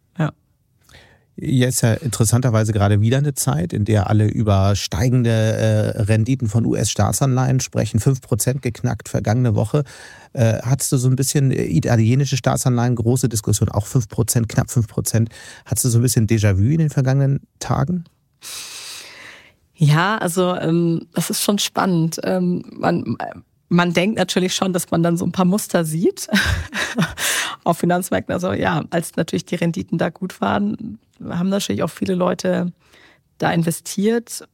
Jetzt 1.37 1.81
ja 1.81 1.95
interessanterweise 1.95 2.71
gerade 2.71 3.01
wieder 3.01 3.17
eine 3.17 3.33
Zeit, 3.33 3.73
in 3.73 3.83
der 3.83 4.09
alle 4.09 4.27
über 4.27 4.73
steigende 4.75 5.29
äh, 5.29 6.01
Renditen 6.03 6.47
von 6.47 6.65
US-Staatsanleihen 6.65 7.59
sprechen. 7.59 7.99
5% 7.99 8.61
geknackt 8.61 9.09
vergangene 9.09 9.53
Woche. 9.53 9.83
Äh, 10.31 10.59
hattest 10.61 10.93
du 10.93 10.97
so 10.97 11.09
ein 11.09 11.17
bisschen 11.17 11.51
äh, 11.51 11.65
italienische 11.65 12.37
Staatsanleihen, 12.37 12.95
große 12.95 13.27
Diskussion, 13.27 13.67
auch 13.67 13.85
5%, 13.85 14.47
knapp 14.47 14.67
5%. 14.67 15.27
Hattest 15.65 15.85
du 15.85 15.89
so 15.89 15.99
ein 15.99 16.03
bisschen 16.03 16.25
Déjà-vu 16.25 16.63
in 16.63 16.79
den 16.79 16.89
vergangenen 16.89 17.41
Tagen? 17.59 18.05
Ja, 19.75 20.17
also 20.17 20.55
ähm, 20.55 21.07
das 21.13 21.29
ist 21.29 21.43
schon 21.43 21.59
spannend. 21.59 22.17
Ähm, 22.23 22.63
man, 22.77 23.17
man 23.67 23.91
denkt 23.93 24.17
natürlich 24.17 24.55
schon, 24.55 24.71
dass 24.71 24.89
man 24.89 25.03
dann 25.03 25.17
so 25.17 25.25
ein 25.25 25.33
paar 25.33 25.45
Muster 25.45 25.83
sieht 25.83 26.27
auf 27.65 27.77
Finanzmärkten. 27.77 28.33
Also 28.33 28.53
ja, 28.53 28.85
als 28.91 29.15
natürlich 29.15 29.45
die 29.45 29.55
Renditen 29.55 29.97
da 29.97 30.09
gut 30.09 30.39
waren, 30.39 30.99
haben 31.27 31.49
natürlich 31.49 31.83
auch 31.83 31.89
viele 31.89 32.15
Leute 32.15 32.71
da 33.37 33.51
investiert. 33.51 34.47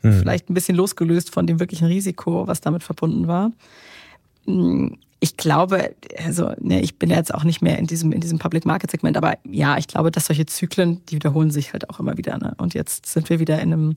Hm. 0.00 0.20
Vielleicht 0.20 0.50
ein 0.50 0.54
bisschen 0.54 0.76
losgelöst 0.76 1.32
von 1.32 1.46
dem 1.46 1.60
wirklichen 1.60 1.86
Risiko, 1.86 2.46
was 2.46 2.60
damit 2.60 2.82
verbunden 2.82 3.26
war. 3.26 3.52
Hm, 4.44 4.98
ich 5.20 5.38
glaube, 5.38 5.94
also 6.22 6.52
ne, 6.60 6.82
ich 6.82 6.98
bin 6.98 7.08
ja 7.08 7.16
jetzt 7.16 7.32
auch 7.32 7.44
nicht 7.44 7.62
mehr 7.62 7.78
in 7.78 7.86
diesem, 7.86 8.12
in 8.12 8.20
diesem 8.20 8.38
Public 8.38 8.66
Market 8.66 8.90
Segment, 8.90 9.16
aber 9.16 9.38
ja, 9.50 9.78
ich 9.78 9.86
glaube, 9.86 10.10
dass 10.10 10.26
solche 10.26 10.44
Zyklen, 10.44 11.02
die 11.06 11.14
wiederholen 11.14 11.50
sich 11.50 11.72
halt 11.72 11.88
auch 11.88 11.98
immer 11.98 12.18
wieder. 12.18 12.36
Ne? 12.36 12.54
Und 12.58 12.74
jetzt 12.74 13.06
sind 13.06 13.30
wir 13.30 13.40
wieder 13.40 13.58
in 13.62 13.72
einem, 13.72 13.96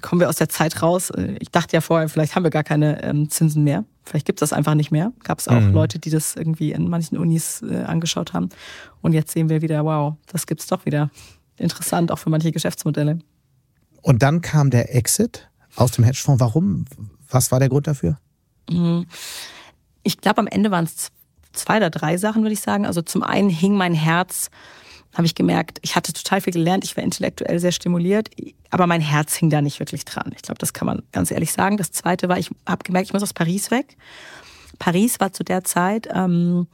kommen 0.00 0.20
wir 0.20 0.28
aus 0.28 0.36
der 0.36 0.48
Zeit 0.48 0.82
raus. 0.82 1.12
Ich 1.38 1.50
dachte 1.50 1.76
ja 1.76 1.80
vorher, 1.80 2.08
vielleicht 2.08 2.34
haben 2.34 2.42
wir 2.42 2.50
gar 2.50 2.64
keine 2.64 3.02
ähm, 3.02 3.30
Zinsen 3.30 3.64
mehr. 3.64 3.84
Vielleicht 4.04 4.26
gibt 4.26 4.42
es 4.42 4.50
das 4.50 4.56
einfach 4.56 4.74
nicht 4.74 4.90
mehr. 4.90 5.12
Gab 5.24 5.38
es 5.38 5.48
auch 5.48 5.60
mhm. 5.60 5.72
Leute, 5.72 5.98
die 5.98 6.10
das 6.10 6.36
irgendwie 6.36 6.72
in 6.72 6.88
manchen 6.88 7.16
Unis 7.18 7.62
äh, 7.62 7.82
angeschaut 7.82 8.32
haben. 8.32 8.48
Und 9.02 9.12
jetzt 9.12 9.32
sehen 9.32 9.48
wir 9.48 9.62
wieder, 9.62 9.84
wow, 9.84 10.14
das 10.26 10.46
gibt's 10.46 10.66
doch 10.66 10.84
wieder. 10.86 11.10
Interessant, 11.56 12.10
auch 12.10 12.18
für 12.18 12.30
manche 12.30 12.52
Geschäftsmodelle. 12.52 13.18
Und 14.02 14.22
dann 14.22 14.40
kam 14.40 14.70
der 14.70 14.94
Exit 14.94 15.48
aus 15.76 15.92
dem 15.92 16.04
Hedgefonds. 16.04 16.40
Warum? 16.40 16.86
Was 17.30 17.52
war 17.52 17.60
der 17.60 17.68
Grund 17.68 17.86
dafür? 17.86 18.18
Mhm 18.70 19.06
ich 20.02 20.20
glaube, 20.20 20.38
am 20.38 20.46
Ende 20.46 20.70
waren 20.70 20.84
es 20.84 21.10
zwei 21.52 21.76
oder 21.78 21.90
drei 21.90 22.16
Sachen, 22.16 22.42
würde 22.42 22.52
ich 22.52 22.60
sagen. 22.60 22.86
Also 22.86 23.02
zum 23.02 23.22
einen 23.22 23.50
hing 23.50 23.74
mein 23.74 23.94
Herz, 23.94 24.50
habe 25.14 25.26
ich 25.26 25.34
gemerkt, 25.34 25.78
ich 25.82 25.96
hatte 25.96 26.12
total 26.12 26.40
viel 26.40 26.52
gelernt, 26.52 26.84
ich 26.84 26.96
war 26.96 27.02
intellektuell 27.02 27.58
sehr 27.58 27.72
stimuliert, 27.72 28.30
aber 28.70 28.86
mein 28.86 29.00
Herz 29.00 29.34
hing 29.34 29.50
da 29.50 29.60
nicht 29.60 29.80
wirklich 29.80 30.04
dran. 30.04 30.32
Ich 30.36 30.42
glaube, 30.42 30.58
das 30.58 30.72
kann 30.72 30.86
man 30.86 31.02
ganz 31.12 31.30
ehrlich 31.30 31.52
sagen. 31.52 31.76
Das 31.76 31.90
zweite 31.90 32.28
war, 32.28 32.38
ich 32.38 32.50
habe 32.66 32.84
gemerkt, 32.84 33.08
ich 33.08 33.12
muss 33.12 33.22
aus 33.22 33.34
Paris 33.34 33.70
weg. 33.70 33.96
Paris 34.78 35.18
war 35.18 35.32
zu 35.32 35.42
der 35.42 35.64
Zeit, 35.64 36.08
ähm, 36.12 36.68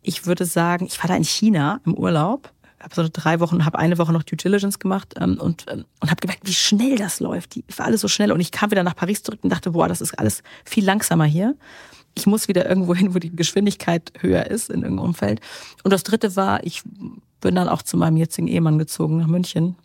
ich 0.00 0.26
würde 0.26 0.44
sagen, 0.44 0.86
ich 0.86 1.02
war 1.02 1.08
da 1.08 1.16
in 1.16 1.24
China 1.24 1.80
im 1.84 1.94
Urlaub 1.94 2.52
habe 2.84 2.94
so 2.94 3.08
drei 3.10 3.40
Wochen, 3.40 3.64
habe 3.64 3.78
eine 3.78 3.98
Woche 3.98 4.12
noch 4.12 4.22
Due 4.22 4.36
Diligence 4.36 4.78
gemacht 4.78 5.14
ähm, 5.18 5.38
und, 5.40 5.66
ähm, 5.68 5.84
und 6.00 6.10
habe 6.10 6.20
gemerkt, 6.20 6.46
wie 6.46 6.52
schnell 6.52 6.96
das 6.96 7.18
läuft. 7.18 7.54
Die 7.56 7.64
war 7.76 7.86
alles 7.86 8.00
so 8.00 8.08
schnell 8.08 8.30
und 8.30 8.40
ich 8.40 8.52
kam 8.52 8.70
wieder 8.70 8.82
nach 8.82 8.94
Paris 8.94 9.22
zurück 9.22 9.40
und 9.42 9.50
dachte, 9.50 9.72
boah, 9.72 9.88
das 9.88 10.00
ist 10.00 10.18
alles 10.18 10.42
viel 10.64 10.84
langsamer 10.84 11.24
hier 11.24 11.56
ich 12.14 12.26
muss 12.26 12.48
wieder 12.48 12.68
irgendwo 12.68 12.94
hin, 12.94 13.14
wo 13.14 13.18
die 13.18 13.34
Geschwindigkeit 13.34 14.12
höher 14.20 14.46
ist 14.46 14.70
in 14.70 14.82
irgendeinem 14.82 15.08
Umfeld. 15.08 15.40
Und 15.82 15.92
das 15.92 16.02
dritte 16.02 16.36
war, 16.36 16.64
ich 16.64 16.82
bin 17.40 17.54
dann 17.54 17.68
auch 17.68 17.82
zu 17.82 17.96
meinem 17.96 18.16
jetzigen 18.16 18.48
Ehemann 18.48 18.78
gezogen 18.78 19.18
nach 19.18 19.26
München. 19.26 19.76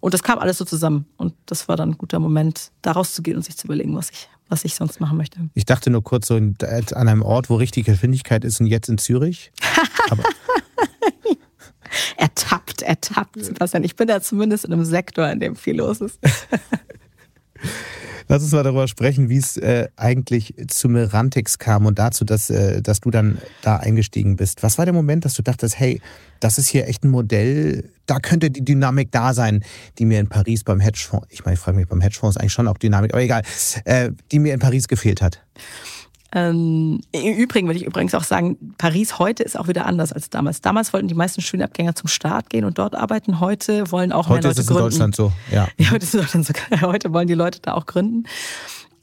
Und 0.00 0.14
das 0.14 0.22
kam 0.22 0.38
alles 0.38 0.58
so 0.58 0.64
zusammen. 0.64 1.06
Und 1.16 1.34
das 1.46 1.68
war 1.68 1.76
dann 1.76 1.90
ein 1.90 1.98
guter 1.98 2.18
Moment, 2.18 2.72
da 2.82 2.92
rauszugehen 2.92 3.36
und 3.36 3.44
sich 3.44 3.56
zu 3.56 3.66
überlegen, 3.66 3.94
was 3.94 4.10
ich, 4.10 4.28
was 4.48 4.64
ich 4.64 4.74
sonst 4.74 5.00
machen 5.00 5.16
möchte. 5.16 5.38
Ich 5.54 5.64
dachte 5.64 5.90
nur 5.90 6.02
kurz 6.02 6.26
so 6.26 6.34
an 6.34 6.56
einem 6.90 7.22
Ort, 7.22 7.48
wo 7.48 7.54
richtige 7.56 7.92
Geschwindigkeit 7.92 8.44
ist 8.44 8.60
und 8.60 8.66
jetzt 8.66 8.88
in 8.88 8.98
Zürich. 8.98 9.52
ertappt, 12.16 12.82
ertappt, 12.82 13.42
Sebastian. 13.42 13.84
Ich 13.84 13.96
bin 13.96 14.08
da 14.08 14.20
zumindest 14.20 14.64
in 14.64 14.72
einem 14.72 14.84
Sektor, 14.84 15.28
in 15.30 15.40
dem 15.40 15.56
viel 15.56 15.76
los 15.76 16.00
ist. 16.00 16.18
Lass 18.28 18.42
uns 18.42 18.52
mal 18.52 18.62
darüber 18.62 18.88
sprechen, 18.88 19.28
wie 19.28 19.36
es 19.36 19.56
äh, 19.56 19.88
eigentlich 19.96 20.54
zu 20.68 20.88
Merantix 20.88 21.58
kam 21.58 21.86
und 21.86 21.98
dazu, 21.98 22.24
dass, 22.24 22.50
äh, 22.50 22.80
dass 22.80 23.00
du 23.00 23.10
dann 23.10 23.38
da 23.62 23.76
eingestiegen 23.76 24.36
bist. 24.36 24.62
Was 24.62 24.78
war 24.78 24.86
der 24.86 24.94
Moment, 24.94 25.24
dass 25.24 25.34
du 25.34 25.42
dachtest, 25.42 25.78
hey, 25.78 26.00
das 26.40 26.56
ist 26.56 26.68
hier 26.68 26.88
echt 26.88 27.04
ein 27.04 27.10
Modell, 27.10 27.90
da 28.06 28.20
könnte 28.20 28.50
die 28.50 28.64
Dynamik 28.64 29.10
da 29.12 29.34
sein, 29.34 29.62
die 29.98 30.06
mir 30.06 30.18
in 30.18 30.28
Paris 30.28 30.64
beim 30.64 30.80
Hedgefonds, 30.80 31.26
ich 31.30 31.44
meine, 31.44 31.54
ich 31.54 31.60
frage 31.60 31.76
mich, 31.76 31.88
beim 31.88 32.00
Hedgefonds 32.00 32.36
ist 32.36 32.40
eigentlich 32.40 32.52
schon 32.52 32.68
auch 32.68 32.78
Dynamik, 32.78 33.12
aber 33.12 33.22
egal, 33.22 33.42
äh, 33.84 34.10
die 34.30 34.38
mir 34.38 34.54
in 34.54 34.60
Paris 34.60 34.88
gefehlt 34.88 35.20
hat? 35.20 35.44
Ähm, 36.34 37.00
Im 37.12 37.34
Übrigen 37.34 37.68
würde 37.68 37.78
ich 37.78 37.84
übrigens 37.84 38.14
auch 38.14 38.24
sagen, 38.24 38.74
Paris 38.78 39.18
heute 39.18 39.42
ist 39.42 39.58
auch 39.58 39.68
wieder 39.68 39.84
anders 39.84 40.12
als 40.12 40.30
damals. 40.30 40.62
Damals 40.62 40.92
wollten 40.92 41.08
die 41.08 41.14
meisten 41.14 41.42
Studienabgänger 41.42 41.94
zum 41.94 42.08
Staat 42.08 42.48
gehen 42.48 42.64
und 42.64 42.78
dort 42.78 42.94
arbeiten. 42.94 43.38
Heute 43.38 43.90
wollen 43.90 44.12
auch 44.12 44.28
heute 44.28 44.48
mehr 44.48 44.54
Leute 44.54 44.64
gründen. 44.64 44.82
Heute 44.82 44.88
ist 44.88 44.94
es 44.94 44.98
in 44.98 45.10
Deutschland 45.10 45.16
so, 45.16 45.32
ja. 45.50 45.68
ja 45.76 45.90
heute 45.90 46.04
ist 46.04 46.14
es 46.14 46.14
in 46.14 46.20
Deutschland 46.20 46.46
so. 46.46 46.86
Heute 46.86 47.12
wollen 47.12 47.28
die 47.28 47.34
Leute 47.34 47.60
da 47.60 47.74
auch 47.74 47.84
gründen. 47.84 48.24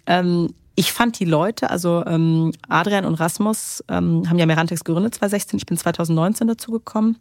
Ähm, 0.07 0.53
ich 0.75 0.91
fand 0.91 1.19
die 1.19 1.25
Leute, 1.25 1.69
also 1.69 2.03
ähm, 2.05 2.51
Adrian 2.67 3.05
und 3.05 3.15
Rasmus 3.15 3.83
ähm, 3.89 4.27
haben 4.29 4.39
ja 4.39 4.45
Merantex 4.45 4.83
gegründet 4.83 5.13
2016. 5.13 5.57
Ich 5.57 5.65
bin 5.65 5.77
2019 5.77 6.47
dazu 6.47 6.71
gekommen 6.71 7.17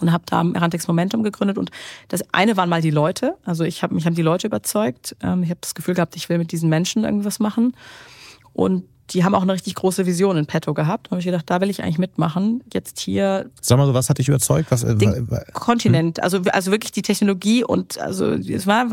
und 0.00 0.12
habe 0.12 0.24
da 0.26 0.44
Merantex 0.44 0.86
Momentum 0.88 1.22
gegründet 1.22 1.58
und 1.58 1.70
das 2.08 2.22
eine 2.32 2.56
waren 2.56 2.68
mal 2.68 2.80
die 2.80 2.90
Leute, 2.90 3.36
also 3.44 3.64
ich 3.64 3.82
habe 3.82 3.94
mich 3.94 4.06
haben 4.06 4.14
die 4.14 4.22
Leute 4.22 4.46
überzeugt. 4.46 5.16
Ähm, 5.20 5.42
ich 5.42 5.50
habe 5.50 5.60
das 5.60 5.74
Gefühl 5.74 5.94
gehabt, 5.94 6.16
ich 6.16 6.28
will 6.28 6.38
mit 6.38 6.52
diesen 6.52 6.70
Menschen 6.70 7.04
irgendwas 7.04 7.38
machen 7.38 7.74
und 8.52 8.84
die 9.10 9.24
haben 9.24 9.34
auch 9.34 9.42
eine 9.42 9.52
richtig 9.52 9.74
große 9.74 10.06
Vision 10.06 10.36
in 10.36 10.46
petto 10.46 10.74
gehabt. 10.74 11.06
Da 11.06 11.10
habe 11.12 11.20
ich 11.20 11.26
gedacht, 11.26 11.44
da 11.48 11.60
will 11.60 11.70
ich 11.70 11.82
eigentlich 11.82 11.98
mitmachen. 11.98 12.62
Jetzt 12.72 12.98
hier. 12.98 13.50
Sag 13.60 13.78
mal 13.78 13.86
so, 13.86 13.94
was 13.94 14.08
hat 14.10 14.18
dich 14.18 14.28
überzeugt? 14.28 14.70
Was, 14.70 14.82
äh, 14.82 14.96
den 14.96 15.28
äh, 15.30 15.44
Kontinent, 15.52 16.18
hm? 16.18 16.24
also, 16.24 16.40
also 16.52 16.70
wirklich 16.70 16.92
die 16.92 17.02
Technologie 17.02 17.64
und 17.64 17.98
also 18.00 18.32
es 18.32 18.66
war 18.66 18.86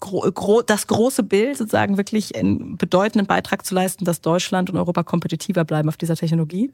gro 0.00 0.30
gro 0.32 0.62
das 0.62 0.86
große 0.86 1.22
Bild, 1.22 1.58
sozusagen 1.58 1.96
wirklich 1.96 2.36
einen 2.36 2.76
bedeutenden 2.76 3.26
Beitrag 3.26 3.64
zu 3.64 3.74
leisten, 3.74 4.04
dass 4.04 4.20
Deutschland 4.20 4.70
und 4.70 4.76
Europa 4.76 5.02
kompetitiver 5.02 5.64
bleiben 5.64 5.88
auf 5.88 5.96
dieser 5.96 6.16
Technologie. 6.16 6.72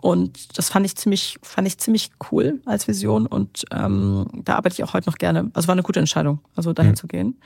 Und 0.00 0.58
das 0.58 0.70
fand 0.70 0.86
ich 0.86 0.96
ziemlich, 0.96 1.38
fand 1.42 1.66
ich 1.66 1.78
ziemlich 1.78 2.10
cool 2.30 2.60
als 2.64 2.88
Vision. 2.88 3.26
Und 3.26 3.64
ähm, 3.70 4.26
da 4.44 4.56
arbeite 4.56 4.74
ich 4.74 4.84
auch 4.84 4.94
heute 4.94 5.08
noch 5.08 5.18
gerne. 5.18 5.50
Also 5.54 5.68
war 5.68 5.74
eine 5.74 5.82
gute 5.82 6.00
Entscheidung, 6.00 6.40
also 6.56 6.72
dahin 6.72 6.92
mhm. 6.92 6.96
zu 6.96 7.06
gehen. 7.06 7.38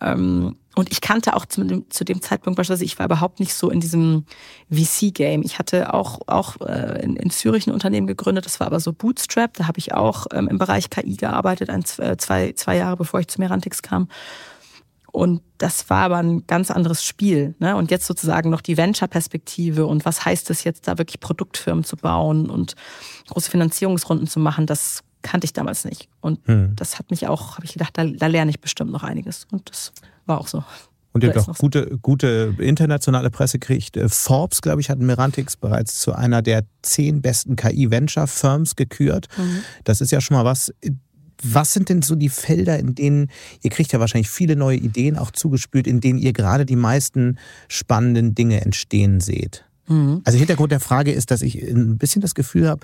Ähm, 0.00 0.56
und 0.74 0.90
ich 0.90 1.00
kannte 1.00 1.36
auch 1.36 1.46
zu 1.46 1.62
dem, 1.62 1.88
zu 1.90 2.04
dem 2.04 2.20
Zeitpunkt 2.20 2.56
beispielsweise, 2.56 2.84
ich 2.84 2.98
war 2.98 3.06
überhaupt 3.06 3.38
nicht 3.38 3.54
so 3.54 3.70
in 3.70 3.78
diesem 3.78 4.24
VC-Game. 4.70 5.42
Ich 5.42 5.58
hatte 5.58 5.94
auch, 5.94 6.20
auch 6.26 6.60
äh, 6.62 7.00
in, 7.02 7.16
in 7.16 7.30
Zürich 7.30 7.66
ein 7.66 7.72
Unternehmen 7.72 8.08
gegründet, 8.08 8.44
das 8.44 8.58
war 8.58 8.66
aber 8.66 8.80
so 8.80 8.92
Bootstrap. 8.92 9.54
Da 9.54 9.68
habe 9.68 9.78
ich 9.78 9.94
auch 9.94 10.26
ähm, 10.32 10.48
im 10.48 10.58
Bereich 10.58 10.90
KI 10.90 11.16
gearbeitet, 11.16 11.70
ein, 11.70 11.84
äh, 11.98 12.16
zwei, 12.16 12.52
zwei 12.52 12.76
Jahre 12.76 12.96
bevor 12.96 13.20
ich 13.20 13.28
zu 13.28 13.40
Merantix 13.40 13.82
kam. 13.82 14.08
Und 15.14 15.42
das 15.58 15.88
war 15.90 16.06
aber 16.06 16.16
ein 16.16 16.44
ganz 16.48 16.72
anderes 16.72 17.04
Spiel. 17.04 17.54
Ne? 17.60 17.76
Und 17.76 17.92
jetzt 17.92 18.04
sozusagen 18.04 18.50
noch 18.50 18.60
die 18.60 18.76
Venture-Perspektive 18.76 19.86
und 19.86 20.04
was 20.04 20.24
heißt 20.24 20.50
es 20.50 20.64
jetzt, 20.64 20.88
da 20.88 20.98
wirklich 20.98 21.20
Produktfirmen 21.20 21.84
zu 21.84 21.96
bauen 21.96 22.50
und 22.50 22.74
große 23.28 23.48
Finanzierungsrunden 23.48 24.26
zu 24.26 24.40
machen, 24.40 24.66
das 24.66 25.04
kannte 25.22 25.44
ich 25.44 25.52
damals 25.52 25.84
nicht. 25.84 26.08
Und 26.20 26.40
hm. 26.48 26.74
das 26.74 26.98
hat 26.98 27.12
mich 27.12 27.28
auch, 27.28 27.54
habe 27.54 27.64
ich 27.64 27.74
gedacht, 27.74 27.96
da, 27.96 28.04
da 28.04 28.26
lerne 28.26 28.50
ich 28.50 28.60
bestimmt 28.60 28.90
noch 28.90 29.04
einiges. 29.04 29.46
Und 29.52 29.70
das 29.70 29.92
war 30.26 30.40
auch 30.40 30.48
so. 30.48 30.64
Und 31.12 31.22
ihr 31.22 31.32
habt 31.32 31.48
auch 31.48 31.58
gute, 31.58 31.96
gute 32.02 32.56
internationale 32.58 33.30
Presse 33.30 33.60
gekriegt. 33.60 33.96
Äh, 33.96 34.08
Forbes, 34.08 34.62
glaube 34.62 34.80
ich, 34.80 34.90
hat 34.90 34.98
Merantix 34.98 35.56
bereits 35.56 36.00
zu 36.00 36.12
einer 36.12 36.42
der 36.42 36.64
zehn 36.82 37.22
besten 37.22 37.54
KI-Venture-Firms 37.54 38.74
gekürt. 38.74 39.28
Mhm. 39.38 39.62
Das 39.84 40.00
ist 40.00 40.10
ja 40.10 40.20
schon 40.20 40.36
mal 40.36 40.44
was. 40.44 40.74
Was 41.44 41.72
sind 41.72 41.88
denn 41.88 42.02
so 42.02 42.14
die 42.14 42.28
Felder, 42.28 42.78
in 42.78 42.94
denen 42.94 43.30
ihr 43.62 43.70
kriegt 43.70 43.92
ja 43.92 44.00
wahrscheinlich 44.00 44.30
viele 44.30 44.56
neue 44.56 44.76
Ideen 44.76 45.16
auch 45.18 45.30
zugespült, 45.30 45.86
in 45.86 46.00
denen 46.00 46.18
ihr 46.18 46.32
gerade 46.32 46.66
die 46.66 46.76
meisten 46.76 47.38
spannenden 47.68 48.34
Dinge 48.34 48.60
entstehen 48.60 49.20
seht? 49.20 49.64
Mhm. 49.86 50.22
Also 50.24 50.38
Hintergrund 50.38 50.72
der 50.72 50.80
Frage 50.80 51.12
ist, 51.12 51.30
dass 51.30 51.42
ich 51.42 51.60
ein 51.62 51.98
bisschen 51.98 52.22
das 52.22 52.34
Gefühl 52.34 52.68
habe, 52.68 52.80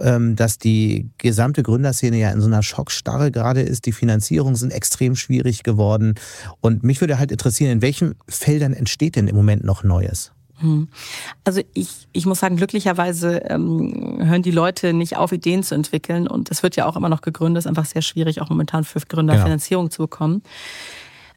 ähm, 0.00 0.36
dass 0.36 0.58
die 0.58 1.10
gesamte 1.18 1.62
Gründerszene 1.62 2.18
ja 2.18 2.30
in 2.30 2.40
so 2.40 2.46
einer 2.46 2.62
Schockstarre 2.62 3.30
gerade 3.30 3.62
ist. 3.62 3.86
Die 3.86 3.92
Finanzierungen 3.92 4.54
sind 4.54 4.72
extrem 4.72 5.16
schwierig 5.16 5.62
geworden. 5.62 6.14
Und 6.60 6.84
mich 6.84 7.00
würde 7.00 7.18
halt 7.18 7.32
interessieren, 7.32 7.72
in 7.72 7.82
welchen 7.82 8.14
Feldern 8.28 8.72
entsteht 8.72 9.16
denn 9.16 9.28
im 9.28 9.36
Moment 9.36 9.64
noch 9.64 9.82
Neues? 9.82 10.32
Hm. 10.58 10.88
Also 11.44 11.60
ich, 11.74 12.08
ich 12.12 12.26
muss 12.26 12.40
sagen, 12.40 12.56
glücklicherweise 12.56 13.38
ähm, 13.48 14.18
hören 14.20 14.42
die 14.42 14.50
Leute 14.50 14.92
nicht 14.92 15.16
auf, 15.16 15.32
Ideen 15.32 15.62
zu 15.62 15.74
entwickeln. 15.74 16.26
Und 16.26 16.50
es 16.50 16.62
wird 16.62 16.76
ja 16.76 16.86
auch 16.86 16.96
immer 16.96 17.08
noch 17.08 17.20
gegründet. 17.20 17.60
Es 17.60 17.64
ist 17.64 17.68
einfach 17.68 17.84
sehr 17.84 18.02
schwierig, 18.02 18.40
auch 18.40 18.48
momentan 18.48 18.84
für 18.84 19.00
Gründer 19.00 19.34
genau. 19.34 19.44
Finanzierung 19.44 19.90
zu 19.90 20.02
bekommen. 20.02 20.42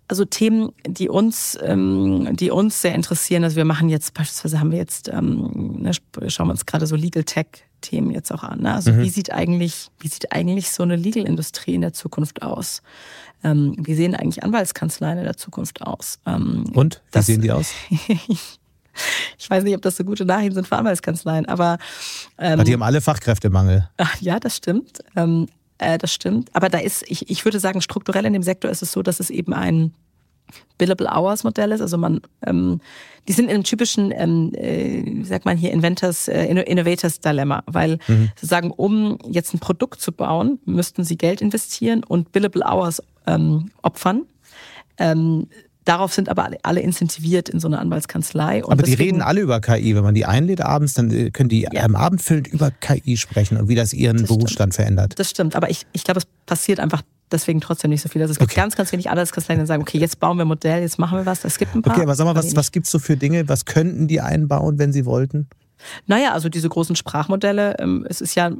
Also 0.07 0.25
Themen, 0.25 0.71
die 0.87 1.07
uns, 1.07 1.57
ähm, 1.61 2.35
die 2.35 2.49
uns 2.49 2.81
sehr 2.81 2.95
interessieren. 2.95 3.43
Also 3.43 3.57
wir 3.57 3.65
machen 3.65 3.89
jetzt 3.89 4.13
beispielsweise 4.15 4.59
haben 4.59 4.71
wir 4.71 4.79
jetzt, 4.79 5.07
ähm, 5.09 5.81
ne, 5.81 5.91
schauen 6.27 6.47
wir 6.47 6.51
uns 6.51 6.65
gerade 6.65 6.87
so 6.87 6.95
Legal 6.95 7.23
Tech 7.23 7.47
Themen 7.81 8.11
jetzt 8.11 8.31
auch 8.31 8.43
an. 8.43 8.61
Ne? 8.61 8.73
Also 8.73 8.91
mhm. 8.91 9.01
wie 9.01 9.09
sieht 9.09 9.31
eigentlich, 9.31 9.89
wie 9.99 10.07
sieht 10.07 10.31
eigentlich 10.31 10.71
so 10.71 10.83
eine 10.83 10.95
Legal 10.95 11.25
Industrie 11.25 11.75
in 11.75 11.81
der 11.81 11.93
Zukunft 11.93 12.41
aus? 12.41 12.81
Ähm, 13.43 13.75
wie 13.77 13.93
sehen 13.93 14.15
eigentlich 14.15 14.43
Anwaltskanzleien 14.43 15.19
in 15.19 15.23
der 15.23 15.37
Zukunft 15.37 15.81
aus? 15.81 16.19
Ähm, 16.25 16.65
Und 16.73 16.95
wie 16.95 17.11
das, 17.11 17.25
sehen 17.27 17.41
die 17.41 17.51
aus? 17.51 17.71
ich 19.37 19.49
weiß 19.49 19.63
nicht, 19.63 19.75
ob 19.75 19.81
das 19.81 19.97
so 19.97 20.03
gute 20.03 20.25
Nachrichten 20.25 20.55
sind 20.55 20.67
für 20.67 20.77
Anwaltskanzleien, 20.77 21.45
aber 21.47 21.77
ähm, 22.37 22.63
die 22.63 22.73
haben 22.73 22.83
alle 22.83 23.01
Fachkräftemangel. 23.01 23.89
Ja, 24.19 24.39
das 24.39 24.57
stimmt. 24.57 24.99
Ähm, 25.15 25.47
äh, 25.79 25.97
das 25.97 26.13
stimmt. 26.13 26.49
Aber 26.53 26.69
da 26.69 26.77
ist, 26.77 27.03
ich, 27.07 27.29
ich 27.29 27.45
würde 27.45 27.59
sagen, 27.59 27.81
strukturell 27.81 28.25
in 28.25 28.33
dem 28.33 28.43
Sektor 28.43 28.69
ist 28.69 28.81
es 28.81 28.91
so, 28.91 29.01
dass 29.01 29.19
es 29.19 29.29
eben 29.29 29.53
ein 29.53 29.93
Billable 30.77 31.07
Hours 31.07 31.43
Modell 31.43 31.71
ist. 31.71 31.81
Also 31.81 31.97
man, 31.97 32.21
ähm, 32.45 32.81
die 33.27 33.33
sind 33.33 33.45
in 33.45 33.55
einem 33.55 33.63
typischen, 33.63 34.11
ähm, 34.11 34.51
äh, 34.55 35.03
wie 35.05 35.25
sagt 35.25 35.45
man 35.45 35.57
hier, 35.57 35.71
Inventors, 35.71 36.27
äh, 36.27 36.45
Innovators 36.45 37.19
Dilemma, 37.19 37.63
weil 37.65 37.99
mhm. 38.07 38.31
sozusagen, 38.35 38.71
um 38.71 39.17
jetzt 39.29 39.53
ein 39.53 39.59
Produkt 39.59 40.01
zu 40.01 40.11
bauen, 40.11 40.59
müssten 40.65 41.03
sie 41.03 41.17
Geld 41.17 41.41
investieren 41.41 42.03
und 42.03 42.31
Billable 42.31 42.65
Hours 42.65 43.01
ähm, 43.27 43.71
opfern. 43.81 44.23
Ähm, 44.97 45.47
Darauf 45.89 46.13
sind 46.13 46.29
aber 46.29 46.51
alle 46.61 46.81
incentiviert 46.81 47.49
in 47.49 47.59
so 47.59 47.67
einer 47.67 47.79
Anwaltskanzlei. 47.79 48.63
Aber 48.63 48.83
die 48.83 48.93
reden 48.93 49.23
alle 49.23 49.41
über 49.41 49.59
KI. 49.59 49.95
Wenn 49.95 50.03
man 50.03 50.13
die 50.13 50.23
einlädt 50.23 50.61
abends, 50.61 50.93
dann 50.93 51.09
äh, 51.09 51.31
können 51.31 51.49
die 51.49 51.61
ja. 51.61 51.81
am 51.83 51.95
Abend 51.95 52.21
füllend 52.21 52.47
über 52.47 52.69
KI 52.69 53.17
sprechen 53.17 53.57
und 53.57 53.69
wie 53.69 53.73
das 53.73 53.91
ihren 53.91 54.17
das 54.17 54.27
Berufsstand 54.27 54.75
stimmt. 54.75 54.85
verändert. 54.85 55.13
Das 55.17 55.31
stimmt, 55.31 55.55
aber 55.55 55.71
ich, 55.71 55.87
ich 55.91 56.03
glaube, 56.03 56.19
es 56.19 56.27
passiert 56.45 56.79
einfach 56.79 57.01
deswegen 57.31 57.59
trotzdem 57.59 57.89
nicht 57.89 58.03
so 58.03 58.09
viel. 58.09 58.21
Also 58.21 58.33
es 58.33 58.37
gibt 58.37 58.51
okay. 58.51 58.61
ganz, 58.61 58.75
ganz 58.75 58.91
wenig 58.91 59.09
Anwaltskanzleien, 59.09 59.61
die 59.61 59.65
sagen, 59.65 59.81
okay, 59.81 59.97
jetzt 59.97 60.19
bauen 60.19 60.37
wir 60.37 60.45
ein 60.45 60.47
Modell, 60.47 60.79
jetzt 60.83 60.99
machen 60.99 61.17
wir 61.17 61.25
was. 61.25 61.43
Es 61.43 61.57
gibt 61.57 61.73
ein 61.73 61.81
paar. 61.81 61.95
Okay, 61.95 62.03
aber 62.03 62.13
sag 62.13 62.25
mal, 62.25 62.35
was, 62.35 62.55
was 62.55 62.71
gibt 62.71 62.85
es 62.85 62.91
so 62.91 62.99
für 62.99 63.17
Dinge? 63.17 63.49
Was 63.49 63.65
könnten 63.65 64.07
die 64.07 64.21
einbauen, 64.21 64.77
wenn 64.77 64.93
sie 64.93 65.05
wollten? 65.07 65.47
Naja, 66.07 66.33
also 66.33 66.49
diese 66.49 66.69
großen 66.69 66.95
Sprachmodelle, 66.95 67.77
ähm, 67.79 68.05
es 68.09 68.21
ist 68.21 68.35
ja, 68.35 68.51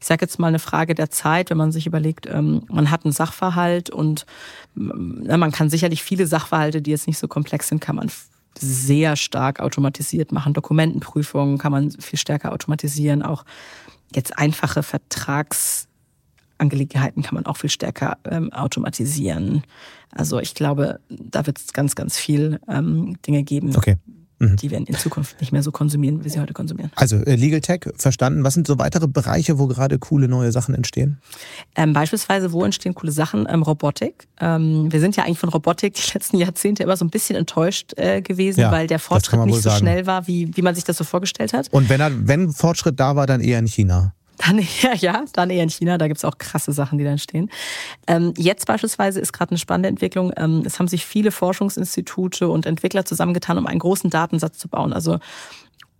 ich 0.00 0.06
sage 0.06 0.22
jetzt 0.22 0.38
mal 0.38 0.48
eine 0.48 0.58
Frage 0.58 0.94
der 0.94 1.10
Zeit, 1.10 1.50
wenn 1.50 1.56
man 1.56 1.72
sich 1.72 1.86
überlegt, 1.86 2.26
ähm, 2.26 2.62
man 2.68 2.90
hat 2.90 3.04
einen 3.04 3.12
Sachverhalt 3.12 3.90
und 3.90 4.26
na, 4.74 5.36
man 5.36 5.52
kann 5.52 5.70
sicherlich 5.70 6.02
viele 6.02 6.26
Sachverhalte, 6.26 6.82
die 6.82 6.90
jetzt 6.90 7.06
nicht 7.06 7.18
so 7.18 7.28
komplex 7.28 7.68
sind, 7.68 7.80
kann 7.80 7.96
man 7.96 8.10
sehr 8.58 9.16
stark 9.16 9.60
automatisiert 9.60 10.32
machen. 10.32 10.54
Dokumentenprüfungen 10.54 11.58
kann 11.58 11.72
man 11.72 11.90
viel 11.90 12.18
stärker 12.18 12.52
automatisieren. 12.52 13.22
Auch 13.22 13.44
jetzt 14.14 14.38
einfache 14.38 14.82
Vertragsangelegenheiten 14.82 17.22
kann 17.22 17.34
man 17.34 17.44
auch 17.46 17.58
viel 17.58 17.70
stärker 17.70 18.18
ähm, 18.24 18.52
automatisieren. 18.52 19.62
Also 20.10 20.40
ich 20.40 20.54
glaube, 20.54 21.00
da 21.10 21.46
wird 21.46 21.58
es 21.58 21.72
ganz, 21.72 21.94
ganz 21.94 22.16
viel 22.16 22.60
ähm, 22.68 23.18
Dinge 23.26 23.42
geben, 23.42 23.76
okay 23.76 23.98
mhm. 24.38 24.56
die 24.56 24.70
werden 24.70 24.86
in 24.86 24.94
Zukunft 24.96 25.40
nicht 25.40 25.52
mehr 25.52 25.62
so 25.62 25.72
konsumieren, 25.72 26.24
wie 26.24 26.28
sie 26.28 26.40
heute 26.40 26.52
konsumieren. 26.52 26.90
Also 26.96 27.16
äh, 27.16 27.36
Legal 27.36 27.60
Tech, 27.60 27.80
verstanden. 27.96 28.44
Was 28.44 28.54
sind 28.54 28.66
so 28.66 28.78
weitere 28.78 29.06
Bereiche, 29.08 29.58
wo 29.58 29.66
gerade 29.66 29.98
coole 29.98 30.28
neue 30.28 30.52
Sachen 30.52 30.74
entstehen? 30.74 31.18
Ähm, 31.74 31.92
beispielsweise, 31.92 32.52
wo 32.52 32.64
entstehen 32.64 32.94
coole 32.94 33.12
Sachen? 33.12 33.46
Ähm, 33.48 33.62
Robotik. 33.62 34.26
Ähm, 34.40 34.92
wir 34.92 35.00
sind 35.00 35.16
ja 35.16 35.24
eigentlich 35.24 35.38
von 35.38 35.48
Robotik 35.48 35.94
die 35.94 36.12
letzten 36.14 36.38
Jahrzehnte 36.38 36.82
immer 36.82 36.96
so 36.96 37.04
ein 37.04 37.10
bisschen 37.10 37.36
enttäuscht 37.36 37.92
äh, 37.96 38.22
gewesen, 38.22 38.60
ja, 38.60 38.72
weil 38.72 38.86
der 38.86 38.98
Fortschritt 38.98 39.44
nicht 39.44 39.56
so 39.56 39.62
sagen. 39.62 39.78
schnell 39.78 40.06
war, 40.06 40.26
wie, 40.26 40.50
wie 40.56 40.62
man 40.62 40.74
sich 40.74 40.84
das 40.84 40.96
so 40.96 41.04
vorgestellt 41.04 41.52
hat. 41.52 41.68
Und 41.70 41.88
wenn, 41.88 42.00
er, 42.00 42.10
wenn 42.26 42.52
Fortschritt 42.52 42.98
da 42.98 43.16
war, 43.16 43.26
dann 43.26 43.40
eher 43.40 43.58
in 43.58 43.66
China. 43.66 44.15
Dann 44.38 44.58
eher, 44.82 44.94
ja, 44.96 45.24
dann 45.32 45.50
eher 45.50 45.62
in 45.62 45.70
China. 45.70 45.98
Da 45.98 46.08
gibt's 46.08 46.24
auch 46.24 46.38
krasse 46.38 46.72
Sachen, 46.72 46.98
die 46.98 47.04
da 47.04 47.10
entstehen. 47.10 47.50
Ähm, 48.06 48.34
jetzt 48.36 48.66
beispielsweise 48.66 49.20
ist 49.20 49.32
gerade 49.32 49.50
eine 49.50 49.58
spannende 49.58 49.88
Entwicklung. 49.88 50.32
Ähm, 50.36 50.62
es 50.64 50.78
haben 50.78 50.88
sich 50.88 51.06
viele 51.06 51.30
Forschungsinstitute 51.30 52.48
und 52.48 52.66
Entwickler 52.66 53.04
zusammengetan, 53.04 53.58
um 53.58 53.66
einen 53.66 53.80
großen 53.80 54.10
Datensatz 54.10 54.58
zu 54.58 54.68
bauen. 54.68 54.92
Also 54.92 55.18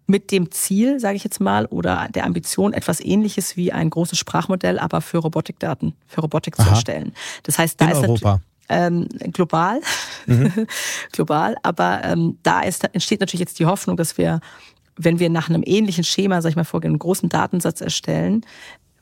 mit 0.06 0.30
dem 0.30 0.50
Ziel, 0.52 1.00
sage 1.00 1.16
ich 1.16 1.24
jetzt 1.24 1.40
mal, 1.40 1.66
oder 1.66 2.08
der 2.14 2.24
Ambition, 2.24 2.72
etwas 2.72 3.00
ähnliches 3.00 3.56
wie 3.56 3.72
ein 3.72 3.90
großes 3.90 4.18
Sprachmodell, 4.18 4.78
aber 4.78 5.00
für 5.00 5.18
Robotikdaten, 5.18 5.94
für 6.06 6.20
Robotik 6.20 6.58
Aha. 6.58 6.64
zu 6.64 6.70
erstellen. 6.70 7.12
Das 7.42 7.58
heißt, 7.58 7.80
da 7.80 7.86
in 7.86 7.92
ist 7.92 7.98
Europa. 7.98 8.40
Ähm, 8.68 9.08
global, 9.32 9.80
mhm. 10.26 10.66
global, 11.12 11.56
aber 11.62 12.02
ähm, 12.02 12.38
da 12.42 12.62
ist, 12.62 12.82
entsteht 12.82 13.20
natürlich 13.20 13.40
jetzt 13.40 13.60
die 13.60 13.66
Hoffnung, 13.66 13.96
dass 13.96 14.18
wir 14.18 14.40
wenn 14.96 15.18
wir 15.18 15.30
nach 15.30 15.48
einem 15.48 15.62
ähnlichen 15.64 16.04
Schema, 16.04 16.40
sag 16.42 16.50
ich 16.50 16.56
mal, 16.56 16.64
vorgehen, 16.64 16.92
einen 16.92 16.98
großen 16.98 17.28
Datensatz 17.28 17.80
erstellen 17.80 18.44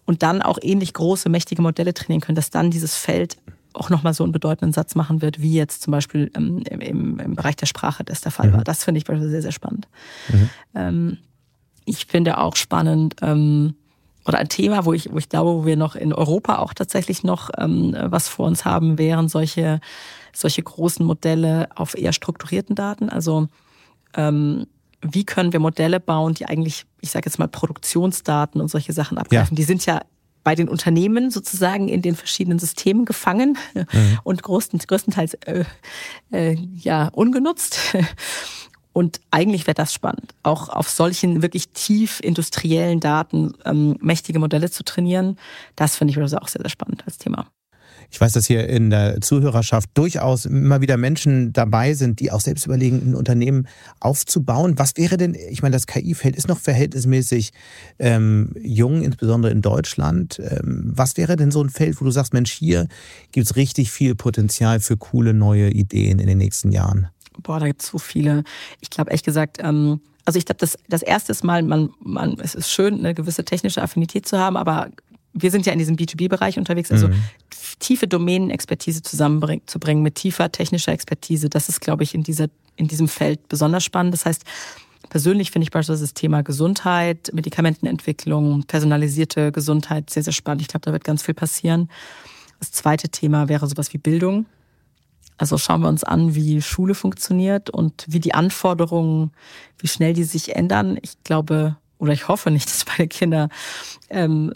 und 0.04 0.22
dann 0.22 0.42
auch 0.42 0.58
ähnlich 0.60 0.92
große, 0.92 1.28
mächtige 1.28 1.62
Modelle 1.62 1.94
trainieren 1.94 2.20
können, 2.20 2.36
dass 2.36 2.50
dann 2.50 2.70
dieses 2.70 2.96
Feld 2.96 3.36
auch 3.72 3.90
nochmal 3.90 4.14
so 4.14 4.22
einen 4.22 4.32
bedeutenden 4.32 4.72
Satz 4.72 4.94
machen 4.94 5.20
wird, 5.20 5.40
wie 5.40 5.54
jetzt 5.54 5.82
zum 5.82 5.90
Beispiel 5.90 6.30
ähm, 6.36 6.62
im, 6.68 7.18
im, 7.18 7.34
Bereich 7.34 7.56
der 7.56 7.66
Sprache 7.66 8.04
das 8.04 8.20
der 8.20 8.32
Fall 8.32 8.50
mhm. 8.50 8.54
war. 8.54 8.64
Das 8.64 8.84
finde 8.84 8.98
ich 8.98 9.06
sehr, 9.06 9.42
sehr 9.42 9.52
spannend. 9.52 9.88
Mhm. 10.28 10.50
Ähm, 10.74 11.18
ich 11.84 12.06
finde 12.06 12.38
auch 12.38 12.56
spannend, 12.56 13.16
ähm, 13.20 13.74
oder 14.26 14.38
ein 14.38 14.48
Thema, 14.48 14.86
wo 14.86 14.92
ich, 14.92 15.12
wo 15.12 15.18
ich 15.18 15.28
glaube, 15.28 15.50
wo 15.50 15.66
wir 15.66 15.76
noch 15.76 15.96
in 15.96 16.12
Europa 16.12 16.56
auch 16.58 16.72
tatsächlich 16.72 17.24
noch 17.24 17.50
ähm, 17.58 17.94
was 18.04 18.28
vor 18.28 18.46
uns 18.46 18.64
haben, 18.64 18.96
wären 18.96 19.28
solche, 19.28 19.80
solche 20.32 20.62
großen 20.62 21.04
Modelle 21.04 21.68
auf 21.74 21.96
eher 21.96 22.12
strukturierten 22.12 22.74
Daten. 22.74 23.10
Also 23.10 23.48
ähm, 24.16 24.66
wie 25.04 25.24
können 25.24 25.52
wir 25.52 25.60
Modelle 25.60 26.00
bauen, 26.00 26.34
die 26.34 26.46
eigentlich, 26.46 26.86
ich 27.00 27.10
sage 27.10 27.26
jetzt 27.26 27.38
mal, 27.38 27.48
Produktionsdaten 27.48 28.60
und 28.60 28.68
solche 28.68 28.92
Sachen 28.92 29.18
abgreifen. 29.18 29.54
Ja. 29.54 29.56
Die 29.56 29.62
sind 29.62 29.84
ja 29.86 30.00
bei 30.42 30.54
den 30.54 30.68
Unternehmen 30.68 31.30
sozusagen 31.30 31.88
in 31.88 32.02
den 32.02 32.16
verschiedenen 32.16 32.58
Systemen 32.58 33.04
gefangen 33.04 33.56
mhm. 33.74 34.18
und 34.24 34.42
größten, 34.42 34.78
größtenteils 34.78 35.34
äh, 35.46 35.64
äh, 36.32 36.56
ja 36.76 37.08
ungenutzt. 37.08 37.78
Und 38.92 39.20
eigentlich 39.32 39.66
wäre 39.66 39.74
das 39.74 39.92
spannend, 39.92 40.34
auch 40.44 40.68
auf 40.68 40.88
solchen 40.88 41.42
wirklich 41.42 41.70
tief 41.70 42.20
industriellen 42.20 43.00
Daten 43.00 43.54
ähm, 43.64 43.96
mächtige 44.00 44.38
Modelle 44.38 44.70
zu 44.70 44.84
trainieren. 44.84 45.36
Das 45.74 45.96
finde 45.96 46.12
ich 46.12 46.18
also 46.18 46.38
auch 46.38 46.46
sehr, 46.46 46.62
sehr 46.62 46.70
spannend 46.70 47.02
als 47.04 47.18
Thema. 47.18 47.48
Ich 48.10 48.20
weiß, 48.20 48.32
dass 48.32 48.46
hier 48.46 48.68
in 48.68 48.90
der 48.90 49.20
Zuhörerschaft 49.20 49.90
durchaus 49.94 50.46
immer 50.46 50.80
wieder 50.80 50.96
Menschen 50.96 51.52
dabei 51.52 51.94
sind, 51.94 52.20
die 52.20 52.30
auch 52.30 52.40
selbst 52.40 52.66
überlegen, 52.66 53.10
ein 53.10 53.14
Unternehmen 53.14 53.66
aufzubauen. 54.00 54.78
Was 54.78 54.96
wäre 54.96 55.16
denn, 55.16 55.34
ich 55.34 55.62
meine, 55.62 55.74
das 55.74 55.86
KI-Feld 55.86 56.36
ist 56.36 56.48
noch 56.48 56.58
verhältnismäßig 56.58 57.52
ähm, 57.98 58.52
jung, 58.62 59.02
insbesondere 59.02 59.52
in 59.52 59.62
Deutschland. 59.62 60.38
Ähm, 60.38 60.92
was 60.94 61.16
wäre 61.16 61.36
denn 61.36 61.50
so 61.50 61.62
ein 61.62 61.70
Feld, 61.70 62.00
wo 62.00 62.04
du 62.04 62.10
sagst, 62.10 62.32
Mensch, 62.32 62.52
hier 62.52 62.88
gibt 63.32 63.46
es 63.46 63.56
richtig 63.56 63.90
viel 63.90 64.14
Potenzial 64.14 64.80
für 64.80 64.96
coole 64.96 65.34
neue 65.34 65.70
Ideen 65.70 66.18
in 66.18 66.26
den 66.26 66.38
nächsten 66.38 66.72
Jahren? 66.72 67.08
Boah, 67.42 67.58
da 67.58 67.66
gibt 67.66 67.82
es 67.82 67.88
so 67.88 67.98
viele. 67.98 68.44
Ich 68.80 68.90
glaube, 68.90 69.10
ehrlich 69.10 69.24
gesagt, 69.24 69.58
ähm 69.60 70.00
also 70.24 70.38
ich 70.38 70.46
glaube, 70.46 70.58
das, 70.58 70.78
das 70.88 71.02
erste 71.02 71.34
mal, 71.46 71.62
man, 71.62 71.90
man, 72.00 72.38
es 72.40 72.54
ist 72.54 72.70
schön, 72.70 72.98
eine 72.98 73.14
gewisse 73.14 73.44
technische 73.44 73.82
Affinität 73.82 74.26
zu 74.26 74.38
haben, 74.38 74.56
aber 74.56 74.88
wir 75.34 75.50
sind 75.50 75.66
ja 75.66 75.72
in 75.72 75.78
diesem 75.78 75.96
B2B-Bereich 75.96 76.58
unterwegs, 76.58 76.92
also 76.92 77.08
mhm. 77.08 77.22
tiefe 77.80 78.06
Domänenexpertise 78.06 79.02
zusammenzubringen 79.02 80.02
mit 80.02 80.14
tiefer 80.14 80.50
technischer 80.50 80.92
Expertise, 80.92 81.50
das 81.50 81.68
ist, 81.68 81.80
glaube 81.80 82.04
ich, 82.04 82.14
in, 82.14 82.22
dieser, 82.22 82.46
in 82.76 82.86
diesem 82.86 83.08
Feld 83.08 83.48
besonders 83.48 83.84
spannend. 83.84 84.14
Das 84.14 84.24
heißt, 84.24 84.44
persönlich 85.10 85.50
finde 85.50 85.64
ich 85.64 85.70
beispielsweise 85.70 86.04
das 86.04 86.14
Thema 86.14 86.42
Gesundheit, 86.42 87.30
Medikamentenentwicklung, 87.34 88.62
personalisierte 88.62 89.50
Gesundheit 89.50 90.08
sehr, 90.08 90.22
sehr 90.22 90.32
spannend. 90.32 90.62
Ich 90.62 90.68
glaube, 90.68 90.84
da 90.86 90.92
wird 90.92 91.04
ganz 91.04 91.22
viel 91.22 91.34
passieren. 91.34 91.90
Das 92.60 92.70
zweite 92.70 93.08
Thema 93.08 93.48
wäre 93.48 93.66
sowas 93.66 93.92
wie 93.92 93.98
Bildung. 93.98 94.46
Also 95.36 95.58
schauen 95.58 95.80
wir 95.80 95.88
uns 95.88 96.04
an, 96.04 96.36
wie 96.36 96.62
Schule 96.62 96.94
funktioniert 96.94 97.68
und 97.68 98.04
wie 98.08 98.20
die 98.20 98.34
Anforderungen, 98.34 99.32
wie 99.78 99.88
schnell 99.88 100.14
die 100.14 100.22
sich 100.22 100.54
ändern. 100.54 100.96
Ich 101.02 101.24
glaube, 101.24 101.76
oder 101.98 102.12
ich 102.12 102.28
hoffe 102.28 102.50
nicht, 102.50 102.66
dass 102.70 102.84
meine 102.86 103.08
Kinder 103.08 103.48
ähm, 104.10 104.52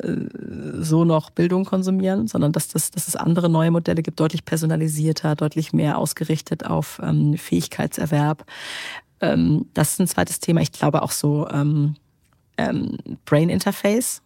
so 0.81 1.05
noch 1.05 1.31
Bildung 1.31 1.65
konsumieren, 1.65 2.29
sondern 2.29 2.53
dass, 2.53 2.69
das, 2.69 2.91
dass 2.91 3.09
es 3.09 3.17
andere 3.17 3.49
neue 3.49 3.71
Modelle 3.71 4.03
gibt, 4.03 4.21
deutlich 4.21 4.45
personalisierter, 4.45 5.35
deutlich 5.35 5.73
mehr 5.73 5.99
ausgerichtet 5.99 6.67
auf 6.67 7.01
ähm, 7.03 7.37
Fähigkeitserwerb. 7.37 8.45
Ähm, 9.21 9.67
das 9.75 9.93
ist 9.93 10.01
ein 10.01 10.09
zweites 10.09 10.41
Thema. 10.41 10.61
Ich 10.61 10.73
glaube 10.73 11.03
auch 11.03 11.11
so 11.11 11.49
ähm, 11.49 11.97
ähm, 12.57 12.99
Brain 13.25 13.49
Interface, 13.49 14.23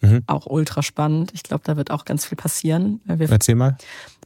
mhm. 0.00 0.22
auch 0.26 0.46
ultra 0.46 0.82
spannend. 0.82 1.30
Ich 1.34 1.42
glaube, 1.42 1.62
da 1.64 1.76
wird 1.76 1.90
auch 1.90 2.04
ganz 2.04 2.24
viel 2.24 2.36
passieren. 2.36 3.00
Wir, 3.04 3.30
Erzähl 3.30 3.54
mal. 3.54 3.76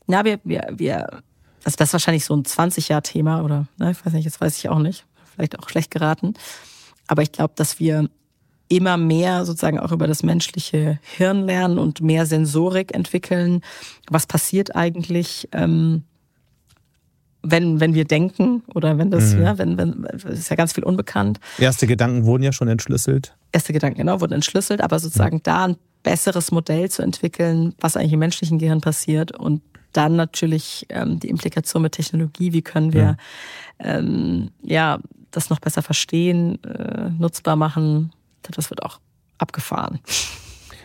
Ja, 0.07 0.25
wir, 0.25 0.39
wir, 0.45 0.69
wir, 0.73 1.23
also 1.65 1.77
das 1.77 1.89
ist 1.89 1.93
wahrscheinlich 1.93 2.25
so 2.25 2.35
ein 2.35 2.45
20-Jahr-Thema 2.45 3.43
oder, 3.43 3.67
ne, 3.79 3.91
ich 3.91 4.07
weiß 4.07 4.13
nicht, 4.13 4.25
jetzt 4.25 4.41
weiß 4.41 4.57
ich 4.57 4.69
auch 4.69 4.79
nicht, 4.79 5.05
vielleicht 5.35 5.59
auch 5.59 5.69
schlecht 5.69 5.91
geraten. 5.91 6.35
Aber 7.09 7.23
ich 7.23 7.33
glaube, 7.33 7.55
dass 7.57 7.81
wir 7.81 8.09
immer 8.69 8.97
mehr 8.97 9.45
sozusagen 9.45 9.79
auch 9.79 9.93
über 9.93 10.07
das 10.07 10.23
menschliche 10.23 10.99
Hirn 11.03 11.47
lernen 11.47 11.79
und 11.79 12.01
mehr 12.01 12.27
Sensorik 12.27 12.95
entwickeln. 12.95 13.63
Was 14.11 14.27
passiert 14.27 14.75
eigentlich, 14.75 15.49
ähm, 15.53 16.03
wenn, 17.43 17.81
wenn 17.81 17.95
wir 17.95 18.05
denken 18.05 18.63
oder 18.75 18.99
wenn 18.99 19.11
das, 19.11 19.35
mhm. 19.35 19.43
ja, 19.43 19.59
wenn, 19.59 19.79
wenn, 19.79 20.05
ist 20.29 20.51
ja 20.51 20.57
ganz 20.57 20.73
viel 20.73 20.85
unbekannt. 20.85 21.39
Erste 21.59 21.87
Gedanken 21.87 22.25
wurden 22.25 22.43
ja 22.43 22.53
schon 22.53 22.69
entschlüsselt. 22.69 23.37
Erste 23.53 23.73
Gedanken, 23.73 23.99
genau, 23.99 24.21
wurden 24.21 24.33
entschlüsselt, 24.33 24.81
aber 24.81 24.99
sozusagen 24.99 25.37
mhm. 25.37 25.43
da 25.45 25.65
ein 25.67 25.77
besseres 26.03 26.51
Modell 26.51 26.91
zu 26.91 27.03
entwickeln, 27.03 27.75
was 27.81 27.97
eigentlich 27.97 28.13
im 28.13 28.21
menschlichen 28.21 28.59
Gehirn 28.59 28.81
passiert 28.81 29.37
und 29.37 29.63
dann 29.93 30.17
natürlich 30.17 30.87
ähm, 30.91 31.19
die 31.21 31.29
Implikation 31.29 31.83
mit 31.83 31.93
Technologie, 31.93 32.53
wie 32.53 32.63
können 32.63 32.93
wir 32.93 33.03
ja, 33.03 33.17
ähm, 33.79 34.51
ja 34.63 34.99
das 35.31 35.51
noch 35.51 35.59
besser 35.59 35.83
verstehen, 35.83 36.63
äh, 36.65 37.11
nutzbar 37.19 37.57
machen, 37.57 38.13
das 38.43 38.71
wird 38.71 38.83
auch 38.83 39.01
abgefahren. 39.39 40.01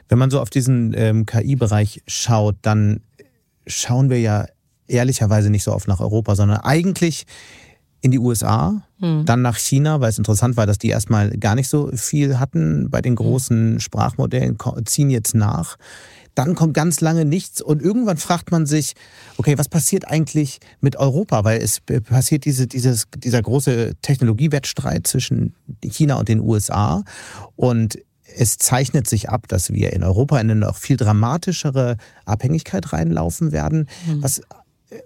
Wenn 0.09 0.17
man 0.17 0.29
so 0.29 0.41
auf 0.41 0.49
diesen 0.49 0.93
ähm, 0.95 1.25
KI-Bereich 1.25 2.01
schaut, 2.07 2.55
dann 2.61 3.01
schauen 3.67 4.09
wir 4.09 4.19
ja 4.19 4.45
ehrlicherweise 4.87 5.49
nicht 5.49 5.63
so 5.63 5.73
oft 5.73 5.87
nach 5.87 6.01
Europa, 6.01 6.35
sondern 6.35 6.57
eigentlich 6.57 7.25
in 8.01 8.11
die 8.11 8.19
USA, 8.19 8.81
hm. 8.99 9.25
dann 9.25 9.41
nach 9.41 9.57
China, 9.57 10.01
weil 10.01 10.09
es 10.09 10.17
interessant 10.17 10.57
war, 10.57 10.65
dass 10.65 10.79
die 10.79 10.89
erstmal 10.89 11.29
gar 11.37 11.55
nicht 11.55 11.69
so 11.69 11.91
viel 11.93 12.39
hatten 12.39 12.89
bei 12.89 13.01
den 13.01 13.15
großen 13.15 13.79
Sprachmodellen, 13.79 14.57
ziehen 14.85 15.09
jetzt 15.09 15.35
nach. 15.35 15.77
Dann 16.35 16.55
kommt 16.55 16.73
ganz 16.73 17.01
lange 17.01 17.25
nichts 17.25 17.61
und 17.61 17.81
irgendwann 17.81 18.17
fragt 18.17 18.51
man 18.51 18.65
sich, 18.65 18.93
okay, 19.37 19.57
was 19.57 19.67
passiert 19.67 20.07
eigentlich 20.07 20.59
mit 20.79 20.95
Europa? 20.95 21.43
Weil 21.43 21.61
es 21.61 21.81
passiert 21.81 22.45
diese, 22.45 22.67
dieses, 22.67 23.07
dieser 23.17 23.41
große 23.41 23.93
Technologiewettstreit 24.01 25.07
zwischen 25.07 25.55
China 25.83 26.15
und 26.15 26.29
den 26.29 26.39
USA 26.39 27.03
und 27.55 27.99
es 28.37 28.57
zeichnet 28.57 29.07
sich 29.07 29.29
ab, 29.29 29.47
dass 29.47 29.73
wir 29.73 29.93
in 29.93 30.03
Europa 30.03 30.39
in 30.39 30.51
eine 30.51 30.59
noch 30.59 30.77
viel 30.77 30.97
dramatischere 30.97 31.97
Abhängigkeit 32.25 32.93
reinlaufen 32.93 33.51
werden. 33.51 33.87
Mhm. 34.07 34.23
Was, 34.23 34.41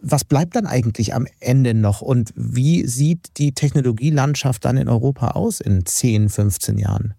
was 0.01 0.23
bleibt 0.23 0.55
dann 0.55 0.65
eigentlich 0.65 1.13
am 1.13 1.27
Ende 1.39 1.73
noch 1.73 2.01
und 2.01 2.33
wie 2.35 2.85
sieht 2.87 3.37
die 3.37 3.53
Technologielandschaft 3.53 4.65
dann 4.65 4.77
in 4.77 4.89
Europa 4.89 5.29
aus 5.29 5.59
in 5.59 5.85
10, 5.85 6.29
15 6.29 6.77
Jahren? 6.77 7.13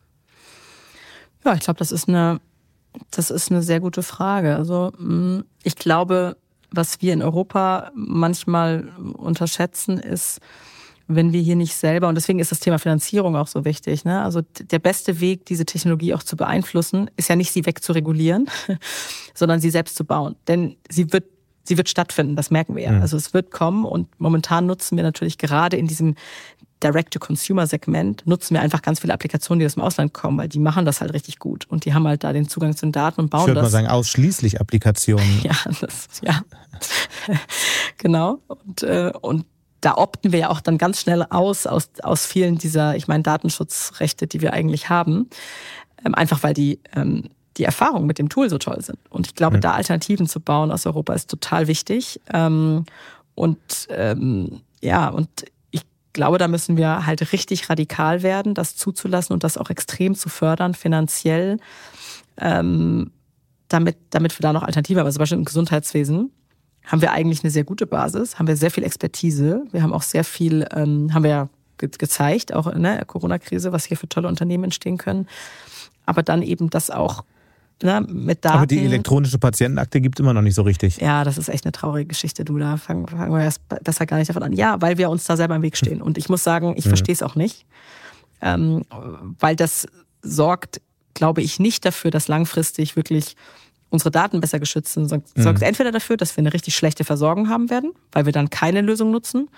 Ja, 1.45 1.55
ich 1.55 1.61
glaube, 1.61 1.79
das 1.79 1.93
ist 1.93 2.09
eine, 2.09 2.41
das 3.11 3.31
ist 3.31 3.51
eine 3.51 3.63
sehr 3.63 3.81
gute 3.81 4.03
Frage. 4.03 4.57
Also 4.57 4.93
mm, 4.99 5.41
ich 5.63 5.77
glaube, 5.77 6.37
was 6.71 7.01
wir 7.01 7.13
in 7.13 7.23
Europa 7.23 7.91
manchmal 7.95 8.89
unterschätzen, 9.15 9.99
ist, 9.99 10.41
wenn 11.09 11.33
wir 11.33 11.41
hier 11.41 11.57
nicht 11.57 11.75
selber, 11.75 12.09
und 12.09 12.17
deswegen 12.17 12.41
ist 12.41 12.51
das 12.51 12.61
Thema 12.61 12.79
Finanzierung 12.79 13.37
auch 13.37 13.47
so 13.47 13.65
wichtig, 13.65 14.05
ne? 14.05 14.23
also 14.23 14.41
der 14.59 14.81
beste 14.81 15.21
Weg, 15.21 15.47
diese 15.47 15.65
Technologie 15.65 16.15
auch 16.15 16.23
zu 16.23 16.37
beeinflussen, 16.37 17.11
ist 17.17 17.29
ja 17.29 17.37
nicht 17.37 17.53
sie 17.53 17.65
wegzuregulieren, 17.65 18.51
sondern 19.35 19.61
sie 19.61 19.71
selbst 19.71 19.97
zu 19.97 20.05
bauen. 20.05 20.35
Denn 20.49 20.77
sie 20.91 21.13
wird 21.13 21.25
sie 21.69 21.77
wird 21.77 21.89
stattfinden, 21.89 22.37
das 22.37 22.51
merken 22.51 22.77
wir 22.77 22.85
ja. 22.85 22.93
Mhm. 22.93 23.03
Also 23.03 23.17
es 23.17 23.35
wird 23.35 23.51
kommen 23.51 23.85
und 23.85 24.09
momentan 24.21 24.67
nutzen 24.67 24.97
wir 24.97 25.03
natürlich 25.03 25.39
gerade 25.39 25.77
in 25.77 25.87
diesem 25.87 26.15
Direct-to-Consumer-Segment 26.83 28.27
nutzen 28.27 28.55
wir 28.55 28.61
einfach 28.61 28.83
ganz 28.83 29.01
viele 29.01 29.15
Applikationen, 29.15 29.61
die 29.61 29.67
aus 29.67 29.75
dem 29.75 29.83
Ausland 29.83 30.13
kommen, 30.13 30.39
weil 30.39 30.49
die 30.49 30.59
machen 30.59 30.85
das 30.85 31.01
halt 31.01 31.15
richtig 31.15 31.39
gut 31.39 31.65
und 31.69 31.85
die 31.85 31.95
haben 31.95 32.07
halt 32.07 32.23
da 32.23 32.33
den 32.33 32.49
Zugang 32.49 32.77
zu 32.77 32.87
den 32.87 32.93
Daten 32.93 33.23
und 33.23 33.31
bauen 33.31 33.43
ich 33.43 33.47
würde 33.49 33.61
das. 33.61 33.65
mal 33.65 33.71
sagen, 33.71 33.87
ausschließlich 33.87 34.61
Applikationen. 34.61 35.27
Ja, 35.43 35.55
das, 35.81 36.09
ja. 36.23 36.41
genau. 37.99 38.39
Und, 38.49 38.83
äh, 38.83 39.13
und 39.21 39.47
da 39.81 39.97
opten 39.97 40.33
wir 40.33 40.41
ja 40.41 40.51
auch 40.51 40.61
dann 40.61 40.79
ganz 40.79 41.01
schnell 41.01 41.23
aus, 41.23 41.67
aus, 41.67 41.91
aus 42.03 42.27
vielen 42.27 42.59
dieser, 42.59 42.97
ich 42.97 43.07
meine, 43.07 43.23
Datenschutzrechte, 43.23 44.27
die 44.27 44.41
wir 44.41 44.53
eigentlich 44.53 44.89
haben. 44.89 45.29
Ähm, 46.05 46.15
einfach 46.15 46.43
weil 46.43 46.55
die, 46.55 46.81
ähm, 46.95 47.31
die 47.57 47.65
Erfahrungen 47.65 48.07
mit 48.07 48.19
dem 48.19 48.29
Tool 48.29 48.51
so 48.51 48.59
toll 48.59 48.83
sind. 48.83 48.99
Und 49.11 49.27
ich 49.27 49.35
glaube, 49.35 49.59
mhm. 49.59 49.61
da 49.63 49.73
Alternativen 49.73 50.27
zu 50.27 50.41
bauen 50.41 50.71
aus 50.71 50.87
Europa 50.87 51.15
ist 51.15 51.31
total 51.31 51.69
wichtig. 51.69 52.21
Ähm, 52.33 52.85
und 53.35 53.59
ähm, 53.91 54.63
ja, 54.81 55.09
und 55.09 55.29
glaube, 56.17 56.39
da 56.39 56.49
müssen 56.49 56.77
wir 56.77 57.07
halt 57.07 57.33
richtig 57.33 57.71
radikal 57.71 58.23
werden, 58.23 58.55
das 58.55 58.75
zuzulassen 58.75 59.35
und 59.35 59.45
das 59.45 59.57
auch 59.57 59.71
extrem 59.71 60.15
zu 60.17 60.29
fördern, 60.29 60.75
finanziell, 60.75 61.59
ähm, 62.39 63.13
damit, 63.69 63.97
damit 64.11 64.37
wir 64.37 64.43
da 64.43 64.53
noch 64.53 64.63
Alternativen 64.63 64.99
haben. 64.99 65.07
Also 65.07 65.17
zum 65.17 65.23
Beispiel 65.23 65.39
im 65.39 65.45
Gesundheitswesen 65.45 66.33
haben 66.85 67.03
wir 67.03 67.13
eigentlich 67.13 67.45
eine 67.45 67.51
sehr 67.51 67.65
gute 67.65 67.87
Basis, 67.87 68.39
haben 68.39 68.49
wir 68.49 68.57
sehr 68.57 68.71
viel 68.71 68.85
Expertise. 68.85 69.65
Wir 69.73 69.83
haben 69.83 69.93
auch 69.93 70.03
sehr 70.03 70.25
viel, 70.25 70.67
ähm, 70.73 71.13
haben 71.13 71.23
wir 71.23 71.31
ja 71.31 71.49
ge 71.79 71.91
gezeigt, 71.97 72.55
auch 72.55 72.67
in 72.67 72.83
der 72.83 73.05
Corona-Krise, 73.05 73.73
was 73.73 73.85
hier 73.85 73.97
für 73.97 74.09
tolle 74.09 74.29
Unternehmen 74.29 74.65
entstehen 74.65 74.97
können. 74.97 75.29
Aber 76.07 76.23
dann 76.23 76.43
eben 76.43 76.71
das 76.71 76.91
auch 76.91 77.25
ne, 77.83 78.05
mit 78.09 78.45
Daten. 78.45 78.57
Aber 78.57 78.67
die 78.67 78.85
elektronische 78.85 79.39
Patientenakte 79.39 80.01
gibt 80.01 80.19
es 80.19 80.23
immer 80.23 80.33
noch 80.33 80.43
nicht 80.43 80.55
so 80.55 80.63
richtig. 80.63 80.99
Ja, 80.99 81.25
das 81.25 81.39
ist 81.39 81.49
echt 81.49 81.65
eine 81.65 81.73
traurige 81.73 82.07
Geschichte, 82.07 82.45
du. 82.45 82.59
Da 82.59 82.77
fangen, 82.77 83.07
fangen 83.07 83.33
wir 83.33 83.43
erst 83.43 83.61
besser 83.83 84.07
gar 84.07 84.19
nicht 84.19 84.29
davon 84.29 84.43
an. 84.43 84.53
Ja, 84.53 84.81
weil 84.81 84.99
wir 84.99 85.11
uns 85.11 85.25
da 85.25 85.37
selber 85.37 85.57
im 85.57 85.63
Weg 85.63 85.77
stehen. 85.77 86.03
Und 86.03 86.19
ich 86.19 86.29
muss 86.29 86.43
sagen, 86.45 86.75
ich 86.77 86.85
mhm. 86.85 86.91
verstehe 86.91 87.13
es 87.13 87.23
auch 87.23 87.35
nicht. 87.35 87.67
Ähm, 88.41 88.85
weil 89.39 89.57
das 89.57 89.87
sorgt, 90.23 90.81
glaube 91.15 91.43
ich, 91.43 91.59
nicht 91.59 91.85
dafür, 91.85 92.11
dass 92.11 92.29
langfristig 92.29 92.97
wirklich 92.97 93.37
unsere 93.89 94.11
Daten 94.11 94.41
besser 94.41 94.59
geschützt 94.59 94.93
sind, 94.93 95.09
sorgt 95.09 95.37
mhm. 95.37 95.63
entweder 95.63 95.93
dafür, 95.93 96.17
dass 96.17 96.37
wir 96.37 96.43
eine 96.43 96.53
richtig 96.53 96.75
schlechte 96.75 97.05
Versorgung 97.05 97.49
haben 97.49 97.71
werden, 97.71 97.93
weil 98.13 98.27
wir 98.27 98.33
dann 98.33 98.51
keine 98.51 98.81
Lösung 98.81 99.11
nutzen, 99.11 99.49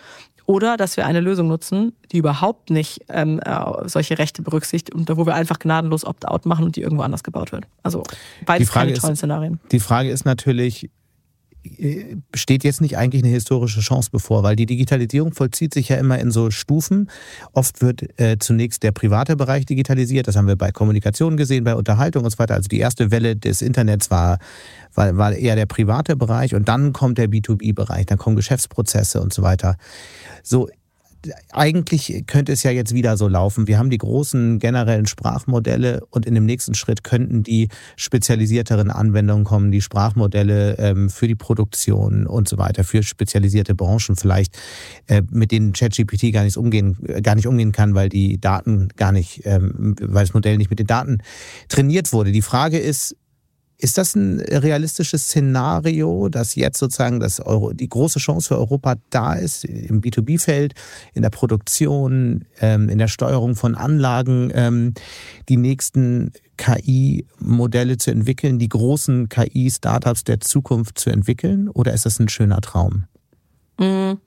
oder 0.48 0.78
dass 0.78 0.96
wir 0.96 1.04
eine 1.04 1.20
Lösung 1.20 1.46
nutzen, 1.46 1.92
die 2.10 2.16
überhaupt 2.16 2.70
nicht 2.70 3.04
ähm, 3.10 3.38
äh, 3.44 3.86
solche 3.86 4.18
Rechte 4.18 4.40
berücksichtigt 4.40 4.94
und 4.94 5.14
wo 5.14 5.26
wir 5.26 5.34
einfach 5.34 5.58
gnadenlos 5.58 6.06
Opt-out 6.06 6.46
machen 6.46 6.64
und 6.64 6.74
die 6.74 6.80
irgendwo 6.80 7.02
anders 7.02 7.22
gebaut 7.22 7.52
wird. 7.52 7.66
Also 7.82 8.02
beides 8.46 8.72
keine 8.72 8.94
tollen 8.94 9.12
ist, 9.12 9.18
Szenarien. 9.18 9.60
Die 9.70 9.78
Frage 9.78 10.10
ist 10.10 10.24
natürlich, 10.24 10.90
steht 12.34 12.64
jetzt 12.64 12.80
nicht 12.80 12.96
eigentlich 12.96 13.22
eine 13.22 13.32
historische 13.32 13.80
Chance 13.80 14.10
bevor, 14.12 14.42
weil 14.42 14.56
die 14.56 14.66
Digitalisierung 14.66 15.32
vollzieht 15.32 15.74
sich 15.74 15.88
ja 15.88 15.96
immer 15.96 16.18
in 16.18 16.30
so 16.30 16.50
Stufen. 16.50 17.10
Oft 17.52 17.80
wird 17.82 18.18
äh, 18.20 18.38
zunächst 18.38 18.82
der 18.82 18.92
private 18.92 19.36
Bereich 19.36 19.66
digitalisiert, 19.66 20.28
das 20.28 20.36
haben 20.36 20.46
wir 20.46 20.56
bei 20.56 20.70
Kommunikation 20.72 21.36
gesehen, 21.36 21.64
bei 21.64 21.74
Unterhaltung 21.74 22.24
und 22.24 22.30
so 22.30 22.38
weiter. 22.38 22.54
Also 22.54 22.68
die 22.68 22.78
erste 22.78 23.10
Welle 23.10 23.36
des 23.36 23.62
Internets 23.62 24.10
war, 24.10 24.38
war, 24.94 25.16
war 25.16 25.34
eher 25.34 25.56
der 25.56 25.66
private 25.66 26.16
Bereich 26.16 26.54
und 26.54 26.68
dann 26.68 26.92
kommt 26.92 27.18
der 27.18 27.28
B2B-Bereich, 27.28 28.06
dann 28.06 28.18
kommen 28.18 28.36
Geschäftsprozesse 28.36 29.20
und 29.20 29.32
so 29.32 29.42
weiter. 29.42 29.76
So 30.42 30.68
eigentlich 31.52 32.24
könnte 32.26 32.52
es 32.52 32.62
ja 32.62 32.70
jetzt 32.70 32.94
wieder 32.94 33.16
so 33.16 33.28
laufen. 33.28 33.66
Wir 33.66 33.78
haben 33.78 33.90
die 33.90 33.98
großen 33.98 34.58
generellen 34.58 35.06
Sprachmodelle 35.06 36.02
und 36.10 36.26
in 36.26 36.34
dem 36.34 36.46
nächsten 36.46 36.74
Schritt 36.74 37.04
könnten 37.04 37.42
die 37.42 37.68
spezialisierteren 37.96 38.90
Anwendungen 38.90 39.44
kommen, 39.44 39.72
die 39.72 39.80
Sprachmodelle 39.80 40.78
ähm, 40.78 41.10
für 41.10 41.26
die 41.26 41.34
Produktion 41.34 42.26
und 42.26 42.48
so 42.48 42.58
weiter, 42.58 42.84
für 42.84 43.02
spezialisierte 43.02 43.74
Branchen 43.74 44.16
vielleicht, 44.16 44.56
äh, 45.06 45.22
mit 45.30 45.50
denen 45.50 45.72
ChatGPT 45.72 46.32
gar 46.32 46.44
nicht 46.44 46.56
umgehen, 46.56 46.96
gar 47.22 47.34
nicht 47.34 47.46
umgehen 47.46 47.72
kann, 47.72 47.94
weil 47.94 48.08
die 48.08 48.40
Daten 48.40 48.88
gar 48.96 49.12
nicht, 49.12 49.42
ähm, 49.44 49.96
weil 50.00 50.24
das 50.24 50.34
Modell 50.34 50.56
nicht 50.56 50.70
mit 50.70 50.78
den 50.78 50.86
Daten 50.86 51.18
trainiert 51.68 52.12
wurde. 52.12 52.32
Die 52.32 52.42
Frage 52.42 52.78
ist, 52.78 53.16
ist 53.80 53.96
das 53.96 54.16
ein 54.16 54.40
realistisches 54.40 55.24
Szenario, 55.24 56.28
dass 56.28 56.56
jetzt 56.56 56.78
sozusagen 56.78 57.20
das 57.20 57.38
Euro, 57.38 57.72
die 57.72 57.88
große 57.88 58.18
Chance 58.18 58.48
für 58.48 58.58
Europa 58.58 58.96
da 59.10 59.34
ist, 59.34 59.64
im 59.64 60.00
B2B-Feld, 60.00 60.74
in 61.14 61.22
der 61.22 61.30
Produktion, 61.30 62.44
ähm, 62.60 62.88
in 62.88 62.98
der 62.98 63.06
Steuerung 63.06 63.54
von 63.54 63.76
Anlagen, 63.76 64.50
ähm, 64.52 64.94
die 65.48 65.56
nächsten 65.56 66.32
KI-Modelle 66.56 67.98
zu 67.98 68.10
entwickeln, 68.10 68.58
die 68.58 68.68
großen 68.68 69.28
KI-Startups 69.28 70.24
der 70.24 70.40
Zukunft 70.40 70.98
zu 70.98 71.10
entwickeln? 71.10 71.68
Oder 71.68 71.94
ist 71.94 72.04
das 72.04 72.18
ein 72.18 72.28
schöner 72.28 72.60
Traum? 72.60 73.04
Mhm. 73.78 74.18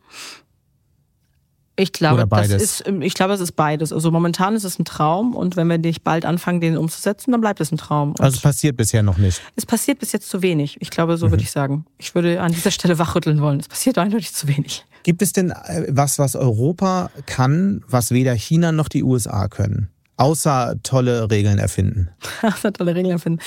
Ich 1.77 1.93
glaube, 1.93 2.27
das 2.27 2.49
ist, 2.49 2.87
ähm, 2.87 3.01
ich 3.01 3.13
glaube, 3.13 3.33
es 3.33 3.39
ist 3.39 3.53
beides. 3.53 3.93
Also 3.93 4.11
momentan 4.11 4.55
ist 4.55 4.65
es 4.65 4.77
ein 4.77 4.85
Traum 4.85 5.35
und 5.35 5.55
wenn 5.55 5.67
wir 5.67 5.77
nicht 5.77 6.03
bald 6.03 6.25
anfangen, 6.25 6.59
den 6.59 6.77
umzusetzen, 6.77 7.31
dann 7.31 7.41
bleibt 7.41 7.61
es 7.61 7.71
ein 7.71 7.77
Traum. 7.77 8.09
Und 8.09 8.21
also 8.21 8.35
es 8.35 8.41
passiert 8.41 8.77
bisher 8.77 9.03
noch 9.03 9.17
nicht. 9.17 9.41
Es 9.55 9.65
passiert 9.65 9.99
bis 9.99 10.11
jetzt 10.11 10.29
zu 10.29 10.41
wenig. 10.41 10.77
Ich 10.81 10.89
glaube, 10.89 11.17
so 11.17 11.27
mhm. 11.27 11.31
würde 11.31 11.43
ich 11.43 11.51
sagen. 11.51 11.85
Ich 11.97 12.13
würde 12.13 12.41
an 12.41 12.51
dieser 12.51 12.71
Stelle 12.71 12.99
wachrütteln 12.99 13.41
wollen. 13.41 13.59
Es 13.59 13.67
passiert 13.67 13.97
eindeutig 13.97 14.33
zu 14.33 14.47
wenig. 14.47 14.85
Gibt 15.03 15.21
es 15.21 15.33
denn 15.33 15.51
äh, 15.51 15.87
was, 15.89 16.19
was 16.19 16.35
Europa 16.35 17.09
kann, 17.25 17.83
was 17.87 18.11
weder 18.11 18.33
China 18.33 18.71
noch 18.71 18.89
die 18.89 19.03
USA 19.03 19.47
können? 19.47 19.89
Außer 20.17 20.75
tolle 20.83 21.31
Regeln 21.31 21.57
erfinden. 21.57 22.09
Außer 22.41 22.73
tolle 22.73 22.95
Regeln 22.95 23.13
erfinden. 23.13 23.39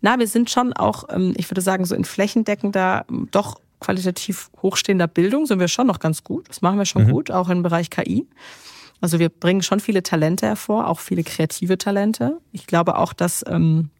Na, 0.00 0.18
wir 0.18 0.26
sind 0.26 0.50
schon 0.50 0.72
auch, 0.72 1.04
ähm, 1.10 1.34
ich 1.36 1.50
würde 1.50 1.60
sagen, 1.60 1.84
so 1.84 1.94
in 1.94 2.04
flächendeckender, 2.04 3.04
doch 3.30 3.60
qualitativ 3.80 4.50
hochstehender 4.62 5.06
Bildung 5.06 5.46
sind 5.46 5.60
wir 5.60 5.68
schon 5.68 5.86
noch 5.86 5.98
ganz 5.98 6.24
gut. 6.24 6.48
Das 6.48 6.62
machen 6.62 6.78
wir 6.78 6.86
schon 6.86 7.04
mhm. 7.04 7.10
gut, 7.10 7.30
auch 7.30 7.48
im 7.48 7.62
Bereich 7.62 7.90
KI. 7.90 8.26
Also 9.00 9.18
wir 9.18 9.28
bringen 9.28 9.62
schon 9.62 9.80
viele 9.80 10.02
Talente 10.02 10.46
hervor, 10.46 10.88
auch 10.88 11.00
viele 11.00 11.22
kreative 11.22 11.78
Talente. 11.78 12.38
Ich 12.52 12.66
glaube 12.66 12.96
auch, 12.96 13.12
dass 13.12 13.44
ähm, 13.46 13.90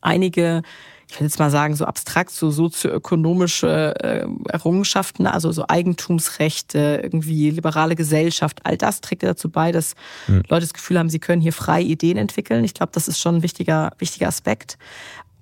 einige, 0.00 0.62
ich 1.10 1.20
will 1.20 1.26
jetzt 1.26 1.38
mal 1.38 1.50
sagen, 1.50 1.76
so 1.76 1.84
abstrakt, 1.84 2.30
so 2.30 2.50
sozioökonomische 2.50 3.94
äh, 4.00 4.26
Errungenschaften, 4.48 5.26
also 5.26 5.52
so 5.52 5.66
Eigentumsrechte, 5.68 7.00
irgendwie 7.02 7.50
liberale 7.50 7.96
Gesellschaft, 7.96 8.60
all 8.64 8.78
das 8.78 9.02
trägt 9.02 9.24
dazu 9.24 9.50
bei, 9.50 9.72
dass 9.72 9.94
mhm. 10.26 10.42
Leute 10.48 10.62
das 10.62 10.74
Gefühl 10.74 10.98
haben, 10.98 11.10
sie 11.10 11.20
können 11.20 11.42
hier 11.42 11.52
frei 11.52 11.82
Ideen 11.82 12.16
entwickeln. 12.16 12.64
Ich 12.64 12.72
glaube, 12.74 12.92
das 12.92 13.08
ist 13.08 13.20
schon 13.20 13.36
ein 13.36 13.42
wichtiger, 13.42 13.92
wichtiger 13.98 14.28
Aspekt. 14.28 14.78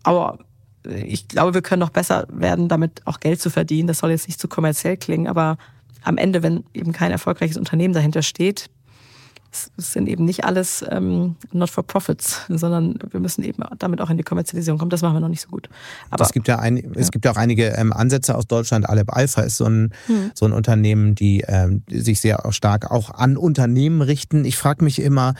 Aber 0.03 0.39
ich 0.87 1.29
glaube, 1.29 1.55
wir 1.55 1.63
können 1.63 1.81
noch 1.81 1.91
besser 1.91 2.27
werden, 2.31 2.69
damit 2.69 3.03
auch 3.07 3.21
Geld 3.21 3.41
zu 3.41 3.51
verdienen. 3.51 3.89
Das 3.89 3.99
soll 3.99 4.11
jetzt 4.11 4.29
nicht 4.29 4.41
zu 4.41 4.49
kommerziell 4.49 4.97
klingen, 4.97 5.27
aber 5.27 5.59
am 6.03 6.17
Ende, 6.17 6.43
wenn 6.43 6.65
eben 6.75 6.93
kein 6.93 7.13
erfolgreiches 7.13 7.57
Unternehmen 7.57 7.95
dahinter 7.95 8.23
steht, 8.23 8.69
es 9.53 9.71
sind 9.77 10.09
eben 10.09 10.25
nicht 10.25 10.45
alles 10.45 10.85
ähm, 10.89 11.37
not 11.53 11.69
for 11.69 11.87
profits, 11.87 12.41
sondern 12.49 12.99
wir 13.11 13.21
müssen 13.21 13.45
eben 13.45 13.63
damit 13.79 14.01
auch 14.01 14.09
in 14.09 14.17
die 14.17 14.23
Kommerzialisierung 14.23 14.79
kommen. 14.79 14.91
Das 14.91 15.03
machen 15.03 15.15
wir 15.15 15.21
noch 15.21 15.29
nicht 15.29 15.43
so 15.43 15.49
gut. 15.49 15.69
Aber 16.11 16.25
es 16.25 16.33
gibt 16.33 16.49
ja, 16.49 16.59
ein, 16.59 16.79
ja. 16.79 16.85
es 16.95 17.11
gibt 17.11 17.27
ja 17.27 17.33
auch 17.33 17.37
einige 17.37 17.67
ähm, 17.67 17.93
Ansätze 17.93 18.35
aus 18.35 18.47
Deutschland. 18.47 18.89
Aleb 18.89 19.15
Alpha 19.15 19.43
ist 19.43 19.59
so 19.59 19.67
ein, 19.67 19.93
hm. 20.07 20.31
so 20.35 20.47
ein 20.47 20.53
Unternehmen, 20.53 21.15
die 21.15 21.45
ähm, 21.47 21.83
sich 21.91 22.21
sehr 22.21 22.43
stark 22.51 22.91
auch 22.91 23.11
an 23.11 23.37
Unternehmen 23.37 24.01
richten. 24.01 24.47
Ich 24.47 24.57
frage 24.57 24.85
mich 24.85 25.01
immer, 25.01 25.35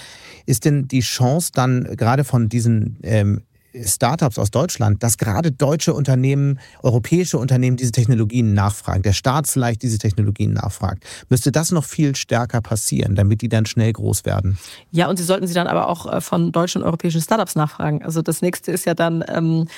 ist 0.45 0.67
denn 0.67 0.89
die 0.89 1.01
Chance 1.01 1.53
dann 1.55 1.85
gerade 1.97 2.25
von 2.25 2.51
diesen 2.51 2.99
ähm, 3.03 3.43
Startups 3.75 4.39
aus 4.39 4.51
Deutschland, 4.51 5.03
dass 5.03 5.19
gerade 5.19 5.53
deutsche 5.53 5.95
Unternehmen, 5.95 6.59
europäische 6.83 7.39
Unternehmen 7.39 7.77
diese 7.77 7.93
Technologien 7.93 8.55
nachfragen, 8.55 9.03
der 9.03 9.13
Staat 9.13 9.47
vielleicht 9.47 9.83
diese 9.83 9.99
Technologien 9.99 10.53
nachfragt. 10.53 11.05
Müsste 11.29 11.53
das 11.53 11.73
noch 11.73 11.85
viel 11.85 12.15
stärker 12.17 12.61
passieren, 12.61 13.15
damit 13.15 13.43
die 13.43 13.49
dann 13.49 13.67
schnell 13.67 13.93
groß 13.93 14.25
werden? 14.25 14.59
Ja, 14.91 15.09
und 15.09 15.17
sie 15.17 15.25
sollten 15.25 15.47
sie 15.47 15.55
dann 15.55 15.67
aber 15.67 15.89
auch 15.89 16.11
äh, 16.13 16.21
von 16.21 16.53
deutschen 16.53 16.83
und 16.83 16.87
europäischen 16.87 17.21
Startups 17.21 17.55
nachfragen. 17.55 18.03
Also 18.05 18.23
das 18.23 18.43
nächste 18.43 18.73
ist 18.73 18.85
ja 18.85 18.95
dann, 18.95 19.25
ähm, 19.29 19.69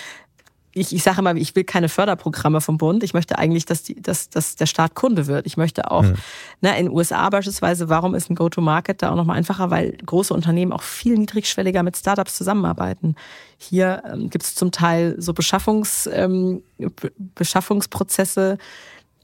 ich, 0.74 0.94
ich 0.94 1.02
sage 1.02 1.20
immer, 1.20 1.34
ich 1.36 1.54
will 1.54 1.64
keine 1.64 1.88
Förderprogramme 1.88 2.60
vom 2.60 2.78
Bund. 2.78 3.02
Ich 3.04 3.14
möchte 3.14 3.38
eigentlich, 3.38 3.64
dass, 3.64 3.84
die, 3.84 4.00
dass, 4.00 4.28
dass 4.28 4.56
der 4.56 4.66
Staat 4.66 4.94
Kunde 4.94 5.26
wird. 5.26 5.46
Ich 5.46 5.56
möchte 5.56 5.90
auch, 5.90 6.02
hm. 6.02 6.14
ne, 6.60 6.78
in 6.78 6.86
den 6.86 6.94
USA 6.94 7.30
beispielsweise, 7.30 7.88
warum 7.88 8.14
ist 8.14 8.28
ein 8.30 8.34
Go-to-Market 8.34 9.02
da 9.02 9.12
auch 9.12 9.16
nochmal 9.16 9.36
einfacher? 9.36 9.70
Weil 9.70 9.96
große 10.04 10.34
Unternehmen 10.34 10.72
auch 10.72 10.82
viel 10.82 11.16
niedrigschwelliger 11.16 11.82
mit 11.82 11.96
Startups 11.96 12.36
zusammenarbeiten. 12.36 13.14
Hier 13.56 14.02
ähm, 14.12 14.30
gibt 14.30 14.44
es 14.44 14.54
zum 14.54 14.72
Teil 14.72 15.14
so 15.18 15.32
Beschaffungs, 15.32 16.08
ähm, 16.12 16.62
Beschaffungsprozesse, 17.34 18.58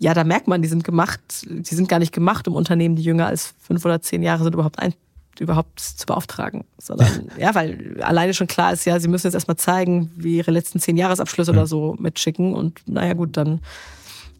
ja, 0.03 0.15
da 0.15 0.25
merkt 0.25 0.49
man, 0.49 0.63
die 0.63 0.69
sind 0.69 0.83
gemacht, 0.83 1.21
die 1.43 1.75
sind 1.75 1.87
gar 1.87 1.99
nicht 1.99 2.13
gemacht, 2.13 2.49
um 2.49 2.55
Unternehmen, 2.55 2.97
die 2.97 3.03
jünger 3.03 3.27
als 3.27 3.53
fünf 3.61 3.85
oder 3.85 4.01
zehn 4.01 4.23
Jahre 4.23 4.45
sind, 4.45 4.55
überhaupt 4.55 4.79
ein, 4.79 4.95
überhaupt 5.39 5.81
zu 5.81 6.07
beauftragen. 6.07 6.65
Sondern, 6.79 7.31
ja, 7.39 7.55
weil 7.55 8.01
alleine 8.03 8.35
schon 8.35 8.47
klar 8.47 8.73
ist, 8.73 8.85
ja, 8.85 8.99
sie 8.99 9.09
müssen 9.09 9.27
jetzt 9.27 9.35
erstmal 9.35 9.57
zeigen, 9.57 10.11
wie 10.17 10.37
ihre 10.37 10.51
letzten 10.51 10.81
zehn 10.81 10.97
Jahresabschlüsse 10.97 11.53
mhm. 11.53 11.59
oder 11.59 11.67
so 11.67 11.97
mitschicken 11.99 12.55
und 12.55 12.81
naja 12.87 13.15
gut, 13.15 13.37
dann 13.37 13.61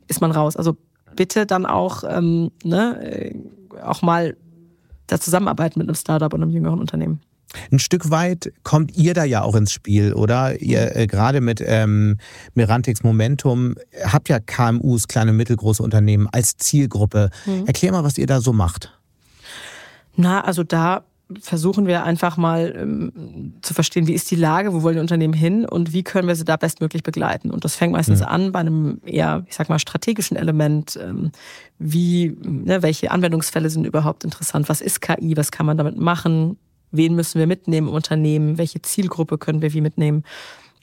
ist 0.09 0.21
man 0.21 0.33
raus. 0.33 0.57
Also 0.57 0.77
bitte 1.17 1.47
dann 1.47 1.67
auch, 1.67 2.05
ähm, 2.09 2.51
ne, 2.65 3.03
äh, 3.03 3.35
auch 3.83 4.03
mal 4.03 4.37
da 5.07 5.21
zusammenarbeiten 5.21 5.79
mit 5.79 5.89
einem 5.89 5.95
Startup 5.95 6.33
und 6.33 6.43
einem 6.43 6.53
jüngeren 6.53 6.81
Unternehmen. 6.81 7.21
Ein 7.73 7.81
Stück 7.81 8.11
weit 8.11 8.53
kommt 8.63 8.97
ihr 8.97 9.13
da 9.13 9.25
ja 9.25 9.43
auch 9.43 9.57
ins 9.57 9.73
Spiel, 9.73 10.15
oder? 10.15 10.61
Ihr 10.61 10.95
äh, 10.95 11.07
gerade 11.07 11.41
mit 11.41 11.63
ähm, 11.65 12.19
Mirantix 12.55 13.03
Momentum 13.03 13.75
habt 14.05 14.29
ja 14.29 14.39
KMUs, 14.39 15.09
kleine 15.09 15.33
mittelgroße 15.33 15.83
Unternehmen 15.83 16.29
als 16.31 16.57
Zielgruppe. 16.57 17.31
Mhm. 17.47 17.67
Erklär 17.67 17.93
mal, 17.93 18.05
was 18.05 18.19
ihr 18.19 18.27
da 18.27 18.41
so 18.41 18.53
macht. 18.53 19.00
Na, 20.21 20.43
also 20.43 20.63
da 20.63 21.05
versuchen 21.41 21.87
wir 21.87 22.05
einfach 22.05 22.37
mal 22.37 22.75
ähm, 22.77 23.55
zu 23.63 23.75
verstehen, 23.75 24.07
wie 24.07 24.15
ist 24.15 24.31
die 24.31 24.37
Lage, 24.37 24.73
wo 24.73 24.83
wollen 24.83 24.97
die 24.97 25.01
Unternehmen 25.01 25.35
hin 25.35 25.65
und 25.65 25.93
wie 25.93 26.03
können 26.03 26.27
wir 26.27 26.35
sie 26.35 26.45
da 26.45 26.57
bestmöglich 26.57 27.03
begleiten. 27.03 27.51
Und 27.51 27.65
das 27.65 27.77
fängt 27.77 27.93
meistens 27.93 28.21
mhm. 28.21 28.27
an 28.27 28.53
bei 28.53 28.59
einem 28.59 29.01
eher, 29.05 29.45
ich 29.47 29.55
sag 29.55 29.69
mal, 29.69 29.79
strategischen 29.79 30.37
Element. 30.37 30.99
Ähm, 31.01 31.31
wie, 31.79 32.37
ne, 32.43 32.83
welche 32.83 33.11
Anwendungsfälle 33.11 33.71
sind 33.71 33.87
überhaupt 33.87 34.25
interessant? 34.25 34.69
Was 34.69 34.81
ist 34.81 35.01
KI? 35.01 35.37
Was 35.37 35.53
kann 35.53 35.67
man 35.67 35.77
damit 35.77 35.97
machen? 35.97 36.59
Wen 36.91 37.15
müssen 37.15 37.39
wir 37.39 37.47
mitnehmen 37.47 37.89
im 37.89 37.95
Unternehmen? 37.95 38.59
Welche 38.59 38.83
Zielgruppe 38.83 39.39
können 39.39 39.63
wir 39.63 39.73
wie 39.73 39.81
mitnehmen? 39.81 40.25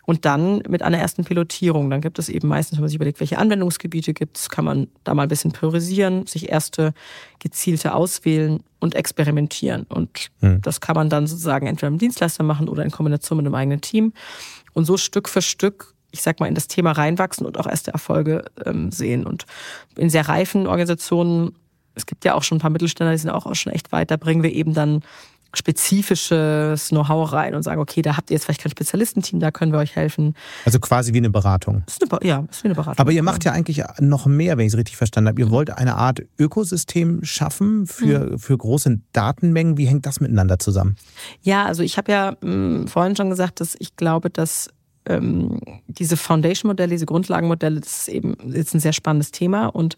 Und 0.08 0.24
dann 0.24 0.64
mit 0.70 0.84
einer 0.84 1.00
ersten 1.00 1.26
Pilotierung. 1.26 1.90
Dann 1.90 2.00
gibt 2.00 2.18
es 2.18 2.30
eben 2.30 2.48
meistens, 2.48 2.78
wenn 2.78 2.84
man 2.84 2.88
sich 2.88 2.96
überlegt, 2.96 3.20
welche 3.20 3.38
Anwendungsgebiete 3.38 4.14
gibt 4.14 4.38
es, 4.38 4.48
kann 4.48 4.64
man 4.64 4.88
da 5.04 5.14
mal 5.14 5.24
ein 5.24 5.28
bisschen 5.28 5.52
priorisieren, 5.52 6.26
sich 6.26 6.50
erste 6.50 6.94
gezielte 7.40 7.94
auswählen 7.94 8.64
und 8.80 8.96
experimentieren. 8.96 9.84
Und 9.84 10.32
hm. 10.40 10.62
das 10.62 10.80
kann 10.80 10.96
man 10.96 11.10
dann 11.10 11.28
sozusagen 11.28 11.68
entweder 11.68 11.92
mit 11.92 12.00
Dienstleister 12.00 12.46
machen 12.46 12.70
oder 12.70 12.86
in 12.86 12.92
Kombination 12.92 13.36
mit 13.36 13.46
einem 13.48 13.56
eigenen 13.56 13.82
Team. 13.82 14.14
Und 14.72 14.86
so 14.86 14.96
Stück 14.96 15.28
für 15.28 15.42
Stück 15.42 15.94
ich 16.12 16.22
sag 16.22 16.40
mal, 16.40 16.48
in 16.48 16.56
das 16.56 16.70
Thema 16.70 16.94
reinwachsen 16.94 17.46
und 17.46 17.60
auch 17.60 17.68
erste 17.68 17.92
Erfolge 17.92 18.46
ähm, 18.66 18.92
sehen. 18.92 19.26
Und 19.26 19.46
in 19.98 20.10
sehr 20.10 20.30
reifen 20.30 20.66
Organisationen, 20.66 21.54
es 21.96 22.06
gibt 22.06 22.24
ja 22.24 22.34
auch 22.34 22.44
schon 22.44 22.58
ein 22.58 22.62
paar 22.62 22.70
Mittelständler, 22.70 23.12
die 23.12 23.20
sind 23.20 23.30
auch, 23.30 23.46
auch 23.46 23.56
schon 23.56 23.74
echt 23.74 23.92
weit, 23.92 24.10
da 24.10 24.16
bringen 24.16 24.42
wir 24.42 24.54
eben 24.54 24.74
dann 24.74 25.04
spezifisches 25.54 26.90
Know-how 26.90 27.32
rein 27.32 27.56
und 27.56 27.64
sagen, 27.64 27.82
okay, 27.82 28.02
da 28.02 28.18
habt 28.18 28.30
ihr 28.30 28.36
jetzt 28.36 28.46
vielleicht 28.46 28.62
kein 28.62 28.72
Spezialistenteam, 28.72 29.40
da 29.40 29.52
können 29.52 29.72
wir 29.72 29.80
euch 29.80 29.96
helfen. 29.96 30.36
Also 30.66 30.80
quasi 30.80 31.14
wie 31.14 31.18
eine 31.18 31.30
Beratung. 31.30 31.84
Ist 31.88 32.02
eine, 32.02 32.28
ja, 32.28 32.46
ist 32.50 32.64
wie 32.64 32.68
eine 32.68 32.76
Beratung. 32.76 33.00
Aber 33.00 33.12
ihr 33.12 33.24
macht 33.24 33.46
ja 33.46 33.52
eigentlich 33.52 33.84
noch 34.00 34.26
mehr, 34.26 34.58
wenn 34.58 34.66
ich 34.66 34.74
es 34.74 34.78
richtig 34.78 34.98
verstanden 34.98 35.30
habe. 35.30 35.42
Ihr 35.42 35.50
wollt 35.50 35.72
eine 35.72 35.96
Art 35.96 36.22
Ökosystem 36.38 37.24
schaffen 37.24 37.88
für, 37.88 38.32
mhm. 38.32 38.40
für 38.40 38.58
große 38.58 39.00
Datenmengen. 39.14 39.78
Wie 39.78 39.88
hängt 39.88 40.06
das 40.06 40.20
miteinander 40.20 40.60
zusammen? 40.60 40.96
Ja, 41.42 41.66
also 41.66 41.84
ich 41.84 41.98
habe 41.98 42.12
ja 42.12 42.32
mh, 42.32 42.40
hm, 42.42 42.88
vorhin 42.88 43.16
schon 43.16 43.30
gesagt, 43.30 43.60
dass 43.60 43.76
ich 43.80 43.96
glaube, 43.96 44.30
dass 44.30 44.70
ähm, 45.08 45.60
diese 45.88 46.18
Foundation-Modelle, 46.18 46.92
diese 46.92 47.06
Grundlagenmodelle, 47.06 47.80
das 47.80 48.02
ist 48.02 48.10
eben 48.10 48.38
jetzt 48.54 48.74
ein 48.74 48.80
sehr 48.80 48.94
spannendes 48.94 49.32
Thema 49.32 49.68
und 49.68 49.98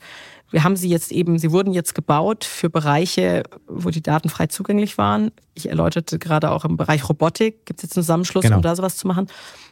wir 0.52 0.64
haben 0.64 0.76
sie 0.76 0.90
jetzt 0.90 1.12
eben, 1.12 1.38
sie 1.38 1.52
wurden 1.52 1.74
jetzt 1.74 1.94
gebaut 1.94 2.44
für 2.44 2.70
Bereiche, 2.70 3.44
wo 3.68 3.90
die 3.90 4.02
Daten 4.02 4.30
frei 4.30 4.48
zugänglich 4.48 4.98
waren. 4.98 5.32
Ich 5.54 5.70
erläuterte 5.70 6.18
gerade 6.18 6.50
auch 6.50 6.66
im 6.66 6.76
Bereich 6.76 7.08
Robotik 7.08 7.66
gibt 7.66 7.80
es 7.80 7.84
jetzt 7.84 7.98
einen 7.98 8.04
Zusammenschluss, 8.04 8.44
genau. 8.44 8.58
um 8.58 8.62
da 8.62 8.76
sowas 8.76 8.98
zu 8.98 9.08
machen. 9.08 9.28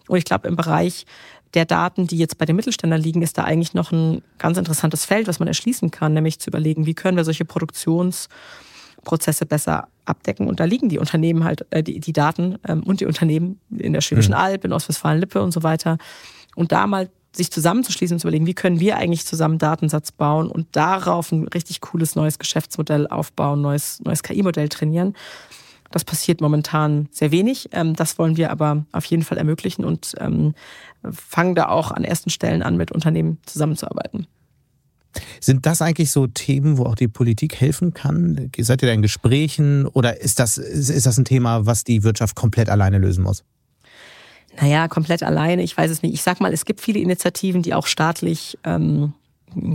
Und 0.08 0.18
ich 0.18 0.26
glaube, 0.26 0.48
im 0.48 0.56
Bereich 0.56 1.06
der 1.54 1.66
Daten, 1.66 2.08
die 2.08 2.18
jetzt 2.18 2.38
bei 2.38 2.46
den 2.46 2.56
Mittelständlern 2.56 3.02
liegen, 3.02 3.22
ist 3.22 3.38
da 3.38 3.44
eigentlich 3.44 3.74
noch 3.74 3.92
ein 3.92 4.22
ganz 4.38 4.58
interessantes 4.58 5.06
Feld, 5.06 5.28
was 5.28 5.40
man 5.40 5.48
erschließen 5.48 5.92
kann, 5.92 6.14
nämlich 6.14 6.40
zu 6.40 6.50
überlegen, 6.50 6.86
wie 6.86 6.94
können 6.94 7.18
wir 7.18 7.24
solche 7.24 7.46
Produktionsprozesse 9.08 9.45
besser 9.45 9.88
abdecken. 10.05 10.47
Und 10.47 10.60
da 10.60 10.66
liegen 10.66 10.89
die 10.89 10.99
Unternehmen 10.99 11.43
halt, 11.43 11.66
äh, 11.72 11.82
die, 11.82 11.99
die 11.99 12.14
Daten 12.14 12.58
ähm, 12.68 12.84
und 12.84 12.99
die 12.99 13.05
Unternehmen 13.05 13.60
in 13.76 13.93
der 13.93 14.01
Schwäbischen 14.01 14.34
mhm. 14.34 14.39
Alb, 14.39 14.66
in 14.66 14.74
Ostwestfalen-Lippe 14.74 15.41
und 15.41 15.51
so 15.51 15.64
weiter. 15.64 15.97
Und 16.55 16.72
da 16.72 16.88
mal 16.88 17.10
sich 17.34 17.51
zusammenzuschließen 17.51 18.16
und 18.16 18.20
zu 18.20 18.28
überlegen, 18.28 18.47
wie 18.47 18.53
können 18.53 18.80
wir 18.80 18.97
eigentlich 18.97 19.26
zusammen 19.26 19.60
Datensatz 19.60 20.12
bauen 20.12 20.49
und 20.49 20.76
darauf 20.76 21.32
ein 21.32 21.47
richtig 21.47 21.82
cooles 21.82 22.16
neues 22.16 22.39
Geschäftsmodell 22.39 23.08
aufbauen, 23.08 23.62
neues, 23.62 24.01
neues 24.03 24.24
KI-Modell 24.24 24.70
trainieren. 24.70 25.14
Das 25.91 26.03
passiert 26.03 26.41
momentan 26.41 27.08
sehr 27.12 27.32
wenig. 27.32 27.70
Ähm, 27.72 27.95
das 27.95 28.18
wollen 28.18 28.38
wir 28.38 28.51
aber 28.51 28.86
auf 28.91 29.05
jeden 29.05 29.24
Fall 29.24 29.38
ermöglichen 29.38 29.86
und 29.86 30.16
ähm, 30.20 30.53
fangen 31.12 31.55
da 31.55 31.70
auch 31.70 31.91
an 31.91 32.03
ersten 32.03 32.30
Stellen 32.30 32.62
an, 32.62 32.76
mit 32.76 32.91
Unternehmen 32.91 33.38
zusammenzuarbeiten. 33.45 34.28
Sind 35.41 35.65
das 35.65 35.82
eigentlich 35.82 36.11
so 36.11 36.28
Themen, 36.28 36.78
wo 36.78 36.84
auch 36.86 36.95
die 36.95 37.07
Politik 37.07 37.55
helfen 37.55 37.93
kann? 37.93 38.51
Seid 38.57 38.82
ihr 38.82 38.88
da 38.88 38.93
in 38.93 39.01
Gesprächen 39.01 39.86
oder 39.86 40.22
ist 40.22 40.39
das, 40.39 40.57
ist 40.57 41.05
das 41.05 41.18
ein 41.18 41.26
Thema, 41.26 41.65
was 41.65 41.84
die 41.84 42.03
Wirtschaft 42.03 42.36
komplett 42.36 42.70
alleine 42.70 42.97
lösen 42.97 43.24
muss? 43.24 43.43
naja, 44.61 44.88
komplett 44.88 45.24
alleine, 45.24 45.63
ich 45.63 45.78
weiß 45.78 45.91
es 45.91 46.01
nicht. 46.01 46.13
Ich 46.13 46.24
sag 46.24 46.41
mal, 46.41 46.53
es 46.53 46.65
gibt 46.65 46.82
viele 46.82 46.99
Initiativen, 46.99 47.61
die 47.61 47.74
auch 47.74 47.88
staatlich 47.88 48.57
ähm, 48.63 49.13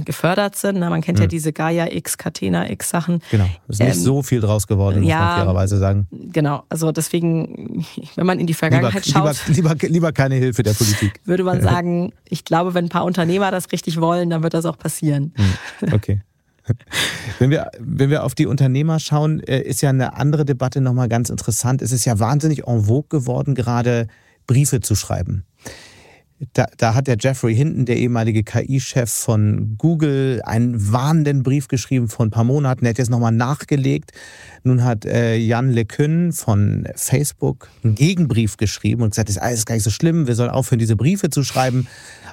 gefördert 0.05 0.57
sind. 0.57 0.79
Na, 0.79 0.91
man 0.91 1.01
kennt 1.01 1.19
mhm. 1.19 1.25
ja 1.25 1.29
diese 1.29 1.53
Gaia 1.53 1.87
X, 1.91 2.19
Catena 2.19 2.71
X 2.71 2.91
Sachen. 2.91 3.21
Genau, 3.31 3.47
es 3.69 3.77
ist 3.77 3.81
ähm, 3.81 3.87
nicht 3.89 4.01
so 4.01 4.23
viel 4.23 4.41
draus 4.41 4.67
geworden, 4.67 5.01
muss 5.01 5.11
ja, 5.11 5.19
man 5.19 5.37
fairerweise 5.39 5.79
sagen. 5.79 6.07
Genau, 6.11 6.65
also 6.69 6.93
deswegen, 6.93 7.85
wenn 8.17 8.27
man 8.27 8.39
in 8.39 8.47
die 8.47 8.55
Vergangenheit 8.55 9.07
lieber, 9.07 9.35
schaut. 9.35 9.49
Lieber, 9.49 9.75
lieber, 9.75 9.89
lieber 9.89 10.13
keine 10.13 10.37
Hilfe 10.37 10.63
der 10.63 10.73
Politik. 10.73 11.21
Würde 11.25 11.45
man 11.45 11.61
sagen, 11.63 12.13
ich 12.29 12.45
glaube, 12.45 12.75
wenn 12.75 12.87
ein 12.87 12.91
paar 12.91 13.05
Unternehmer 13.05 13.51
das 13.51 13.73
richtig 13.73 14.01
wollen, 14.01 14.31
dann 14.31 14.43
wird 14.43 14.55
das 14.55 14.65
auch 14.65 14.79
passieren. 14.79 15.35
Mhm. 15.37 15.93
Okay. 15.93 16.21
Wenn 17.41 17.51
wir, 17.51 17.71
wenn 17.81 18.09
wir 18.11 18.23
auf 18.23 18.37
die 18.37 18.47
Unternehmer 18.47 19.01
schauen, 19.01 19.41
äh, 19.41 19.61
ist 19.61 19.81
ja 19.81 19.91
eine 19.91 20.17
andere 20.17 20.45
Debatte 20.45 20.81
nochmal 20.81 21.09
ganz 21.09 21.29
interessant. 21.29 21.83
Es 21.83 21.91
ist 21.91 22.05
ja 22.05 22.21
wahnsinnig 22.21 22.69
en 22.69 22.85
vogue 22.85 23.09
geworden, 23.09 23.57
gerade 23.57 24.07
Briefe 24.47 24.81
zu 24.81 24.95
schreiben. 24.95 25.45
Da, 26.55 26.67
da, 26.77 26.95
hat 26.95 27.07
der 27.07 27.17
Jeffrey 27.21 27.55
Hinton, 27.55 27.85
der 27.85 27.97
ehemalige 27.97 28.43
KI-Chef 28.43 29.11
von 29.11 29.77
Google, 29.79 30.43
einen 30.45 30.93
warnenden 30.93 31.45
Brief 31.45 31.69
geschrieben 31.69 32.09
vor 32.09 32.27
ein 32.27 32.31
paar 32.31 32.43
Monaten. 32.43 32.85
Er 32.85 32.91
hat 32.91 32.99
jetzt 32.99 33.11
nochmal 33.11 33.33
nachgelegt. 33.33 34.11
Nun 34.65 34.83
hat 34.83 35.05
äh, 35.05 35.37
Jan 35.37 35.71
LeCun 35.71 36.33
von 36.33 36.89
Facebook 36.97 37.69
einen 37.85 37.95
Gegenbrief 37.95 38.57
geschrieben 38.57 39.03
und 39.03 39.11
gesagt, 39.11 39.29
das 39.29 39.37
ist 39.37 39.43
alles 39.43 39.67
gar 39.67 39.77
nicht 39.77 39.85
so 39.85 39.91
schlimm, 39.91 40.27
wir 40.27 40.35
sollen 40.35 40.51
aufhören, 40.51 40.81
diese 40.81 40.97
Briefe 40.97 41.31
zu 41.31 41.45
schreiben. 41.45 41.87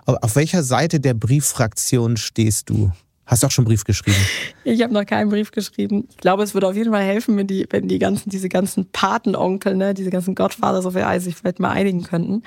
Aber 0.06 0.24
auf 0.24 0.36
welcher 0.36 0.64
Seite 0.64 1.00
der 1.00 1.14
Brieffraktion 1.14 2.18
stehst 2.18 2.70
du? 2.70 2.92
Hast 3.30 3.44
du 3.44 3.48
auch 3.48 3.52
schon 3.52 3.66
einen 3.66 3.70
Brief 3.70 3.84
geschrieben? 3.84 4.18
Ich 4.64 4.82
habe 4.82 4.92
noch 4.92 5.06
keinen 5.06 5.30
Brief 5.30 5.52
geschrieben. 5.52 6.08
Ich 6.10 6.18
glaube, 6.18 6.42
es 6.42 6.56
würde 6.56 6.68
auf 6.68 6.76
jeden 6.76 6.92
Fall 6.92 7.04
helfen, 7.04 7.38
wenn 7.38 7.46
die, 7.46 7.68
wenn 7.70 7.88
die 7.88 8.00
ganzen, 8.00 8.32
diese 8.32 8.50
ganzen 8.50 8.90
Patenonkel, 8.92 9.76
ne, 9.76 9.94
diese 9.94 10.10
ganzen 10.10 10.34
Godfathers 10.34 10.88
of 10.88 10.96
AI 10.96 11.20
sich 11.20 11.36
vielleicht 11.36 11.60
mal 11.60 11.70
einigen 11.70 12.02
könnten. 12.02 12.42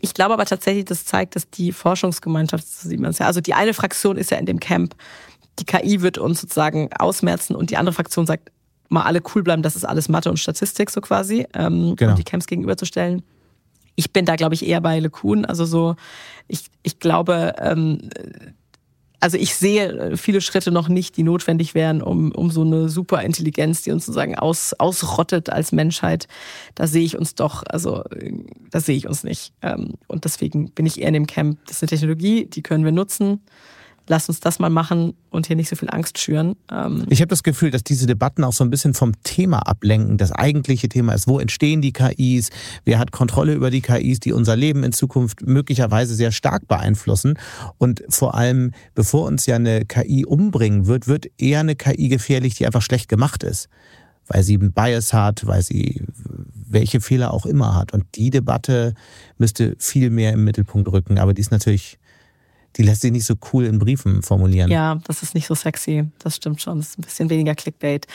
Ich 0.00 0.14
glaube 0.14 0.34
aber 0.34 0.44
tatsächlich, 0.44 0.84
das 0.84 1.04
zeigt, 1.04 1.36
dass 1.36 1.50
die 1.50 1.72
Forschungsgemeinschaft, 1.72 2.66
also 3.20 3.40
die 3.40 3.54
eine 3.54 3.74
Fraktion 3.74 4.16
ist 4.16 4.30
ja 4.30 4.38
in 4.38 4.46
dem 4.46 4.60
Camp, 4.60 4.94
die 5.58 5.64
KI 5.64 6.02
wird 6.02 6.18
uns 6.18 6.40
sozusagen 6.40 6.90
ausmerzen 6.98 7.54
und 7.54 7.70
die 7.70 7.76
andere 7.76 7.94
Fraktion 7.94 8.26
sagt, 8.26 8.50
mal 8.88 9.02
alle 9.02 9.20
cool 9.34 9.42
bleiben, 9.42 9.62
das 9.62 9.76
ist 9.76 9.84
alles 9.84 10.08
Mathe 10.08 10.30
und 10.30 10.38
Statistik 10.38 10.90
so 10.90 11.00
quasi, 11.00 11.46
ähm, 11.54 11.96
genau. 11.96 12.12
um 12.12 12.16
die 12.16 12.24
Camps 12.24 12.46
gegenüberzustellen. 12.46 13.22
Ich 13.96 14.12
bin 14.12 14.26
da, 14.26 14.36
glaube 14.36 14.54
ich, 14.54 14.66
eher 14.66 14.80
bei 14.80 15.00
LeCun. 15.00 15.46
Also 15.46 15.64
so, 15.64 15.96
ich, 16.48 16.66
ich 16.82 16.98
glaube, 16.98 17.54
ähm, 17.58 18.10
also 19.20 19.38
ich 19.38 19.54
sehe 19.54 20.16
viele 20.16 20.40
Schritte 20.40 20.70
noch 20.70 20.88
nicht, 20.88 21.16
die 21.16 21.22
notwendig 21.22 21.74
wären, 21.74 22.02
um, 22.02 22.32
um 22.32 22.50
so 22.50 22.62
eine 22.62 22.88
Superintelligenz, 22.88 23.82
die 23.82 23.92
uns 23.92 24.06
sozusagen 24.06 24.36
aus, 24.36 24.74
ausrottet 24.74 25.50
als 25.50 25.72
Menschheit. 25.72 26.28
Da 26.74 26.86
sehe 26.86 27.04
ich 27.04 27.16
uns 27.16 27.34
doch, 27.34 27.62
also 27.68 28.04
da 28.70 28.80
sehe 28.80 28.96
ich 28.96 29.08
uns 29.08 29.24
nicht. 29.24 29.52
Ähm, 29.62 29.94
und 30.06 30.24
deswegen 30.24 30.70
bin 30.70 30.86
ich 30.86 31.00
eher 31.00 31.08
in 31.08 31.14
dem 31.14 31.26
Camp, 31.26 31.58
das 31.66 31.76
ist 31.76 31.82
eine 31.82 31.90
Technologie, 31.90 32.46
die 32.46 32.62
können 32.62 32.84
wir 32.84 32.92
nutzen 32.92 33.40
lass 34.08 34.28
uns 34.28 34.40
das 34.40 34.58
mal 34.58 34.70
machen 34.70 35.14
und 35.30 35.46
hier 35.46 35.56
nicht 35.56 35.68
so 35.68 35.76
viel 35.76 35.90
Angst 35.90 36.18
schüren. 36.18 36.56
Ähm 36.70 37.06
ich 37.08 37.20
habe 37.20 37.28
das 37.28 37.42
Gefühl, 37.42 37.70
dass 37.70 37.82
diese 37.82 38.06
Debatten 38.06 38.44
auch 38.44 38.52
so 38.52 38.64
ein 38.64 38.70
bisschen 38.70 38.94
vom 38.94 39.12
Thema 39.22 39.66
ablenken. 39.66 40.16
Das 40.16 40.32
eigentliche 40.32 40.88
Thema 40.88 41.12
ist, 41.12 41.26
wo 41.26 41.38
entstehen 41.38 41.82
die 41.82 41.92
KIs? 41.92 42.50
Wer 42.84 42.98
hat 42.98 43.12
Kontrolle 43.12 43.54
über 43.54 43.70
die 43.70 43.80
KIs, 43.80 44.20
die 44.20 44.32
unser 44.32 44.56
Leben 44.56 44.84
in 44.84 44.92
Zukunft 44.92 45.42
möglicherweise 45.46 46.14
sehr 46.14 46.32
stark 46.32 46.68
beeinflussen? 46.68 47.38
Und 47.78 48.02
vor 48.08 48.34
allem, 48.34 48.72
bevor 48.94 49.26
uns 49.26 49.46
ja 49.46 49.56
eine 49.56 49.84
KI 49.84 50.24
umbringen 50.24 50.86
wird, 50.86 51.08
wird 51.08 51.26
eher 51.38 51.60
eine 51.60 51.76
KI 51.76 52.08
gefährlich, 52.08 52.54
die 52.54 52.66
einfach 52.66 52.82
schlecht 52.82 53.08
gemacht 53.08 53.42
ist. 53.42 53.68
Weil 54.28 54.42
sie 54.42 54.54
einen 54.54 54.72
Bias 54.72 55.12
hat, 55.12 55.46
weil 55.46 55.62
sie 55.62 56.02
welche 56.68 57.00
Fehler 57.00 57.32
auch 57.32 57.46
immer 57.46 57.74
hat. 57.74 57.92
Und 57.92 58.04
die 58.16 58.30
Debatte 58.30 58.94
müsste 59.38 59.76
viel 59.78 60.10
mehr 60.10 60.32
im 60.32 60.44
Mittelpunkt 60.44 60.90
rücken. 60.90 61.18
Aber 61.18 61.32
die 61.32 61.40
ist 61.40 61.52
natürlich 61.52 61.98
die 62.76 62.82
lässt 62.82 63.02
sich 63.02 63.12
nicht 63.12 63.24
so 63.24 63.34
cool 63.52 63.64
in 63.64 63.78
Briefen 63.78 64.22
formulieren. 64.22 64.70
Ja, 64.70 65.00
das 65.06 65.22
ist 65.22 65.34
nicht 65.34 65.46
so 65.46 65.54
sexy. 65.54 66.04
Das 66.18 66.36
stimmt 66.36 66.60
schon. 66.60 66.78
Das 66.78 66.90
ist 66.90 66.98
ein 66.98 67.02
bisschen 67.02 67.30
weniger 67.30 67.54
Clickbait. 67.54 68.06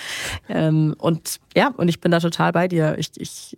Ähm, 0.49 0.95
und 0.97 1.39
ja, 1.55 1.73
und 1.77 1.87
ich 1.87 1.99
bin 1.99 2.11
da 2.11 2.19
total 2.19 2.51
bei 2.51 2.67
dir. 2.67 2.95
Ich, 2.97 3.11
ich, 3.17 3.55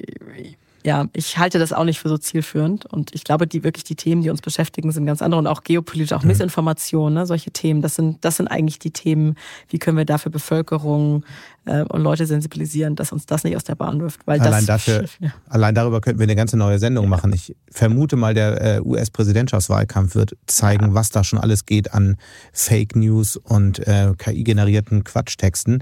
ja, 0.86 1.08
ich 1.14 1.38
halte 1.38 1.60
das 1.60 1.72
auch 1.72 1.86
nicht 1.86 2.00
für 2.00 2.10
so 2.10 2.18
zielführend. 2.18 2.86
Und 2.86 3.16
ich 3.16 3.24
glaube, 3.24 3.48
die 3.48 3.64
wirklich 3.64 3.86
die 3.86 3.96
Themen, 3.96 4.22
die 4.22 4.30
uns 4.30 4.42
beschäftigen, 4.42 4.92
sind 4.92 5.06
ganz 5.06 5.22
andere 5.22 5.40
und 5.40 5.48
auch 5.48 5.64
geopolitisch, 5.64 6.12
auch 6.14 6.24
mhm. 6.24 6.30
Missinformation, 6.30 7.14
ne, 7.14 7.26
solche 7.26 7.52
Themen. 7.52 7.82
Das 7.82 7.96
sind, 7.96 8.24
das 8.26 8.38
sind 8.38 8.48
eigentlich 8.48 8.80
die 8.80 8.92
Themen, 8.92 9.36
wie 9.70 9.80
können 9.80 9.98
wir 9.98 10.06
dafür 10.06 10.32
Bevölkerung 10.32 11.24
äh, 11.66 11.84
und 11.84 12.02
Leute 12.02 12.26
sensibilisieren, 12.26 12.96
dass 12.96 13.14
uns 13.14 13.26
das 13.26 13.46
nicht 13.46 13.56
aus 13.56 13.64
der 13.64 13.76
Bahn 13.76 14.02
wirft. 14.02 14.28
Weil 14.28 14.42
allein, 14.42 14.66
das, 14.66 14.86
dafür, 14.86 15.06
ja. 15.20 15.34
allein 15.48 15.74
darüber 15.74 16.02
könnten 16.02 16.20
wir 16.20 16.26
eine 16.26 16.36
ganze 16.36 16.58
neue 16.58 16.80
Sendung 16.80 17.06
ja. 17.06 17.10
machen. 17.10 17.32
Ich 17.34 17.56
vermute 17.72 18.18
mal, 18.18 18.34
der 18.34 18.78
äh, 18.78 18.82
US-Präsidentschaftswahlkampf 18.82 20.16
wird 20.16 20.36
zeigen, 20.48 20.88
ja. 20.88 20.94
was 20.94 21.10
da 21.10 21.24
schon 21.24 21.40
alles 21.40 21.66
geht 21.66 21.94
an 21.94 22.18
Fake 22.52 22.96
News 22.98 23.38
und 23.38 23.80
äh, 23.88 24.12
KI-generierten 24.18 25.06
Quatschtexten. 25.06 25.82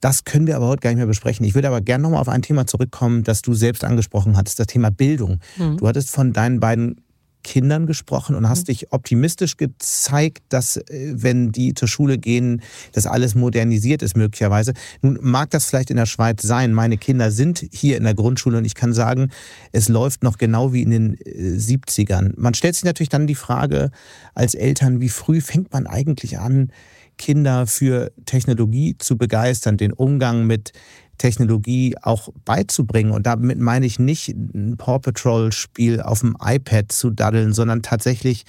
Das 0.00 0.24
können 0.24 0.46
wir 0.46 0.56
aber 0.56 0.68
heute 0.68 0.80
gar 0.80 0.90
nicht 0.90 0.98
mehr 0.98 1.06
besprechen. 1.06 1.44
Ich 1.44 1.54
würde 1.54 1.68
aber 1.68 1.80
gerne 1.80 2.02
nochmal 2.02 2.20
auf 2.20 2.28
ein 2.28 2.42
Thema 2.42 2.66
zurückkommen, 2.66 3.24
das 3.24 3.42
du 3.42 3.54
selbst 3.54 3.84
angesprochen 3.84 4.36
hattest, 4.36 4.58
das 4.58 4.66
Thema 4.68 4.90
Bildung. 4.90 5.40
Mhm. 5.56 5.78
Du 5.78 5.88
hattest 5.88 6.10
von 6.10 6.32
deinen 6.32 6.60
beiden 6.60 6.96
Kindern 7.44 7.86
gesprochen 7.86 8.34
und 8.34 8.48
hast 8.48 8.62
mhm. 8.62 8.72
dich 8.72 8.92
optimistisch 8.92 9.56
gezeigt, 9.56 10.42
dass 10.48 10.76
äh, 10.76 11.14
wenn 11.14 11.50
die 11.52 11.74
zur 11.74 11.88
Schule 11.88 12.18
gehen, 12.18 12.62
das 12.92 13.06
alles 13.06 13.34
modernisiert 13.34 14.02
ist 14.02 14.16
möglicherweise. 14.16 14.74
Nun 15.02 15.18
mag 15.22 15.50
das 15.50 15.64
vielleicht 15.64 15.90
in 15.90 15.96
der 15.96 16.06
Schweiz 16.06 16.42
sein. 16.42 16.72
Meine 16.72 16.98
Kinder 16.98 17.30
sind 17.30 17.64
hier 17.72 17.96
in 17.96 18.04
der 18.04 18.14
Grundschule 18.14 18.58
und 18.58 18.64
ich 18.64 18.74
kann 18.74 18.92
sagen, 18.92 19.30
es 19.72 19.88
läuft 19.88 20.22
noch 20.22 20.36
genau 20.36 20.72
wie 20.72 20.82
in 20.82 20.90
den 20.90 21.16
70ern. 21.16 22.30
Äh, 22.30 22.34
man 22.36 22.54
stellt 22.54 22.74
sich 22.74 22.84
natürlich 22.84 23.08
dann 23.08 23.26
die 23.26 23.34
Frage 23.34 23.90
als 24.34 24.54
Eltern, 24.54 25.00
wie 25.00 25.08
früh 25.08 25.40
fängt 25.40 25.72
man 25.72 25.86
eigentlich 25.86 26.38
an, 26.38 26.70
Kinder 27.18 27.66
für 27.66 28.12
Technologie 28.24 28.96
zu 28.98 29.18
begeistern, 29.18 29.76
den 29.76 29.92
Umgang 29.92 30.46
mit 30.46 30.72
Technologie 31.18 31.96
auch 32.00 32.30
beizubringen. 32.44 33.10
Und 33.10 33.26
damit 33.26 33.58
meine 33.58 33.84
ich 33.84 33.98
nicht 33.98 34.28
ein 34.28 34.76
Paw 34.78 35.00
Patrol-Spiel 35.00 36.00
auf 36.00 36.20
dem 36.20 36.36
iPad 36.40 36.90
zu 36.90 37.10
daddeln, 37.10 37.52
sondern 37.52 37.82
tatsächlich 37.82 38.44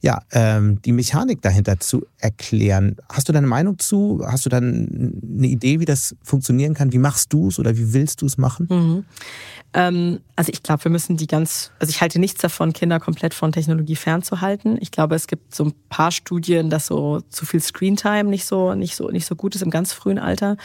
ja, 0.00 0.20
ähm, 0.30 0.80
die 0.82 0.92
Mechanik 0.92 1.42
dahinter 1.42 1.80
zu 1.80 2.06
erklären. 2.18 2.96
Hast 3.08 3.28
du 3.28 3.32
deine 3.32 3.48
Meinung 3.48 3.78
zu? 3.78 4.22
Hast 4.24 4.46
du 4.46 4.50
dann 4.50 5.20
eine 5.36 5.46
Idee, 5.48 5.80
wie 5.80 5.84
das 5.84 6.14
funktionieren 6.22 6.74
kann? 6.74 6.92
Wie 6.92 6.98
machst 6.98 7.32
du 7.32 7.48
es 7.48 7.58
oder 7.58 7.76
wie 7.76 7.92
willst 7.92 8.22
du 8.22 8.26
es 8.26 8.38
machen? 8.38 8.68
Mhm. 8.70 9.04
Ähm, 9.74 10.20
also 10.36 10.52
ich 10.52 10.62
glaube, 10.62 10.84
wir 10.84 10.90
müssen 10.92 11.16
die 11.16 11.26
ganz, 11.26 11.72
also 11.80 11.90
ich 11.90 12.00
halte 12.00 12.20
nichts 12.20 12.40
davon, 12.40 12.72
Kinder 12.72 13.00
komplett 13.00 13.34
von 13.34 13.50
Technologie 13.50 13.96
fernzuhalten. 13.96 14.78
Ich 14.80 14.92
glaube, 14.92 15.16
es 15.16 15.26
gibt 15.26 15.54
so 15.54 15.64
ein 15.64 15.74
paar 15.88 16.12
Studien, 16.12 16.70
dass 16.70 16.86
so 16.86 17.20
zu 17.28 17.44
viel 17.44 17.60
Screentime 17.60 18.30
nicht 18.30 18.46
so, 18.46 18.74
nicht 18.74 18.94
so, 18.94 19.08
nicht 19.10 19.26
so 19.26 19.34
gut 19.34 19.56
ist 19.56 19.62
im 19.62 19.70
ganz 19.70 19.92
frühen 19.92 20.18
Alter. 20.18 20.56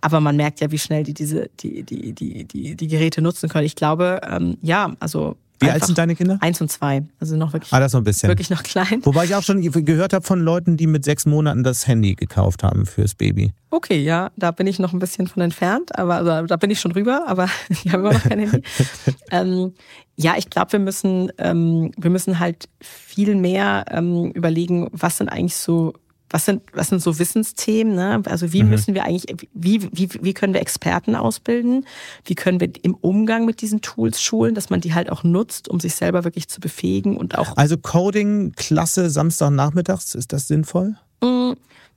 Aber 0.00 0.20
man 0.20 0.36
merkt 0.36 0.60
ja, 0.60 0.70
wie 0.72 0.78
schnell 0.78 1.04
die 1.04 1.14
diese, 1.14 1.48
die, 1.60 1.84
die, 1.84 2.12
die, 2.12 2.44
die, 2.44 2.74
die 2.74 2.88
Geräte 2.88 3.22
nutzen 3.22 3.48
können. 3.48 3.66
Ich 3.66 3.76
glaube, 3.76 4.20
ähm, 4.28 4.56
ja, 4.60 4.94
also 4.98 5.36
wie 5.62 5.70
alt 5.70 5.84
sind 5.84 5.98
deine 5.98 6.14
Kinder? 6.14 6.38
Eins 6.40 6.60
und 6.60 6.70
zwei. 6.70 7.04
Also 7.20 7.36
noch 7.36 7.52
wirklich, 7.52 7.72
ah, 7.72 7.80
das 7.80 7.92
noch 7.92 8.00
ein 8.00 8.04
bisschen. 8.04 8.28
wirklich 8.28 8.50
noch 8.50 8.62
klein. 8.62 9.00
Wobei 9.04 9.24
ich 9.24 9.34
auch 9.34 9.42
schon 9.42 9.60
gehört 9.60 10.12
habe 10.12 10.24
von 10.24 10.40
Leuten, 10.40 10.76
die 10.76 10.86
mit 10.86 11.04
sechs 11.04 11.26
Monaten 11.26 11.62
das 11.62 11.86
Handy 11.86 12.14
gekauft 12.14 12.62
haben 12.62 12.86
fürs 12.86 13.14
Baby. 13.14 13.52
Okay, 13.70 14.02
ja, 14.02 14.30
da 14.36 14.50
bin 14.50 14.66
ich 14.66 14.78
noch 14.78 14.92
ein 14.92 14.98
bisschen 14.98 15.26
von 15.26 15.42
entfernt, 15.42 15.98
aber 15.98 16.16
also, 16.16 16.46
da 16.46 16.56
bin 16.56 16.70
ich 16.70 16.80
schon 16.80 16.92
rüber, 16.92 17.24
aber 17.26 17.48
die 17.84 17.90
haben 17.90 18.00
immer 18.00 18.12
noch 18.12 18.22
kein 18.22 18.40
Handy. 18.40 18.62
ähm, 19.30 19.72
ja, 20.16 20.34
ich 20.36 20.50
glaube, 20.50 20.72
wir 20.72 20.78
müssen, 20.78 21.32
ähm, 21.38 21.90
wir 21.96 22.10
müssen 22.10 22.38
halt 22.38 22.68
viel 22.80 23.34
mehr 23.34 23.86
ähm, 23.90 24.30
überlegen, 24.32 24.88
was 24.92 25.18
sind 25.18 25.28
eigentlich 25.28 25.56
so 25.56 25.94
was 26.32 26.46
sind, 26.46 26.62
was 26.72 26.88
sind 26.88 27.02
so 27.02 27.18
Wissensthemen? 27.18 27.94
Ne? 27.94 28.22
Also 28.24 28.52
wie 28.52 28.62
mhm. 28.62 28.70
müssen 28.70 28.94
wir 28.94 29.04
eigentlich, 29.04 29.26
wie, 29.52 29.88
wie, 29.92 30.08
wie 30.20 30.34
können 30.34 30.54
wir 30.54 30.60
Experten 30.60 31.14
ausbilden? 31.14 31.86
Wie 32.24 32.34
können 32.34 32.58
wir 32.58 32.70
im 32.82 32.94
Umgang 32.94 33.44
mit 33.44 33.60
diesen 33.60 33.82
Tools 33.82 34.20
schulen, 34.20 34.54
dass 34.54 34.70
man 34.70 34.80
die 34.80 34.94
halt 34.94 35.10
auch 35.10 35.22
nutzt, 35.24 35.68
um 35.68 35.78
sich 35.78 35.94
selber 35.94 36.24
wirklich 36.24 36.48
zu 36.48 36.60
befähigen 36.60 37.16
und 37.16 37.38
auch. 37.38 37.56
Also 37.56 37.76
Coding, 37.76 38.52
Klasse, 38.56 39.10
Samstagnachmittags, 39.10 40.14
ist 40.14 40.32
das 40.32 40.48
sinnvoll? 40.48 40.96
Mm, 41.22 41.52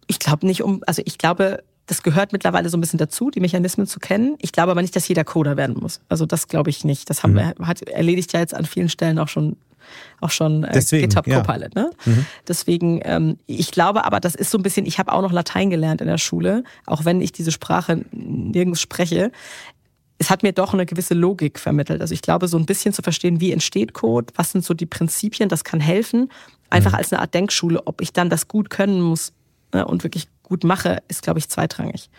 ich 0.08 0.20
glaube 0.20 0.46
nicht 0.46 0.62
um, 0.62 0.84
also 0.86 1.02
ich 1.06 1.18
glaube, 1.18 1.64
das 1.88 2.04
gehört 2.04 2.34
mittlerweile 2.34 2.70
so 2.70 2.78
ein 2.78 2.82
bisschen 2.82 3.00
dazu, 3.00 3.30
die 3.30 3.40
Mechanismen 3.40 3.88
zu 3.88 4.00
kennen. 4.00 4.36
Ich 4.42 4.52
glaube 4.52 4.72
aber 4.72 4.82
nicht, 4.82 4.96
dass 4.96 5.08
jeder 5.08 5.24
Coder 5.24 5.56
werden 5.56 5.78
muss. 5.80 6.02
Also 6.10 6.26
das 6.26 6.48
glaube 6.48 6.70
ich 6.70 6.84
nicht. 6.84 7.10
Das 7.10 7.24
haben 7.24 7.34
mhm. 7.34 7.54
wir, 7.58 7.68
hat 7.68 7.82
erledigt 7.84 8.34
ja 8.34 8.40
jetzt 8.40 8.54
an 8.54 8.66
vielen 8.66 8.90
Stellen 8.90 9.20
auch 9.20 9.28
schon 9.28 9.56
auch 10.22 10.32
schon 10.32 10.64
äh, 10.64 10.72
Deswegen, 10.74 11.10
GitHub 11.10 11.28
ja. 11.28 11.42
Copilot. 11.42 11.76
Ne? 11.76 11.90
Mhm. 12.06 12.26
Deswegen, 12.48 13.02
ähm, 13.04 13.38
ich 13.46 13.72
glaube 13.72 14.06
aber, 14.06 14.20
das 14.20 14.36
ist 14.36 14.52
so 14.52 14.58
ein 14.58 14.64
bisschen, 14.64 14.86
ich 14.86 15.00
habe 15.00 15.12
auch 15.12 15.22
noch 15.22 15.32
Latein 15.32 15.70
gelernt 15.70 16.02
in 16.02 16.08
der 16.08 16.18
Schule, 16.18 16.64
auch 16.86 17.06
wenn 17.06 17.22
ich 17.22 17.32
diese 17.32 17.52
Sprache 17.52 18.06
nirgends 18.12 18.82
spreche. 18.82 19.32
Es 20.18 20.30
hat 20.30 20.44
mir 20.44 20.54
doch 20.54 20.74
eine 20.74 20.86
gewisse 20.86 21.14
Logik 21.14 21.60
vermittelt. 21.60 22.02
Also 22.02 22.14
ich 22.14 22.22
glaube, 22.22 22.48
so 22.48 22.58
ein 22.58 22.66
bisschen 22.66 22.94
zu 22.94 23.02
verstehen, 23.02 23.42
wie 23.42 23.52
entsteht 23.52 23.94
Code, 23.94 24.34
was 24.36 24.52
sind 24.52 24.64
so 24.64 24.74
die 24.74 24.86
Prinzipien, 24.86 25.50
das 25.50 25.64
kann 25.64 25.80
helfen. 25.80 26.30
Einfach 26.70 26.92
mhm. 26.92 26.98
als 26.98 27.12
eine 27.12 27.22
Art 27.22 27.34
Denkschule, 27.34 27.86
ob 27.86 28.02
ich 28.02 28.14
dann 28.14 28.30
das 28.30 28.48
gut 28.48 28.70
können 28.70 29.02
muss 29.02 29.34
ne, 29.74 29.86
und 29.86 30.04
wirklich 30.04 30.28
gut 30.42 30.64
mache, 30.64 31.04
ist, 31.08 31.22
glaube 31.22 31.40
ich, 31.40 31.50
zweitrangig. 31.50 32.10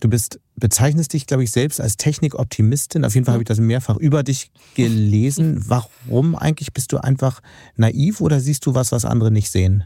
Du 0.00 0.08
bist, 0.08 0.40
bezeichnest 0.56 1.12
dich, 1.12 1.26
glaube 1.26 1.44
ich, 1.44 1.50
selbst 1.50 1.80
als 1.80 1.96
Technikoptimistin. 1.96 3.04
Auf 3.04 3.14
jeden 3.14 3.24
Fall 3.24 3.34
habe 3.34 3.42
ich 3.42 3.48
das 3.48 3.60
mehrfach 3.60 3.96
über 3.96 4.22
dich 4.22 4.50
gelesen. 4.74 5.64
Warum 5.68 6.34
eigentlich? 6.34 6.72
Bist 6.72 6.92
du 6.92 6.98
einfach 6.98 7.40
naiv 7.76 8.20
oder 8.20 8.40
siehst 8.40 8.66
du 8.66 8.74
was, 8.74 8.92
was 8.92 9.04
andere 9.04 9.30
nicht 9.30 9.50
sehen? 9.50 9.84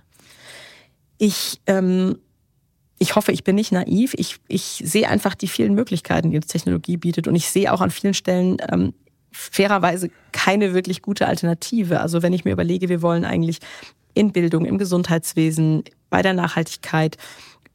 Ich, 1.18 1.61
ähm, 1.66 2.18
ich 2.98 3.14
hoffe, 3.14 3.32
ich 3.32 3.44
bin 3.44 3.57
nicht 3.57 3.72
naiv. 3.72 4.14
Ich, 4.16 4.36
ich 4.48 4.82
sehe 4.84 5.09
einfach 5.09 5.34
die 5.34 5.48
vielen 5.48 5.74
Möglichkeiten, 5.74 6.30
die 6.30 6.36
uns 6.36 6.46
Technologie 6.46 6.96
bietet. 6.96 7.28
Und 7.28 7.34
ich 7.34 7.51
sehe 7.51 7.72
auch 7.72 7.80
an 7.80 7.90
vielen 7.90 8.14
Stellen 8.14 8.57
ähm, 8.72 8.94
fairerweise 9.32 10.11
keine 10.32 10.74
wirklich 10.74 11.03
gute 11.03 11.26
Alternative. 11.26 12.01
Also 12.01 12.22
wenn 12.22 12.32
ich 12.32 12.44
mir 12.44 12.53
überlege, 12.53 12.88
wir 12.88 13.03
wollen 13.03 13.24
eigentlich 13.24 13.59
in 14.14 14.32
Bildung, 14.32 14.64
im 14.64 14.78
Gesundheitswesen, 14.78 15.84
bei 16.09 16.22
der 16.22 16.34
Nachhaltigkeit, 16.34 17.16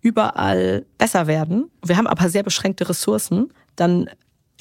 überall 0.05 0.85
besser 0.99 1.25
werden. 1.25 1.71
Wir 1.83 1.97
haben 1.97 2.05
aber 2.05 2.29
sehr 2.29 2.43
beschränkte 2.43 2.87
Ressourcen. 2.87 3.51
Dann, 3.75 4.07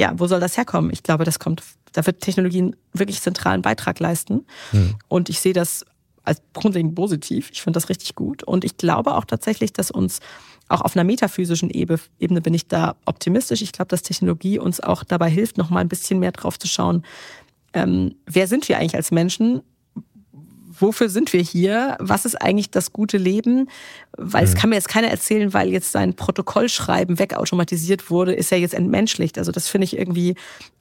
ja, 0.01 0.15
wo 0.17 0.27
soll 0.27 0.41
das 0.41 0.57
herkommen? 0.57 0.91
Ich 0.91 1.03
glaube, 1.03 1.25
das 1.25 1.39
kommt, 1.39 1.63
da 1.93 2.07
wird 2.07 2.23
Technologie 2.23 2.63
einen 2.63 2.77
wirklich 2.95 3.21
zentralen 3.21 3.61
Beitrag 3.61 4.01
leisten. 4.01 4.47
Hm. 4.71 4.95
Und 5.09 5.29
ich 5.29 5.41
sehe 5.41 5.53
das 5.53 5.85
als 6.23 6.41
grundlegend 6.55 6.95
positiv. 6.95 7.51
Ich 7.53 7.61
finde 7.61 7.77
das 7.77 7.91
richtig 7.91 8.15
gut. 8.15 8.43
Und 8.43 8.65
ich 8.65 8.79
glaube 8.79 9.15
auch 9.15 9.27
tatsächlich, 9.27 9.75
dass 9.75 9.91
uns 9.91 10.21
auch 10.69 10.81
auf 10.81 10.97
einer 10.97 11.05
metaphysischen 11.05 11.69
Ebene 11.69 12.41
bin 12.41 12.55
ich 12.55 12.67
da 12.67 12.97
optimistisch. 13.05 13.61
Ich 13.61 13.73
glaube, 13.73 13.91
dass 13.91 14.01
Technologie 14.01 14.59
uns 14.59 14.81
auch 14.81 15.05
dabei 15.05 15.29
hilft, 15.29 15.59
noch 15.59 15.69
mal 15.69 15.81
ein 15.81 15.89
bisschen 15.89 16.21
mehr 16.21 16.33
drauf 16.33 16.59
zu 16.59 16.69
schauen, 16.69 17.05
ähm, 17.75 18.15
wer 18.25 18.47
sind 18.47 18.67
wir 18.69 18.79
eigentlich 18.79 18.95
als 18.95 19.11
Menschen? 19.11 19.61
Wofür 20.79 21.09
sind 21.09 21.33
wir 21.33 21.41
hier? 21.41 21.97
Was 22.01 22.25
ist 22.25 22.41
eigentlich 22.41 22.71
das 22.71 22.93
gute 22.93 23.19
Leben? 23.19 23.69
Weil 24.17 24.43
mhm. 24.43 24.49
es 24.49 24.55
kann 24.55 24.71
mir 24.71 24.77
jetzt 24.77 24.89
keiner 24.89 25.09
erzählen, 25.09 25.53
weil 25.53 25.69
jetzt 25.69 25.93
sein 25.93 26.15
Protokollschreiben 26.15 27.19
wegautomatisiert 27.19 28.11
wurde, 28.11 28.35
ist 28.35 28.53
er 28.53 28.59
jetzt 28.59 28.75
entmenschlicht. 28.75 29.39
Also 29.39 29.53
das 29.53 29.69
finde 29.69 29.87
ich 29.87 29.99
irgendwie 29.99 30.35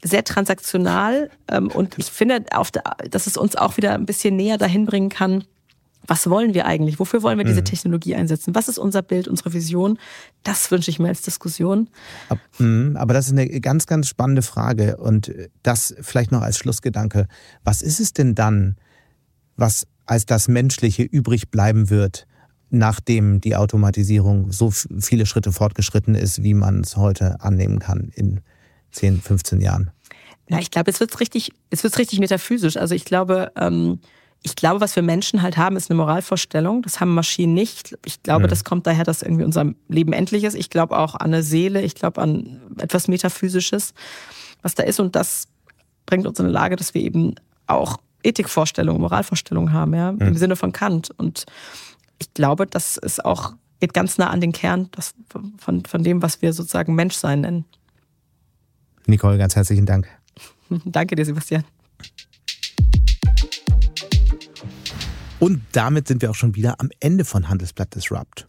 sehr 0.03 0.23
transaktional 0.23 1.29
ähm, 1.49 1.69
und 1.69 1.97
ich 1.97 2.05
finde, 2.05 2.43
dass 3.09 3.27
es 3.27 3.37
uns 3.37 3.55
auch 3.55 3.77
wieder 3.77 3.93
ein 3.93 4.05
bisschen 4.05 4.35
näher 4.35 4.57
dahin 4.57 4.85
bringen 4.85 5.09
kann, 5.09 5.43
was 6.07 6.29
wollen 6.29 6.53
wir 6.53 6.65
eigentlich? 6.65 6.99
Wofür 6.99 7.23
wollen 7.23 7.37
wir 7.37 7.45
diese 7.45 7.61
mhm. 7.61 7.65
Technologie 7.65 8.15
einsetzen? 8.15 8.55
Was 8.55 8.67
ist 8.67 8.77
unser 8.77 9.01
Bild, 9.01 9.27
unsere 9.27 9.53
Vision? 9.53 9.97
Das 10.43 10.69
wünsche 10.69 10.91
ich 10.91 10.99
mir 10.99 11.07
als 11.07 11.21
Diskussion. 11.21 11.89
Mhm, 12.59 12.97
aber 12.97 13.13
das 13.13 13.27
ist 13.27 13.31
eine 13.31 13.47
ganz, 13.61 13.87
ganz 13.87 14.07
spannende 14.07 14.41
Frage 14.41 14.97
und 14.97 15.31
das 15.63 15.95
vielleicht 16.01 16.31
noch 16.31 16.41
als 16.41 16.57
Schlussgedanke. 16.57 17.27
Was 17.63 17.81
ist 17.81 17.99
es 17.99 18.13
denn 18.13 18.35
dann, 18.35 18.75
was 19.55 19.87
als 20.05 20.25
das 20.25 20.47
Menschliche 20.47 21.03
übrig 21.03 21.49
bleiben 21.49 21.89
wird, 21.89 22.27
nachdem 22.69 23.39
die 23.39 23.55
Automatisierung 23.55 24.51
so 24.51 24.71
viele 24.71 25.25
Schritte 25.25 25.51
fortgeschritten 25.51 26.15
ist, 26.15 26.43
wie 26.43 26.53
man 26.53 26.81
es 26.81 26.97
heute 26.97 27.39
annehmen 27.41 27.79
kann 27.79 28.11
in 28.15 28.41
10, 28.91 29.21
15 29.21 29.61
Jahren? 29.61 29.91
Ja, 30.49 30.59
ich 30.59 30.71
glaube, 30.71 30.91
es 30.91 30.99
wird 30.99 31.19
richtig, 31.19 31.51
es 31.69 31.83
wird 31.83 31.97
richtig 31.97 32.19
metaphysisch. 32.19 32.77
Also 32.77 32.95
ich 32.95 33.05
glaube, 33.05 33.51
ähm, 33.55 33.99
ich 34.41 34.55
glaube, 34.55 34.81
was 34.81 34.95
wir 34.95 35.03
Menschen 35.03 35.41
halt 35.41 35.55
haben, 35.55 35.77
ist 35.77 35.89
eine 35.89 35.97
Moralvorstellung. 35.97 36.81
Das 36.81 36.99
haben 36.99 37.13
Maschinen 37.13 37.53
nicht. 37.53 37.97
Ich 38.05 38.23
glaube, 38.23 38.45
mhm. 38.45 38.49
das 38.49 38.65
kommt 38.65 38.85
daher, 38.85 39.05
dass 39.05 39.21
irgendwie 39.21 39.45
unser 39.45 39.73
Leben 39.87 40.11
endlich 40.11 40.43
ist. 40.43 40.55
Ich 40.55 40.69
glaube 40.69 40.97
auch 40.97 41.15
an 41.15 41.27
eine 41.27 41.43
Seele. 41.43 41.81
Ich 41.81 41.95
glaube 41.95 42.21
an 42.21 42.59
etwas 42.77 43.07
Metaphysisches, 43.07 43.93
was 44.61 44.75
da 44.75 44.83
ist. 44.83 44.99
Und 44.99 45.15
das 45.15 45.47
bringt 46.05 46.27
uns 46.27 46.39
in 46.39 46.45
eine 46.45 46.53
Lage, 46.53 46.75
dass 46.75 46.93
wir 46.93 47.01
eben 47.01 47.35
auch 47.67 47.97
Ethikvorstellungen, 48.23 49.01
Moralvorstellungen 49.01 49.73
haben, 49.73 49.93
ja, 49.93 50.11
mhm. 50.11 50.21
im 50.21 50.37
Sinne 50.37 50.55
von 50.55 50.71
Kant. 50.71 51.11
Und 51.17 51.45
ich 52.19 52.33
glaube, 52.33 52.65
das 52.67 52.97
ist 52.97 53.23
auch, 53.23 53.53
geht 53.79 53.93
ganz 53.93 54.17
nah 54.17 54.29
an 54.29 54.41
den 54.41 54.51
Kern 54.51 54.89
das, 54.91 55.13
von, 55.57 55.85
von 55.85 56.03
dem, 56.03 56.21
was 56.21 56.41
wir 56.41 56.53
sozusagen 56.53 56.95
Menschsein 56.95 57.41
nennen. 57.41 57.65
Nicole, 59.05 59.37
ganz 59.37 59.55
herzlichen 59.55 59.85
Dank. 59.85 60.07
Danke 60.85 61.15
dir, 61.15 61.25
Sebastian. 61.25 61.63
Und 65.39 65.61
damit 65.73 66.07
sind 66.07 66.21
wir 66.21 66.31
auch 66.31 66.35
schon 66.35 66.55
wieder 66.55 66.79
am 66.79 66.89
Ende 67.01 67.25
von 67.25 67.49
Handelsblatt 67.49 67.93
Disrupt. 67.95 68.45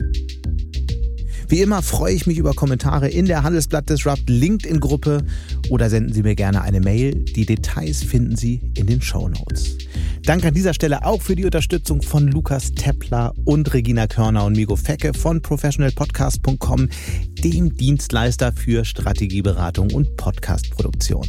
Wie 1.55 1.63
immer 1.63 1.83
freue 1.83 2.13
ich 2.13 2.27
mich 2.27 2.39
über 2.39 2.53
Kommentare 2.53 3.09
in 3.09 3.27
der 3.27 3.45
Handelsblatt 3.45 3.89
Disrupt 3.89 4.29
LinkedIn-Gruppe 4.29 5.25
oder 5.71 5.89
senden 5.89 6.13
Sie 6.13 6.25
mir 6.25 6.35
gerne 6.35 6.63
eine 6.63 6.81
Mail. 6.81 7.15
Die 7.15 7.47
Details 7.47 8.03
finden 8.03 8.35
Sie 8.35 8.61
in 8.75 8.89
den 8.89 9.01
Show 9.01 9.29
Notes. 9.29 9.79
Danke 10.25 10.49
an 10.49 10.55
dieser 10.55 10.75
Stelle 10.75 11.05
auch 11.05 11.23
für 11.23 11.37
die 11.37 11.45
Unterstützung 11.45 12.03
von 12.03 12.27
Lukas 12.27 12.73
Teppler 12.73 13.35
und 13.45 13.73
Regina 13.73 14.09
Körner 14.09 14.47
und 14.47 14.57
Migo 14.57 14.75
Fecke 14.75 15.15
von 15.15 15.43
professionalpodcast.com, 15.43 16.89
dem 17.45 17.77
Dienstleister 17.77 18.53
für 18.53 18.87
Strategieberatung 18.87 19.93
und 19.93 20.17
Podcastproduktion. 20.17 21.29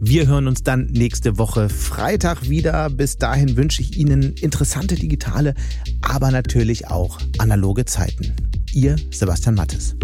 Wir 0.00 0.26
hören 0.26 0.48
uns 0.48 0.64
dann 0.64 0.86
nächste 0.86 1.38
Woche 1.38 1.68
Freitag 1.68 2.48
wieder. 2.48 2.90
Bis 2.90 3.18
dahin 3.18 3.56
wünsche 3.56 3.82
ich 3.82 3.96
Ihnen 3.96 4.32
interessante 4.34 4.96
digitale, 4.96 5.54
aber 6.02 6.32
natürlich 6.32 6.88
auch 6.88 7.20
analoge 7.38 7.84
Zeiten. 7.84 8.34
Ihr 8.72 8.96
Sebastian 9.12 9.54
Mattes. 9.54 9.94